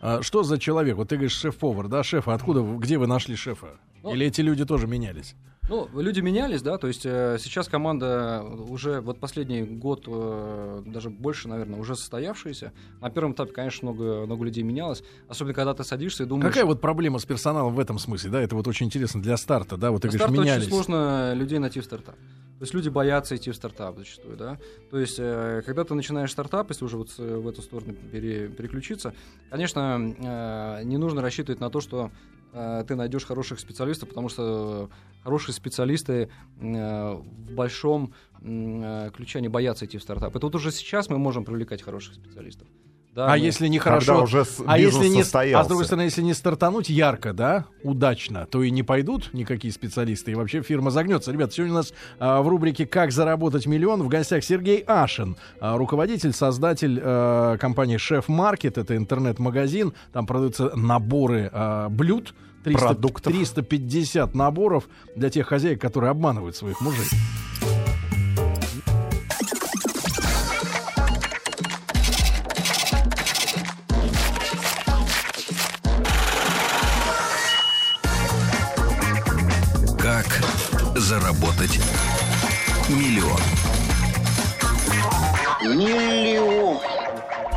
А 0.06 0.22
что 0.22 0.44
за 0.44 0.60
человек? 0.60 0.98
Вот 0.98 1.08
ты 1.08 1.16
говоришь 1.16 1.38
шеф-повар, 1.38 1.88
да, 1.88 2.04
шефа. 2.04 2.34
Откуда, 2.34 2.62
где 2.62 2.98
вы 2.98 3.08
нашли 3.08 3.38
шефа? 3.38 3.80
Ну, 4.04 4.14
Или 4.14 4.28
эти 4.28 4.42
люди 4.42 4.66
тоже 4.66 4.86
менялись? 4.86 5.34
Ну, 5.70 5.88
люди 5.94 6.20
менялись, 6.20 6.62
да, 6.62 6.78
то 6.78 6.88
есть 6.88 7.06
э, 7.06 7.38
сейчас 7.40 7.70
команда 7.70 8.44
уже 8.44 9.00
вот 9.00 9.20
последний 9.20 9.62
год, 9.64 10.04
э, 10.08 10.84
даже 10.86 11.10
больше, 11.10 11.48
наверное, 11.48 11.80
уже 11.80 11.96
состоявшаяся. 11.96 12.74
На 13.00 13.10
первом 13.10 13.32
этапе, 13.32 13.54
конечно, 13.54 13.90
много, 13.90 14.26
много 14.26 14.44
людей 14.44 14.62
менялось, 14.64 15.04
особенно 15.30 15.54
когда 15.54 15.74
ты 15.74 15.86
садишься 15.86 16.24
и 16.24 16.26
думаешь... 16.26 16.50
Какая 16.54 16.66
вот 16.66 16.82
проблема 16.82 17.18
с 17.18 17.26
персоналом 17.26 17.76
в 17.76 17.80
этом 17.80 17.98
смысле? 17.98 18.30
Да, 18.32 18.42
это 18.42 18.56
вот 18.58 18.68
очень 18.68 18.88
интересно 18.88 19.22
для 19.22 19.38
старта, 19.38 19.78
да, 19.78 19.92
вот 19.92 20.02
ты 20.02 20.10
говоришь, 20.10 20.30
менялись. 20.38 20.64
очень 20.64 20.70
сложно 20.74 21.34
людей 21.34 21.60
найти 21.60 21.80
в 21.80 21.86
стартап. 21.86 22.16
То 22.16 22.66
есть 22.66 22.74
люди 22.74 22.90
боятся 22.90 23.36
идти 23.38 23.50
в 23.52 23.56
стартап 23.56 23.98
зачастую, 23.98 24.36
да. 24.36 24.58
То 24.92 25.00
есть, 25.00 25.16
э, 25.18 25.64
когда 25.66 25.86
ты 25.86 25.94
начинаешь 25.96 26.32
стартап, 26.32 26.70
если 26.72 26.84
уже 26.84 26.98
вот 26.98 27.10
с- 27.10 27.18
в 27.20 27.48
эту 27.48 27.62
сторону 27.62 27.94
пере- 28.12 28.50
переключиться, 28.50 29.14
конечно, 29.50 30.14
э, 30.18 30.84
не 30.84 30.98
нужно 30.98 31.22
рассчитывать 31.22 31.62
на 31.62 31.70
то, 31.70 31.80
что 31.82 32.12
э, 32.12 32.43
ты 32.88 32.96
найдешь 32.96 33.26
хороших 33.26 33.60
специалистов, 33.60 34.10
потому 34.10 34.30
что 34.30 34.90
хорошие 35.24 35.56
специалисты 35.56 36.30
э, 36.60 37.14
в 37.14 37.54
большом 37.56 38.14
э, 38.42 39.10
ключе 39.16 39.40
они 39.40 39.48
боятся 39.48 39.86
идти 39.86 39.98
в 39.98 40.04
стартап. 40.04 40.36
Это 40.36 40.46
вот 40.46 40.56
уже 40.56 40.72
сейчас 40.72 41.10
мы 41.10 41.18
можем 41.18 41.46
привлекать 41.46 41.82
хороших 41.82 42.16
специалистов. 42.16 42.68
Да, 43.16 43.28
А 43.28 43.30
мы- 43.32 43.38
если 43.40 43.68
не 43.68 43.78
Когда 43.78 44.00
хорошо, 44.00 44.24
уже 44.24 44.44
с- 44.44 44.60
а 44.66 44.80
если 44.80 45.08
не, 45.08 45.22
состоялся. 45.22 45.62
а 45.62 45.64
с 45.66 45.68
другой 45.68 45.86
стороны, 45.86 46.06
если 46.06 46.24
не 46.24 46.34
стартануть 46.34 46.90
ярко, 46.90 47.32
да, 47.32 47.66
удачно, 47.84 48.48
то 48.50 48.64
и 48.64 48.72
не 48.72 48.82
пойдут 48.82 49.30
никакие 49.34 49.72
специалисты, 49.72 50.32
и 50.32 50.36
вообще 50.36 50.64
фирма 50.64 50.90
загнется. 50.90 51.32
Ребята, 51.32 51.54
сегодня 51.54 51.74
у 51.74 51.78
нас 51.78 51.94
а, 52.20 52.42
в 52.42 52.48
рубрике 52.48 52.88
«Как 52.88 53.12
заработать 53.12 53.68
миллион» 53.68 54.02
в 54.02 54.08
гостях 54.08 54.44
Сергей 54.44 54.84
Ашин, 54.88 55.38
а, 55.60 55.78
руководитель, 55.78 56.34
создатель 56.34 57.00
а, 57.04 57.58
компании 57.58 57.98
«Шеф 57.98 58.30
Маркет», 58.30 58.80
это 58.80 58.98
интернет-магазин, 58.98 59.94
там 60.12 60.26
продаются 60.26 60.72
наборы 60.76 61.52
а, 61.54 61.90
блюд, 61.90 62.34
300, 62.64 62.80
Продуктов. 62.88 63.32
350 63.34 64.34
наборов 64.34 64.86
для 65.16 65.30
тех 65.30 65.46
хозяек, 65.48 65.80
которые 65.80 66.10
обманывают 66.10 66.56
своих 66.56 66.82
мужей. 66.82 67.06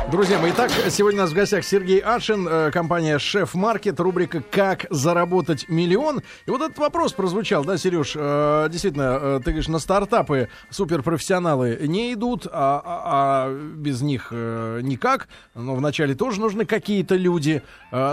Друзья 0.09 0.39
мои, 0.39 0.51
итак, 0.51 0.71
сегодня 0.89 1.19
у 1.19 1.23
нас 1.23 1.31
в 1.31 1.35
гостях 1.35 1.65
Сергей 1.65 1.99
Ашин, 1.99 2.47
э, 2.47 2.71
компания 2.71 3.19
Шеф 3.19 3.53
Маркет, 3.53 3.99
рубрика 3.99 4.41
«Как 4.41 4.85
заработать 4.89 5.67
миллион». 5.67 6.21
И 6.45 6.49
вот 6.49 6.61
этот 6.61 6.77
вопрос 6.77 7.11
прозвучал, 7.11 7.65
да, 7.65 7.77
Сереж? 7.77 8.13
Э, 8.15 8.69
действительно, 8.71 9.19
э, 9.21 9.39
ты 9.43 9.51
говоришь, 9.51 9.67
на 9.67 9.79
стартапы 9.79 10.47
суперпрофессионалы 10.69 11.79
не 11.81 12.13
идут, 12.13 12.47
а, 12.49 12.81
а- 12.85 13.01
а 13.49 13.53
без 13.53 14.01
них 14.01 14.31
никак. 14.31 15.27
Но 15.53 15.75
вначале 15.75 16.15
тоже 16.15 16.39
нужны 16.39 16.65
какие-то 16.65 17.15
люди. 17.15 17.61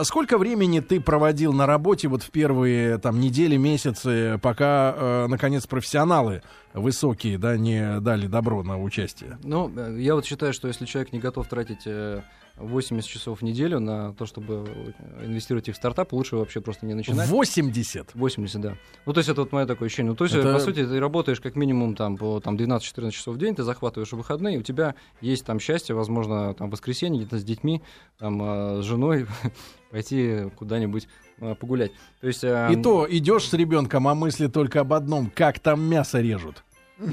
Сколько 0.02 0.36
времени 0.36 0.80
ты 0.80 1.00
проводил 1.00 1.52
на 1.52 1.66
работе 1.66 2.08
вот 2.08 2.24
в 2.24 2.30
первые 2.30 2.98
там 2.98 3.20
недели, 3.20 3.56
месяцы, 3.56 4.38
пока, 4.42 5.26
наконец, 5.28 5.66
профессионалы 5.66 6.42
высокие, 6.74 7.38
да, 7.38 7.56
не 7.56 8.00
дали 8.00 8.26
добро 8.26 8.62
на 8.62 8.80
участие? 8.80 9.38
Ну, 9.42 9.72
э, 9.74 9.96
я 10.00 10.14
вот 10.14 10.26
считаю, 10.26 10.52
что 10.52 10.68
если 10.68 10.84
человек 10.84 11.12
не 11.12 11.20
готов 11.20 11.48
тратить 11.48 11.86
э, 11.86 12.22
80 12.56 13.08
часов 13.10 13.40
в 13.40 13.42
неделю 13.42 13.80
на 13.80 14.12
то, 14.14 14.26
чтобы 14.26 14.64
э, 14.98 15.24
инвестировать 15.26 15.68
их 15.68 15.74
в 15.74 15.76
стартап, 15.76 16.12
лучше 16.12 16.36
вообще 16.36 16.60
просто 16.60 16.86
не 16.86 16.94
начинать. 16.94 17.28
80. 17.28 18.14
80, 18.14 18.60
да. 18.60 18.76
Ну, 19.06 19.12
то 19.12 19.18
есть 19.18 19.28
это 19.28 19.40
вот 19.42 19.52
мое 19.52 19.66
такое 19.66 19.86
ощущение. 19.86 20.10
Ну, 20.12 20.16
то 20.16 20.24
есть, 20.24 20.36
Это- 20.36 20.52
по 20.52 20.60
сути, 20.60 20.86
ты 20.86 21.00
работаешь 21.00 21.40
как 21.40 21.56
минимум 21.56 21.96
там 21.96 22.16
по 22.16 22.40
там, 22.40 22.56
12-14 22.56 23.10
часов 23.10 23.34
в 23.34 23.38
день, 23.38 23.54
ты 23.54 23.62
захватываешь 23.64 24.12
выходные, 24.12 24.58
у 24.58 24.62
тебя 24.62 24.94
есть 25.20 25.44
там 25.44 25.58
счастье, 25.58 25.94
возможно, 25.94 26.54
там 26.54 26.68
в 26.68 26.72
воскресенье 26.72 27.20
где-то 27.22 27.38
с 27.38 27.44
детьми, 27.44 27.82
там, 28.18 28.40
э, 28.42 28.82
с 28.82 28.84
женой 28.84 29.26
пойти 29.90 30.50
куда-нибудь 30.56 31.08
э, 31.40 31.54
погулять. 31.56 31.92
То 32.20 32.26
есть... 32.28 32.44
э, 32.44 32.68
И 32.72 32.76
то 32.76 33.06
идешь 33.10 33.48
с 33.48 33.52
ребенком, 33.54 34.06
а 34.08 34.14
мысли 34.14 34.46
только 34.46 34.80
об 34.80 34.92
одном, 34.92 35.30
как 35.34 35.58
там 35.58 35.82
мясо 35.82 36.20
режут. 36.20 36.62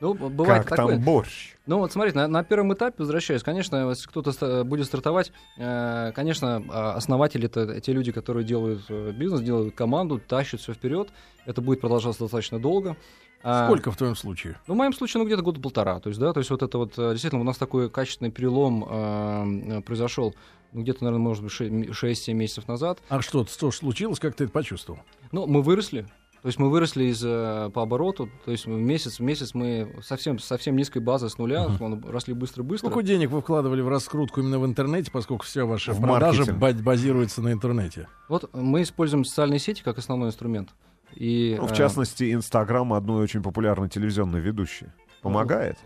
Ну, 0.00 0.14
бывает 0.14 0.64
Как 0.64 0.76
такое. 0.76 0.94
там 0.94 1.04
борщ? 1.04 1.54
Ну 1.66 1.78
вот 1.78 1.92
смотрите, 1.92 2.16
на, 2.18 2.28
на 2.28 2.44
первом 2.44 2.72
этапе, 2.72 2.96
возвращаясь, 2.98 3.42
конечно, 3.42 3.88
если 3.90 4.08
кто-то 4.08 4.64
будет 4.64 4.86
стартовать, 4.86 5.32
э, 5.56 6.12
конечно, 6.14 6.62
а, 6.68 6.94
основатели 6.94 7.46
это 7.46 7.80
те 7.80 7.92
люди, 7.92 8.12
которые 8.12 8.44
делают 8.44 8.82
э, 8.88 9.12
бизнес, 9.12 9.40
делают 9.40 9.74
команду, 9.74 10.20
тащат 10.20 10.60
все 10.60 10.72
вперед. 10.72 11.10
Это 11.46 11.60
будет 11.60 11.80
продолжаться 11.80 12.20
достаточно 12.20 12.58
долго. 12.60 12.96
А, 13.42 13.66
Сколько 13.66 13.90
в 13.90 13.96
твоем 13.96 14.16
случае? 14.16 14.56
Ну, 14.66 14.74
в 14.74 14.76
моем 14.76 14.92
случае, 14.92 15.20
ну, 15.20 15.26
где-то 15.26 15.42
года 15.42 15.60
полтора. 15.60 16.00
То 16.00 16.08
есть, 16.08 16.20
да, 16.20 16.32
то 16.32 16.40
есть 16.40 16.50
вот 16.50 16.62
это 16.62 16.78
вот, 16.78 16.94
э, 16.98 17.12
действительно, 17.12 17.40
у 17.40 17.44
нас 17.44 17.56
такой 17.56 17.88
качественный 17.88 18.30
перелом 18.30 18.84
э, 18.88 19.78
э, 19.78 19.80
произошел, 19.82 20.34
ну, 20.72 20.82
где-то, 20.82 21.04
наверное, 21.04 21.24
может 21.24 21.44
быть, 21.44 21.52
6-7 21.52 22.32
месяцев 22.34 22.66
назад. 22.66 22.98
А 23.08 23.22
что, 23.22 23.46
что 23.46 23.70
случилось, 23.70 24.18
как 24.18 24.34
ты 24.34 24.44
это 24.44 24.52
почувствовал? 24.52 25.00
Ну, 25.30 25.46
мы 25.46 25.62
выросли. 25.62 26.06
То 26.42 26.46
есть 26.46 26.58
мы 26.58 26.70
выросли 26.70 27.04
из, 27.06 27.22
э, 27.24 27.70
по 27.74 27.82
обороту, 27.82 28.28
то 28.44 28.52
есть 28.52 28.66
месяц 28.66 29.18
в 29.18 29.22
месяц 29.22 29.54
мы 29.54 29.96
совсем, 30.02 30.38
совсем 30.38 30.76
низкой 30.76 30.98
базы 31.00 31.28
с 31.28 31.36
нуля, 31.36 31.68
мы 31.80 32.00
росли 32.10 32.32
быстро-быстро. 32.32 32.88
Сколько 32.90 33.04
денег 33.06 33.30
вы 33.30 33.40
вкладывали 33.40 33.80
в 33.80 33.88
раскрутку 33.88 34.40
именно 34.40 34.58
в 34.60 34.64
интернете, 34.64 35.10
поскольку 35.10 35.44
вся 35.44 35.64
ваша 35.64 35.92
В 35.92 36.00
продажа 36.00 36.38
маркетинг. 36.52 36.58
ба- 36.58 36.72
базируется 36.84 37.42
на 37.42 37.52
интернете? 37.52 38.08
Вот 38.28 38.48
мы 38.54 38.82
используем 38.82 39.24
социальные 39.24 39.58
сети 39.58 39.82
как 39.82 39.98
основной 39.98 40.28
инструмент. 40.28 40.70
И, 41.14 41.56
Ну, 41.58 41.66
в 41.66 41.72
э, 41.72 41.74
частности, 41.74 42.32
Инстаграм 42.32 42.92
одной 42.92 43.22
очень 43.24 43.42
популярной 43.42 43.88
телевизионной 43.88 44.40
ведущей. 44.40 44.86
Помогает? 45.22 45.76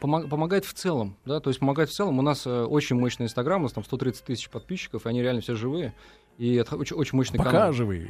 помогает 0.00 0.64
в 0.64 0.72
целом, 0.72 1.16
да, 1.26 1.38
то 1.40 1.50
есть 1.50 1.60
помогает 1.60 1.90
в 1.90 1.92
целом. 1.92 2.18
У 2.18 2.22
нас 2.22 2.46
э, 2.46 2.62
очень 2.64 2.96
мощный 2.96 3.24
Инстаграм, 3.24 3.60
у 3.60 3.64
нас 3.64 3.72
там 3.72 3.84
130 3.84 4.24
тысяч 4.24 4.48
подписчиков, 4.48 5.04
и 5.04 5.08
они 5.08 5.20
реально 5.20 5.40
все 5.42 5.54
живые. 5.54 5.92
И 6.38 6.54
это 6.54 6.76
очень, 6.76 6.96
очень 6.96 7.16
мощный 7.16 7.36
Пока 7.38 7.50
канал. 7.50 7.72
живые. 7.72 8.08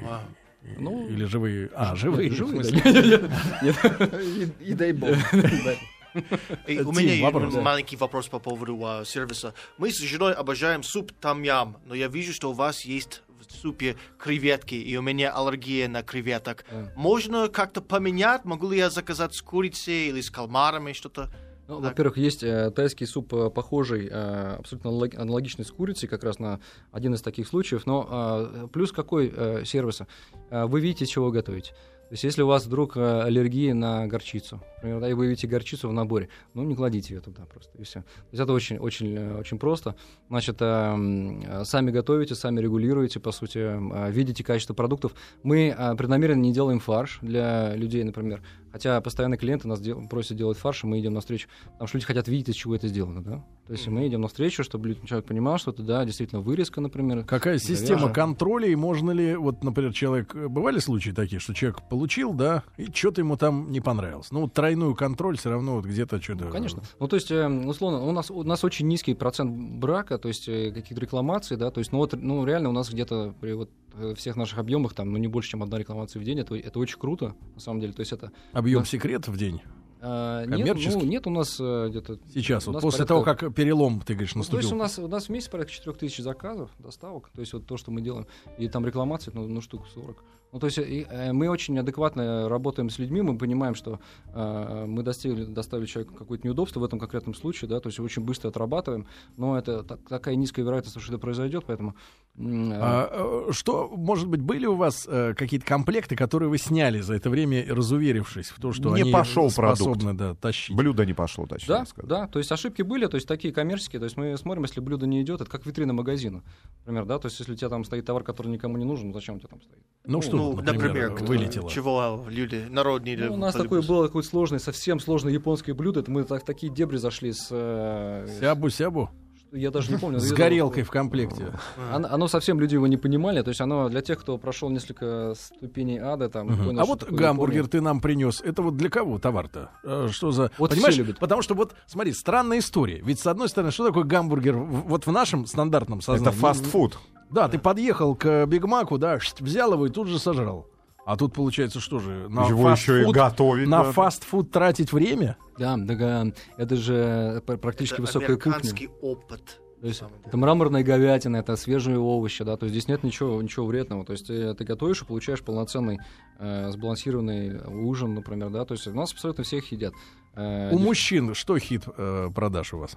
Ну, 0.79 1.09
Или 1.09 1.25
живые. 1.25 1.71
А, 1.75 1.95
живые. 1.95 2.31
Живые, 2.31 2.65
И, 3.63 4.71
и 4.71 4.75
дай 4.75 4.93
бог. 4.93 5.11
И 6.67 6.79
у 6.81 6.93
меня 6.93 7.13
есть 7.13 7.23
вопрос. 7.23 7.55
маленький 7.55 7.97
вопрос 7.97 8.29
по 8.29 8.39
поводу 8.39 8.81
а, 8.85 9.05
сервиса. 9.05 9.53
Мы 9.79 9.91
с 9.91 9.99
женой 9.99 10.33
обожаем 10.33 10.83
суп 10.83 11.13
там-ям, 11.21 11.79
но 11.87 11.95
я 11.95 12.09
вижу, 12.09 12.33
что 12.33 12.51
у 12.51 12.53
вас 12.55 12.83
есть 12.85 13.23
в 13.49 13.53
супе 13.53 13.97
креветки, 14.19 14.75
и 14.75 14.97
у 14.97 15.03
меня 15.03 15.33
аллергия 15.33 15.89
на 15.89 16.03
креветок. 16.03 16.65
Да. 16.71 16.93
Можно 16.97 17.49
как-то 17.49 17.81
поменять? 17.83 18.45
Могу 18.45 18.71
ли 18.71 18.79
я 18.79 18.91
заказать 18.91 19.35
с 19.35 19.43
курицей 19.43 20.09
или 20.09 20.21
с 20.21 20.31
кальмарами 20.31 20.93
что-то? 20.93 21.31
Ну, 21.67 21.81
Так. 21.81 21.91
во-первых, 21.91 22.19
есть 22.19 22.43
э, 22.43 22.71
тайский 22.71 23.07
суп 23.07 23.33
э, 23.33 23.51
похожий, 23.51 24.09
э, 24.11 24.57
абсолютно 24.59 24.91
аналог- 24.91 25.17
аналогичный 25.17 25.65
с 25.65 25.71
курицей, 25.71 26.09
как 26.09 26.23
раз 26.23 26.39
на 26.39 26.61
один 26.93 27.15
из 27.15 27.23
таких 27.23 27.49
случаев. 27.49 27.87
Но 27.87 28.07
э, 28.11 28.69
плюс 28.73 28.93
какой 28.93 29.33
э, 29.35 29.65
сервиса? 29.65 30.07
Э, 30.51 30.67
вы 30.67 30.81
видите, 30.81 31.07
чего 31.07 31.27
вы 31.27 31.33
готовите. 31.33 31.73
То 32.09 32.13
есть, 32.13 32.25
если 32.25 32.43
у 32.43 32.47
вас 32.47 32.67
вдруг 32.67 32.99
э, 32.99 33.23
аллергия 33.23 33.73
на 33.73 34.07
горчицу, 34.07 34.61
например, 34.77 35.01
да, 35.01 35.09
и 35.09 35.15
вы 35.15 35.27
видите 35.27 35.47
горчицу 35.47 35.89
в 35.89 35.93
наборе, 35.95 36.29
ну, 36.53 36.63
не 36.63 36.77
кладите 36.77 37.15
ее 37.15 37.21
туда 37.23 37.47
просто, 37.47 37.79
и 37.79 37.83
все. 37.83 38.01
То 38.03 38.29
есть, 38.31 38.43
это 38.43 38.53
очень, 38.53 38.77
очень, 38.77 39.17
э, 39.17 39.39
очень 39.39 39.59
просто. 39.59 39.97
Значит, 40.29 40.59
э, 40.61 41.65
сами 41.65 41.91
готовите, 41.91 42.35
сами 42.35 42.61
регулируете, 42.61 43.21
по 43.21 43.33
сути, 43.33 43.59
э, 43.59 44.11
видите 44.13 44.45
качество 44.45 44.75
продуктов. 44.75 45.15
Мы 45.43 45.75
э, 45.77 45.95
преднамеренно 45.97 46.43
не 46.43 46.53
делаем 46.53 46.79
фарш 46.79 47.21
для 47.23 47.75
людей, 47.75 48.05
например. 48.05 48.43
Хотя 48.75 49.01
постоянные 49.01 49.39
клиенты 49.39 49.69
нас 49.69 49.81
дел- 49.81 50.05
просят 50.09 50.37
делать 50.37 50.59
фарш, 50.59 50.83
и 50.83 50.89
мы 50.89 50.99
идем 50.99 51.15
навстречу. 51.15 51.47
Потому 51.75 51.87
что 51.87 51.97
люди 51.97 52.07
хотят 52.07 52.27
видеть, 52.27 52.49
из 52.49 52.55
чего 52.57 52.75
это 52.75 52.89
сделано, 52.89 53.23
да? 53.23 53.45
То 53.69 53.73
есть 53.73 53.87
мы 53.87 54.05
идем 54.09 54.23
навстречу, 54.23 54.65
чтобы 54.65 54.97
человек 55.07 55.27
понимал, 55.27 55.59
что 55.59 55.71
это, 55.71 55.85
да, 55.85 56.05
действительно 56.05 56.41
вырезка, 56.41 56.81
например. 56.81 57.23
Какая 57.23 57.59
система 57.59 58.01
Говяжья. 58.01 58.15
контроля, 58.15 58.69
и 58.69 58.75
можно 58.75 59.13
ли, 59.13 59.37
вот, 59.37 59.63
например, 59.63 59.93
человек, 59.93 60.35
э, 60.35 60.49
бывали 60.49 60.81
случаи 60.81 61.11
такие, 61.11 61.39
что 61.39 61.55
человек 61.55 61.89
получил, 61.89 62.33
да, 62.33 62.65
и 62.77 62.87
что-то 62.93 63.21
ему 63.21 63.37
там 63.37 63.71
не 63.71 63.81
понравилось. 63.81 64.33
Ну, 64.33 64.49
тройную 64.49 64.97
контроль 64.97 65.39
все 65.39 65.51
равно 65.51 65.77
вот 65.77 65.85
где-то 65.85 66.21
что-то... 66.21 66.47
Ну, 66.47 66.51
конечно. 66.51 66.83
Ну, 66.99 67.07
то 67.07 67.15
есть, 67.15 67.31
э, 67.31 67.47
условно, 67.49 68.01
у 68.01 68.11
нас, 68.11 68.29
у 68.33 68.43
нас 68.43 68.65
очень 68.65 68.89
низкий 68.89 69.15
процент 69.15 69.57
брака, 69.79 70.19
то 70.19 70.27
есть 70.27 70.49
э, 70.49 70.73
каких-то 70.73 71.01
рекламаций, 71.01 71.57
да, 71.57 71.71
то 71.71 71.79
есть, 71.79 71.93
ну, 71.93 71.99
вот, 71.99 72.13
ну, 72.21 72.45
реально 72.45 72.71
у 72.71 72.73
нас 72.73 72.91
где-то 72.91 73.35
при 73.41 73.53
вот 73.53 73.71
всех 74.17 74.37
наших 74.37 74.59
объемах, 74.59 74.95
там, 74.95 75.13
ну, 75.13 75.19
не 75.19 75.29
больше, 75.29 75.51
чем 75.51 75.63
одна 75.63 75.79
рекламация 75.79 76.21
в 76.21 76.25
день, 76.25 76.41
это, 76.41 76.55
это 76.55 76.79
очень 76.79 76.99
круто, 76.99 77.35
на 77.55 77.61
самом 77.61 77.81
деле. 77.81 77.93
То 77.93 78.01
есть 78.01 78.13
это... 78.13 78.33
Объем 78.53 78.81
Да. 78.81 78.87
секрет 78.87 79.29
в 79.29 79.37
день. 79.37 79.61
а, 80.01 80.45
нет, 80.45 80.77
ну, 80.77 81.03
нет 81.05 81.27
у 81.27 81.31
нас 81.31 81.57
э, 81.59 81.87
где-то... 81.89 82.19
Сейчас, 82.33 82.67
вот 82.67 82.75
нас 82.75 82.83
после 82.83 83.07
порядка- 83.07 83.09
того, 83.09 83.51
как 83.51 83.55
перелом, 83.55 84.01
ты 84.01 84.13
говоришь, 84.15 84.35
Ну, 84.35 84.43
то 84.43 84.59
есть 84.59 84.71
наступил. 84.71 84.77
у 84.77 84.79
нас, 84.79 84.99
у 84.99 85.09
нас 85.09 85.27
в 85.27 85.29
месяц 85.31 85.49
порядка 85.49 85.73
4000 85.73 86.21
заказов, 86.21 86.71
доставок, 86.79 87.31
то 87.35 87.41
есть 87.41 87.53
вот 87.55 87.67
то, 87.67 87.77
что 87.77 87.91
мы 87.91 88.03
делаем, 88.03 88.27
и 88.59 88.69
там 88.69 88.85
рекламации, 88.85 89.31
ну, 89.35 89.47
ну 89.49 89.61
штук 89.63 89.87
40. 89.95 90.23
Ну, 90.55 90.61
то 90.61 90.67
есть 90.67 90.79
и, 90.79 91.05
э, 91.11 91.33
мы 91.33 91.49
очень 91.49 91.77
адекватно 91.77 92.49
работаем 92.49 92.89
с 92.89 93.01
людьми, 93.01 93.21
мы 93.23 93.37
понимаем, 93.37 93.75
что 93.75 93.99
э, 94.33 94.85
мы 94.87 95.03
достигли, 95.03 95.47
доставили 95.47 95.87
человеку 95.87 96.15
какое-то 96.15 96.47
неудобство 96.47 96.79
в 96.79 96.85
этом 96.85 97.01
конкретном 97.01 97.35
случае, 97.35 97.69
да, 97.69 97.81
то 97.81 97.89
есть 97.89 97.99
очень 97.99 98.23
быстро 98.23 98.51
отрабатываем, 98.51 99.09
но 99.37 99.59
это 99.59 99.83
так- 99.83 100.09
такая 100.09 100.37
низкая 100.37 100.65
вероятность, 100.65 101.01
что 101.01 101.13
это 101.13 101.19
произойдет, 101.19 101.65
поэтому... 101.67 101.97
э, 102.37 102.71
А, 102.73 103.49
э, 103.49 103.53
что, 103.53 103.89
может 103.97 104.29
быть, 104.29 104.43
были 104.43 104.67
у 104.67 104.77
вас 104.77 105.09
э, 105.11 105.35
какие-то 105.35 105.67
комплекты, 105.67 106.15
которые 106.15 106.49
вы 106.49 106.59
сняли 106.59 107.01
за 107.01 107.15
это 107.17 107.31
время, 107.31 107.67
разуверившись 107.69 108.51
в 108.51 108.61
том, 108.61 108.73
что 108.73 108.95
Не 108.95 109.03
они 109.03 109.11
пошел 109.11 109.51
способны 109.51 110.15
да, 110.15 110.37
тащить? 110.37 110.77
Блюдо 110.77 111.05
не 111.05 111.15
пошло, 111.15 111.47
точнее 111.47 111.67
Да, 111.67 111.85
да, 112.05 112.27
то 112.29 112.39
есть 112.39 112.53
ошибки 112.53 112.83
были, 112.83 113.07
то 113.07 113.17
есть 113.17 113.27
такие 113.27 113.53
коммерческие, 113.53 113.99
то 113.99 114.05
есть 114.05 114.17
мы 114.17 114.37
смотрим, 114.37 114.63
если 114.63 114.79
блюдо 114.79 115.05
не 115.05 115.21
идет, 115.21 115.41
это 115.41 115.51
как 115.51 115.67
витрина 115.67 115.95
магазина, 115.95 116.45
например, 116.87 117.07
да, 117.07 117.19
то 117.19 117.27
есть 117.27 117.41
если 117.41 117.55
у 117.55 117.57
тебя 117.57 117.71
там 117.71 117.83
стоит 117.83 118.07
товар, 118.07 118.23
который 118.23 118.53
никому 118.53 118.77
не 118.77 118.85
нужен, 118.85 119.13
зачем 119.13 119.35
у 119.35 119.39
тебя 119.41 119.49
там 119.49 119.61
стоит? 119.61 119.83
Ну, 120.07 120.21
что, 120.21 120.44
Ну, 120.53 120.63
например, 120.63 121.11
например, 121.11 121.25
вылетело? 121.29 121.71
чего 121.71 122.25
люди, 122.29 122.67
народные 122.69 123.17
Ну, 123.17 123.35
у 123.35 123.37
нас 123.37 123.55
полюбят. 123.55 123.71
такое 123.71 123.83
было 123.83 124.07
какое-то 124.07 124.29
сложное, 124.29 124.59
совсем 124.59 125.01
сложное 125.01 125.33
японское 125.33 125.73
блюдо. 125.75 126.01
Это 126.01 126.11
мы 126.11 126.25
так, 126.25 126.45
такие 126.45 126.73
дебри 126.73 126.97
зашли 126.99 127.33
с... 127.33 127.49
э, 127.51 128.27
Сябу-сябу? 128.41 129.11
я 129.53 129.71
даже 129.71 129.93
не 129.93 129.99
помню. 129.99 130.19
С 130.19 130.33
горелкой 130.33 130.83
в 130.83 130.91
комплекте. 130.91 131.53
Оно, 131.93 132.09
оно 132.11 132.27
совсем 132.27 132.59
люди 132.59 132.75
его 132.75 132.89
не 132.89 132.97
понимали. 132.97 133.41
То 133.43 133.51
есть 133.51 133.61
оно 133.61 133.89
для 133.89 134.01
тех, 134.01 134.19
кто 134.19 134.37
прошел 134.37 134.69
несколько 134.69 135.35
ступеней 135.37 135.99
ада, 135.99 136.29
там, 136.29 136.49
Мгм. 136.49 136.65
понял, 136.65 136.81
А 136.81 136.85
вот 136.85 137.05
гамбургер 137.09 137.59
Япония. 137.59 137.71
ты 137.71 137.81
нам 137.81 138.01
принес. 138.01 138.41
Это 138.41 138.63
вот 138.63 138.77
для 138.77 138.91
кого 138.91 139.21
товар-то? 139.21 139.71
Э, 139.85 140.09
Что 140.11 140.33
за... 140.33 140.51
Вот 140.59 140.71
все 140.73 140.77
Понимаешь, 140.81 140.97
любят. 140.97 141.19
потому 141.21 141.41
что 141.43 141.55
вот, 141.55 141.73
смотри, 141.87 142.13
странная 142.15 142.59
история. 142.59 143.01
Ведь, 143.05 143.21
с 143.21 143.27
одной 143.29 143.49
стороны, 143.49 143.71
что 143.71 143.87
такое 143.87 144.03
гамбургер 144.03 144.57
вот 144.57 145.07
в 145.07 145.13
нашем 145.13 145.47
стандартном 145.47 146.01
сознании? 146.01 146.31
Это 146.31 146.37
фастфуд. 146.37 146.99
Да, 147.35 147.49
ты 147.49 147.59
подъехал 147.59 148.15
к 148.15 148.47
Биг 148.47 148.65
Маку, 148.65 148.97
да, 148.97 149.19
взял 149.41 149.73
его 149.73 149.87
и 149.87 149.91
тут 149.91 150.07
же 150.09 150.19
сожрал. 150.19 150.69
А 151.05 151.17
тут 151.17 151.35
получается, 151.35 151.81
что 151.81 151.99
же, 151.99 152.29
на 152.31 152.47
Его 152.47 152.71
еще 152.71 153.03
и 153.03 153.05
фастфуд- 153.05 153.13
готовить 153.13 153.69
на 153.69 153.79
надо. 153.79 153.93
фастфуд 153.93 154.51
тратить 154.51 154.91
время? 154.93 155.37
Да, 155.59 155.77
да, 155.77 156.27
это 156.57 156.77
же 156.77 157.43
пр- 157.47 157.59
практически 157.59 157.95
Это 157.97 158.03
высокая 158.03 158.37
кухня. 158.37 158.89
опыт. 159.03 159.61
То 159.83 159.89
есть 159.89 160.03
это 160.25 160.37
мраморная 160.39 160.83
говядина, 160.83 161.37
это 161.37 161.57
свежие 161.57 161.99
овощи, 161.99 162.43
да, 162.43 162.57
то 162.57 162.65
есть 162.65 162.73
здесь 162.75 162.89
нет 162.89 163.03
ничего, 163.03 163.43
ничего 163.43 163.67
вредного. 163.67 164.07
То 164.07 164.13
есть 164.13 164.29
ты, 164.29 164.55
ты 164.55 164.65
готовишь 164.65 165.03
и 165.03 165.05
получаешь 165.05 165.43
полноценный 165.43 165.99
э, 166.39 166.71
сбалансированный 166.71 167.61
ужин, 167.67 168.15
например, 168.15 168.49
да, 168.49 168.65
то 168.65 168.73
есть 168.73 168.87
у 168.87 168.95
нас 168.95 169.13
абсолютно 169.13 169.45
всех 169.45 169.71
едят. 169.73 169.93
Э, 170.37 170.71
У 170.73 170.79
дев- 170.79 170.87
мужчин 170.87 171.35
что 171.35 171.59
хит 171.59 171.83
э, 171.99 172.29
продаж 172.35 172.73
у 172.73 172.79
вас? 172.79 172.97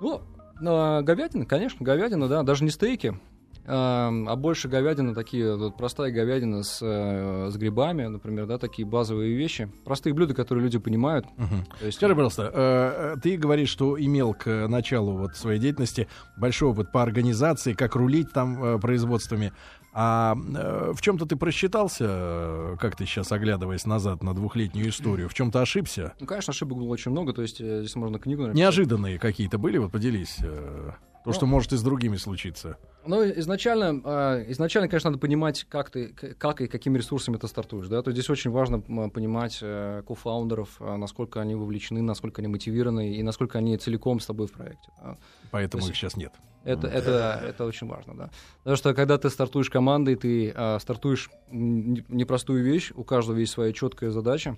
Ну, 0.00 0.20
а, 0.66 1.02
говядина, 1.02 1.46
конечно, 1.46 1.84
говядина, 1.84 2.28
да, 2.28 2.44
даже 2.44 2.62
не 2.62 2.70
стейки, 2.70 3.18
а, 3.66 4.36
больше 4.36 4.68
говядина, 4.68 5.14
такие, 5.14 5.56
вот, 5.56 5.76
простая 5.76 6.10
говядина 6.10 6.62
с, 6.62 6.78
э, 6.82 7.50
с 7.50 7.56
грибами, 7.56 8.06
например, 8.06 8.46
да, 8.46 8.58
такие 8.58 8.86
базовые 8.86 9.34
вещи. 9.34 9.70
Простые 9.84 10.12
блюда, 10.12 10.34
которые 10.34 10.64
люди 10.64 10.78
понимают. 10.78 11.26
То 11.80 11.86
есть, 11.86 11.98
Скажи, 11.98 12.14
пожалуйста, 12.14 12.50
э, 12.52 13.14
э, 13.14 13.16
ты 13.22 13.36
говоришь, 13.36 13.70
что 13.70 13.98
имел 14.00 14.34
к 14.34 14.68
началу 14.68 15.16
вот 15.16 15.36
своей 15.36 15.58
деятельности 15.58 16.08
большой 16.36 16.70
опыт 16.70 16.92
по 16.92 17.02
организации, 17.02 17.72
как 17.72 17.94
рулить 17.96 18.32
там 18.32 18.62
э, 18.62 18.78
производствами. 18.78 19.52
А 19.96 20.34
э, 20.34 20.92
в 20.92 21.00
чем-то 21.00 21.24
ты 21.24 21.36
просчитался, 21.36 22.76
как 22.80 22.96
ты 22.96 23.06
сейчас 23.06 23.30
оглядываясь 23.30 23.86
назад 23.86 24.24
на 24.24 24.34
двухлетнюю 24.34 24.88
историю, 24.88 25.28
в 25.28 25.34
чем-то 25.34 25.60
ошибся? 25.60 26.14
ну, 26.18 26.26
конечно, 26.26 26.50
ошибок 26.50 26.78
было 26.78 26.88
очень 26.88 27.12
много, 27.12 27.32
то 27.32 27.42
есть 27.42 27.60
э, 27.60 27.78
здесь 27.78 27.94
можно 27.94 28.18
книгу 28.18 28.42
написать. 28.42 28.58
Неожиданные 28.58 29.18
какие-то 29.20 29.56
были, 29.56 29.78
вот 29.78 29.92
поделись. 29.92 30.38
э, 30.42 30.90
То, 31.24 31.30
Ну, 31.30 31.32
что 31.32 31.46
может 31.46 31.72
и 31.72 31.76
с 31.78 31.82
другими 31.82 32.16
случиться. 32.16 32.76
Ну, 33.06 33.22
изначально, 33.40 34.00
а, 34.04 34.44
изначально, 34.48 34.88
конечно, 34.88 35.08
надо 35.08 35.18
понимать, 35.18 35.64
как 35.64 35.88
ты, 35.88 36.08
как 36.08 36.60
и 36.60 36.66
какими 36.66 36.98
ресурсами 36.98 37.38
ты 37.38 37.48
стартуешь, 37.48 37.88
да, 37.88 38.02
то 38.02 38.10
есть 38.10 38.20
здесь 38.20 38.28
очень 38.28 38.50
важно 38.50 38.80
понимать 38.80 39.58
э, 39.62 40.02
кофаундеров, 40.06 40.76
а, 40.80 40.98
насколько 40.98 41.40
они 41.40 41.54
вовлечены, 41.54 42.02
насколько 42.02 42.42
они 42.42 42.48
мотивированы 42.48 43.14
и 43.16 43.22
насколько 43.22 43.56
они 43.58 43.78
целиком 43.78 44.20
с 44.20 44.26
тобой 44.26 44.48
в 44.48 44.52
проекте. 44.52 44.90
да. 45.02 45.16
Поэтому 45.50 45.80
То 45.80 45.86
их 45.86 45.92
есть- 45.94 46.00
сейчас 46.00 46.16
нет. 46.16 46.32
Это, 46.62 46.88
это, 46.88 47.42
это 47.46 47.64
очень 47.66 47.86
важно, 47.86 48.14
да. 48.16 48.30
Потому 48.58 48.76
что 48.76 48.92
когда 48.94 49.16
ты 49.18 49.28
стартуешь 49.30 49.70
командой, 49.70 50.16
ты 50.16 50.52
а, 50.54 50.78
стартуешь 50.78 51.30
непростую 51.50 52.62
вещь, 52.62 52.92
у 52.94 53.02
каждого 53.04 53.38
есть 53.38 53.52
своя 53.52 53.72
четкая 53.72 54.10
задача. 54.10 54.56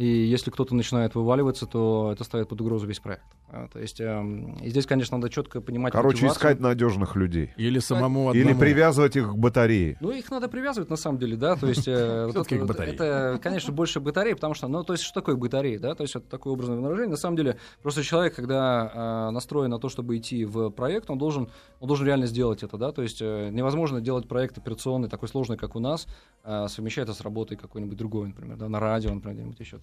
И 0.00 0.06
если 0.06 0.50
кто-то 0.50 0.74
начинает 0.74 1.14
вываливаться, 1.14 1.66
то 1.66 2.08
это 2.14 2.24
ставит 2.24 2.48
под 2.48 2.58
угрозу 2.62 2.86
весь 2.86 3.00
проект. 3.00 3.26
А, 3.50 3.68
то 3.68 3.78
есть 3.78 4.00
эм, 4.00 4.54
и 4.62 4.70
здесь, 4.70 4.86
конечно, 4.86 5.18
надо 5.18 5.28
четко 5.28 5.60
понимать. 5.60 5.92
Короче, 5.92 6.24
мотивацию. 6.24 6.38
искать 6.38 6.60
надежных 6.60 7.16
людей. 7.16 7.52
Или 7.58 7.80
самому 7.80 8.32
Или 8.32 8.44
одному. 8.44 8.60
привязывать 8.60 9.16
их 9.16 9.28
к 9.28 9.34
батарее. 9.34 9.98
Ну, 10.00 10.10
их 10.10 10.30
надо 10.30 10.48
привязывать, 10.48 10.88
на 10.88 10.96
самом 10.96 11.18
деле, 11.18 11.36
да, 11.36 11.54
то 11.54 11.66
есть... 11.66 11.86
э, 11.86 12.24
вот 12.34 12.50
это, 12.50 12.64
батарее. 12.64 12.94
это, 12.94 13.38
конечно, 13.42 13.74
больше 13.74 14.00
батареи, 14.00 14.32
потому 14.32 14.54
что, 14.54 14.68
ну, 14.68 14.82
то 14.84 14.94
есть, 14.94 15.04
что 15.04 15.20
такое 15.20 15.36
батарея, 15.36 15.78
да, 15.78 15.94
то 15.94 16.02
есть, 16.02 16.16
это 16.16 16.24
такое 16.30 16.54
образное 16.54 16.78
выражение. 16.78 17.10
На 17.10 17.16
самом 17.18 17.36
деле, 17.36 17.58
просто 17.82 18.02
человек, 18.02 18.34
когда 18.34 19.28
э, 19.28 19.30
настроен 19.32 19.68
на 19.68 19.78
то, 19.78 19.90
чтобы 19.90 20.16
идти 20.16 20.46
в 20.46 20.70
проект, 20.70 21.10
он 21.10 21.18
должен, 21.18 21.50
он 21.78 21.88
должен 21.88 22.06
реально 22.06 22.24
сделать 22.24 22.62
это, 22.62 22.78
да, 22.78 22.90
то 22.92 23.02
есть, 23.02 23.20
э, 23.20 23.50
невозможно 23.50 24.00
делать 24.00 24.26
проект 24.26 24.56
операционный, 24.56 25.10
такой 25.10 25.28
сложный, 25.28 25.58
как 25.58 25.76
у 25.76 25.78
нас, 25.78 26.06
э, 26.42 26.68
совмещать 26.68 27.04
это 27.04 27.12
с 27.12 27.20
работой 27.20 27.58
какой-нибудь 27.58 27.98
другой, 27.98 28.28
например, 28.28 28.56
да, 28.56 28.70
на 28.70 28.80
радио, 28.80 29.12
например, 29.12 29.34
где-нибудь 29.34 29.60
еще. 29.60 29.78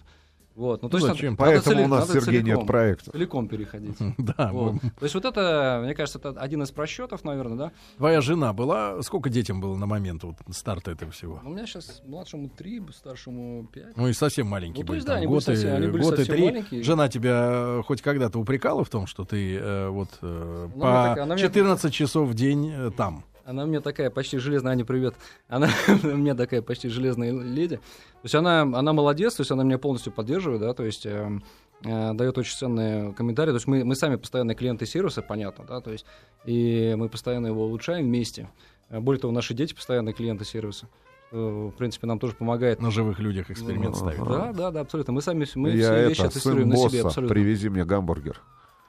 Вот, 0.56 0.82
ну, 0.82 0.88
то 0.88 0.98
Ну, 0.98 1.04
есть, 1.06 1.14
зачем? 1.16 1.34
надо- 1.34 1.42
надо 1.44 1.52
Поэтому 1.62 1.76
цели- 1.76 1.84
у 1.84 1.88
нас, 1.88 2.08
надо 2.08 2.20
Сергей, 2.20 2.40
целиком, 2.40 2.58
нет 2.58 2.66
проекта. 2.66 3.10
Целиком 3.12 3.46
переходить. 3.48 3.96
Да, 4.18 4.50
Вот. 4.52 4.72
мы- 4.72 4.80
То 4.80 5.02
есть 5.04 5.14
вот 5.14 5.24
это, 5.24 5.80
мне 5.84 5.94
кажется, 5.94 6.18
это 6.18 6.30
один 6.30 6.62
из 6.64 6.72
просчетов, 6.72 7.22
наверное, 7.22 7.56
да. 7.56 7.72
Твоя 7.96 8.20
жена 8.20 8.52
была... 8.52 9.00
Сколько 9.02 9.30
детям 9.30 9.60
было 9.60 9.76
на 9.76 9.86
момент 9.86 10.24
вот, 10.24 10.34
старта 10.50 10.90
этого 10.90 11.12
всего? 11.12 11.40
У 11.44 11.50
меня 11.50 11.64
сейчас 11.64 12.02
младшему 12.04 12.48
три, 12.48 12.82
старшему 12.92 13.68
пять. 13.72 13.96
Ну 13.96 14.08
и 14.08 14.12
совсем 14.12 14.48
маленькие 14.48 14.82
Ну, 14.82 14.86
то 14.86 14.88
были. 14.88 14.96
есть, 14.96 15.06
да, 15.06 15.12
там, 15.12 15.20
были 15.22 15.28
год, 15.32 15.44
совсем- 15.44 15.76
и, 15.76 15.86
были 15.86 16.02
год 16.02 16.18
и 16.18 16.24
три. 16.24 16.44
маленькие. 16.44 16.82
Жена 16.82 17.08
тебя 17.08 17.50
э, 17.52 17.82
хоть 17.86 18.02
когда-то 18.02 18.40
упрекала 18.40 18.82
в 18.84 18.88
том, 18.90 19.06
что 19.06 19.24
ты 19.24 19.58
э, 19.58 19.88
вот 19.90 20.08
э, 20.22 20.68
Ну, 20.74 20.80
по 20.80 21.24
мне- 21.24 21.38
14 21.38 21.94
часов 21.94 22.28
в 22.28 22.34
день 22.34 22.72
э, 22.76 22.90
там. 22.96 23.22
Она 23.48 23.64
мне 23.64 23.80
такая 23.80 24.10
почти 24.10 24.36
железная, 24.36 24.72
Аня, 24.72 24.84
привет. 24.84 25.14
Она 25.48 25.68
меня 26.02 26.34
такая 26.34 26.60
почти 26.60 26.88
железная 26.90 27.32
леди. 27.32 27.76
То 27.76 28.24
есть 28.24 28.34
она, 28.34 28.60
она 28.60 28.92
молодец, 28.92 29.36
то 29.36 29.40
есть 29.40 29.50
она 29.50 29.64
меня 29.64 29.78
полностью 29.78 30.12
поддерживает, 30.12 30.60
да, 30.60 30.74
то 30.74 30.84
есть 30.84 31.06
эм, 31.06 31.42
э, 31.82 32.12
дает 32.12 32.36
очень 32.36 32.54
ценные 32.54 33.14
комментарии. 33.14 33.52
То 33.52 33.56
есть 33.56 33.66
мы, 33.66 33.84
мы 33.84 33.96
сами 33.96 34.16
постоянные 34.16 34.54
клиенты 34.54 34.84
сервиса, 34.84 35.22
понятно, 35.22 35.64
да, 35.66 35.80
то 35.80 35.90
есть 35.90 36.04
и 36.44 36.94
мы 36.98 37.08
постоянно 37.08 37.46
его 37.46 37.64
улучшаем 37.64 38.04
вместе. 38.04 38.50
Э, 38.90 39.00
Более 39.00 39.20
того, 39.22 39.32
наши 39.32 39.54
дети 39.54 39.72
постоянные 39.74 40.12
клиенты 40.12 40.44
сервиса. 40.44 40.86
В 41.30 41.72
принципе, 41.72 42.06
нам 42.06 42.18
тоже 42.18 42.34
помогает. 42.34 42.82
На 42.82 42.90
живых 42.90 43.18
людях 43.18 43.50
эксперимент 43.50 43.94
Ну, 43.94 43.94
ставит. 43.94 44.24
Да, 44.24 44.52
да, 44.52 44.70
да, 44.70 44.80
абсолютно. 44.80 45.12
Мы 45.14 45.22
сами 45.22 45.46
мы 45.54 45.70
Я 45.70 45.92
все 45.92 46.08
вещи 46.08 46.20
это, 46.20 46.30
тестируем 46.30 46.70
сын 46.72 46.82
на 46.82 46.88
себе 46.90 47.02
абсолютно. 47.02 47.34
привези 47.34 47.68
мне 47.70 47.84
гамбургер. 47.86 48.42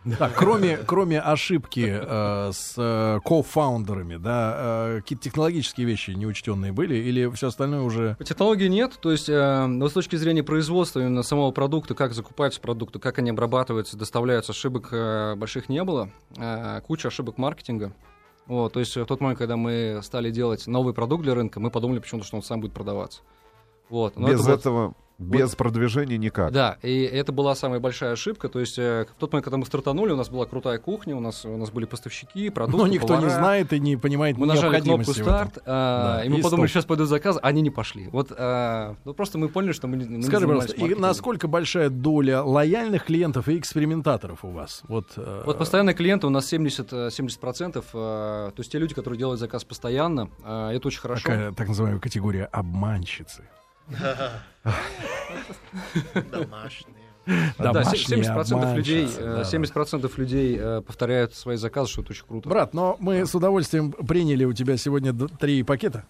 Так, 0.17 0.33
кроме, 0.35 0.77
кроме 0.77 1.19
ошибки 1.19 1.85
э, 1.87 2.51
с 2.53 2.73
э, 2.77 3.19
кофаундерами, 3.23 4.15
да, 4.15 4.55
э, 4.57 5.01
какие-то 5.01 5.23
технологические 5.23 5.85
вещи 5.85 6.11
неучтенные 6.11 6.71
были, 6.71 6.95
или 6.95 7.29
все 7.31 7.47
остальное 7.47 7.81
уже... 7.81 8.15
По 8.17 8.23
технологии 8.23 8.67
нет, 8.67 8.97
то 9.01 9.11
есть 9.11 9.27
э, 9.29 9.65
но 9.65 9.89
с 9.89 9.93
точки 9.93 10.15
зрения 10.15 10.43
производства 10.43 10.99
именно 11.01 11.21
самого 11.23 11.51
продукта, 11.51 11.95
как 11.95 12.13
закупаются 12.13 12.61
продукты, 12.61 12.99
как 12.99 13.19
они 13.19 13.31
обрабатываются, 13.31 13.97
доставляются, 13.97 14.53
ошибок 14.53 14.89
э, 14.91 15.35
больших 15.35 15.69
не 15.69 15.83
было, 15.83 16.09
Э, 16.37 16.79
куча 16.81 17.09
ошибок 17.09 17.37
маркетинга. 17.37 17.91
Вот, 18.47 18.73
то 18.73 18.79
есть 18.79 18.95
в 18.95 19.05
тот 19.05 19.19
момент, 19.21 19.37
когда 19.37 19.57
мы 19.57 19.99
стали 20.01 20.31
делать 20.31 20.65
новый 20.65 20.93
продукт 20.93 21.23
для 21.23 21.35
рынка, 21.35 21.59
мы 21.59 21.69
подумали 21.69 21.99
почему-то, 21.99 22.25
что 22.25 22.37
он 22.37 22.43
сам 22.43 22.61
будет 22.61 22.73
продаваться. 22.73 23.21
Вот, 23.89 24.17
но 24.17 24.27
Без 24.27 24.47
это 24.47 24.71
вот- 24.71 24.93
без 25.19 25.53
продвижения 25.55 26.17
никак. 26.17 26.51
Да, 26.51 26.77
и 26.81 27.03
это 27.03 27.31
была 27.31 27.53
самая 27.53 27.79
большая 27.79 28.13
ошибка. 28.13 28.47
То 28.47 28.59
есть 28.59 28.79
э, 28.79 29.05
в 29.05 29.19
тот 29.19 29.33
момент, 29.33 29.43
когда 29.43 29.57
мы 29.57 29.65
стартанули, 29.65 30.13
у 30.13 30.15
нас 30.15 30.29
была 30.29 30.45
крутая 30.45 30.79
кухня, 30.79 31.15
у 31.15 31.19
нас, 31.19 31.43
у 31.45 31.57
нас 31.57 31.69
были 31.71 31.85
поставщики, 31.85 32.49
продукты, 32.49 32.77
Но 32.81 32.87
никто 32.87 33.15
не 33.15 33.21
повара. 33.23 33.29
знает 33.39 33.73
и 33.73 33.79
не 33.79 33.97
понимает 33.97 34.37
Мы 34.37 34.45
нажали 34.47 34.79
кнопку 34.79 35.13
старт, 35.13 35.59
а, 35.65 36.17
Да, 36.17 36.25
и 36.25 36.29
мы 36.29 36.39
и 36.39 36.41
подумали, 36.41 36.67
стоп. 36.67 36.73
сейчас 36.75 36.85
пойдут 36.85 37.09
заказы, 37.09 37.39
они 37.43 37.61
не 37.61 37.69
пошли. 37.69 38.07
Вот 38.11 38.31
а, 38.35 38.95
ну, 39.03 39.13
просто 39.13 39.37
мы 39.37 39.49
поняли, 39.49 39.73
что 39.73 39.87
мы, 39.87 39.97
не- 39.97 40.05
мы 40.05 40.17
не 40.17 40.23
Скажи, 40.23 40.47
пожалуйста, 40.47 40.73
и 40.73 40.95
насколько 40.95 41.47
большая 41.47 41.89
доля 41.89 42.41
лояльных 42.41 43.03
клиентов 43.05 43.49
и 43.49 43.57
экспериментаторов 43.57 44.45
у 44.45 44.49
вас? 44.51 44.83
Вот, 44.87 45.07
э, 45.17 45.43
Вот 45.45 45.57
постоянные 45.57 45.93
клиенты 45.95 46.27
у 46.27 46.29
нас 46.29 46.45
70, 46.47 46.93
э, 46.93 47.09
70%, 47.11 47.85
э, 47.93 47.93
то 47.93 48.53
есть 48.57 48.71
те 48.71 48.79
люди, 48.79 48.93
которые 48.95 49.17
делают 49.17 49.39
заказ 49.39 49.65
постоянно, 49.65 50.29
э, 50.45 50.71
это 50.75 50.87
очень 50.87 51.01
хорошо. 51.01 51.23
такая 51.23 51.51
так 51.51 51.67
называемая 51.67 51.99
категория 52.01 52.45
обманщицы. 52.45 53.43
Домашние. 56.31 56.99
Да, 57.57 57.83
70% 57.83 58.75
людей, 58.75 59.07
э, 59.17 59.43
да. 59.43 59.45
70% 59.57 60.11
людей 60.17 60.57
э, 60.59 60.81
повторяют 60.85 61.35
свои 61.35 61.57
заказы, 61.57 61.91
что 61.91 62.01
это 62.01 62.11
очень 62.11 62.25
круто. 62.27 62.49
Брат, 62.49 62.73
но 62.73 62.97
мы 62.99 63.25
с 63.25 63.35
удовольствием 63.35 63.91
приняли 63.91 64.45
у 64.45 64.53
тебя 64.53 64.77
сегодня 64.77 65.13
три 65.13 65.63
пакета. 65.63 66.05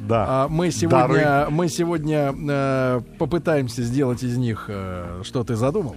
Да. 0.00 0.26
А 0.28 0.48
мы 0.48 0.70
сегодня, 0.70 1.48
мы 1.50 1.68
сегодня 1.68 2.32
э, 2.32 3.00
попытаемся 3.18 3.82
сделать 3.82 4.22
из 4.22 4.36
них, 4.36 4.66
э, 4.68 5.22
что 5.24 5.44
ты 5.44 5.56
задумал. 5.56 5.96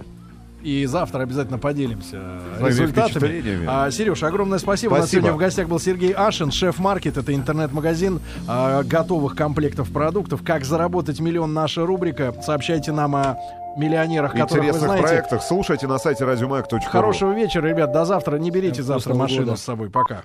И 0.64 0.86
завтра 0.86 1.22
обязательно 1.22 1.58
поделимся 1.58 2.40
Своими 2.58 2.68
результатами. 2.68 3.64
А, 3.66 3.90
Сереж, 3.90 4.22
огромное 4.22 4.58
спасибо. 4.58 4.94
У 4.94 4.96
нас 4.96 5.04
Спасибо. 5.04 5.20
сегодня 5.20 5.36
в 5.36 5.38
гостях 5.38 5.68
был 5.68 5.78
Сергей 5.78 6.12
Ашин, 6.12 6.50
шеф-маркет. 6.50 7.18
Это 7.18 7.34
интернет-магазин 7.34 8.20
а, 8.48 8.82
готовых 8.82 9.36
комплектов 9.36 9.92
продуктов. 9.92 10.42
Как 10.42 10.64
заработать 10.64 11.20
миллион? 11.20 11.52
Наша 11.52 11.84
рубрика. 11.84 12.34
Сообщайте 12.42 12.92
нам 12.92 13.14
о 13.14 13.36
миллионерах, 13.76 14.32
которых 14.32 14.50
вы 14.52 14.56
Интересных 14.58 14.82
знаете. 14.84 15.06
проектах 15.06 15.42
слушайте 15.42 15.86
на 15.86 15.98
сайте 15.98 16.24
радиомаяк.ру. 16.24 16.80
Хорошего 16.80 17.32
вечера, 17.32 17.66
ребят. 17.66 17.92
До 17.92 18.06
завтра. 18.06 18.38
Не 18.38 18.50
берите 18.50 18.74
Всем 18.74 18.86
завтра 18.86 19.12
машину 19.14 19.44
года. 19.46 19.56
с 19.56 19.62
собой. 19.62 19.90
Пока. 19.90 20.22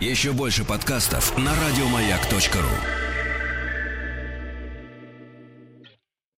Еще 0.00 0.32
больше 0.32 0.64
подкастов 0.64 1.36
на 1.36 1.50
радиомаяк.ру. 1.50 3.09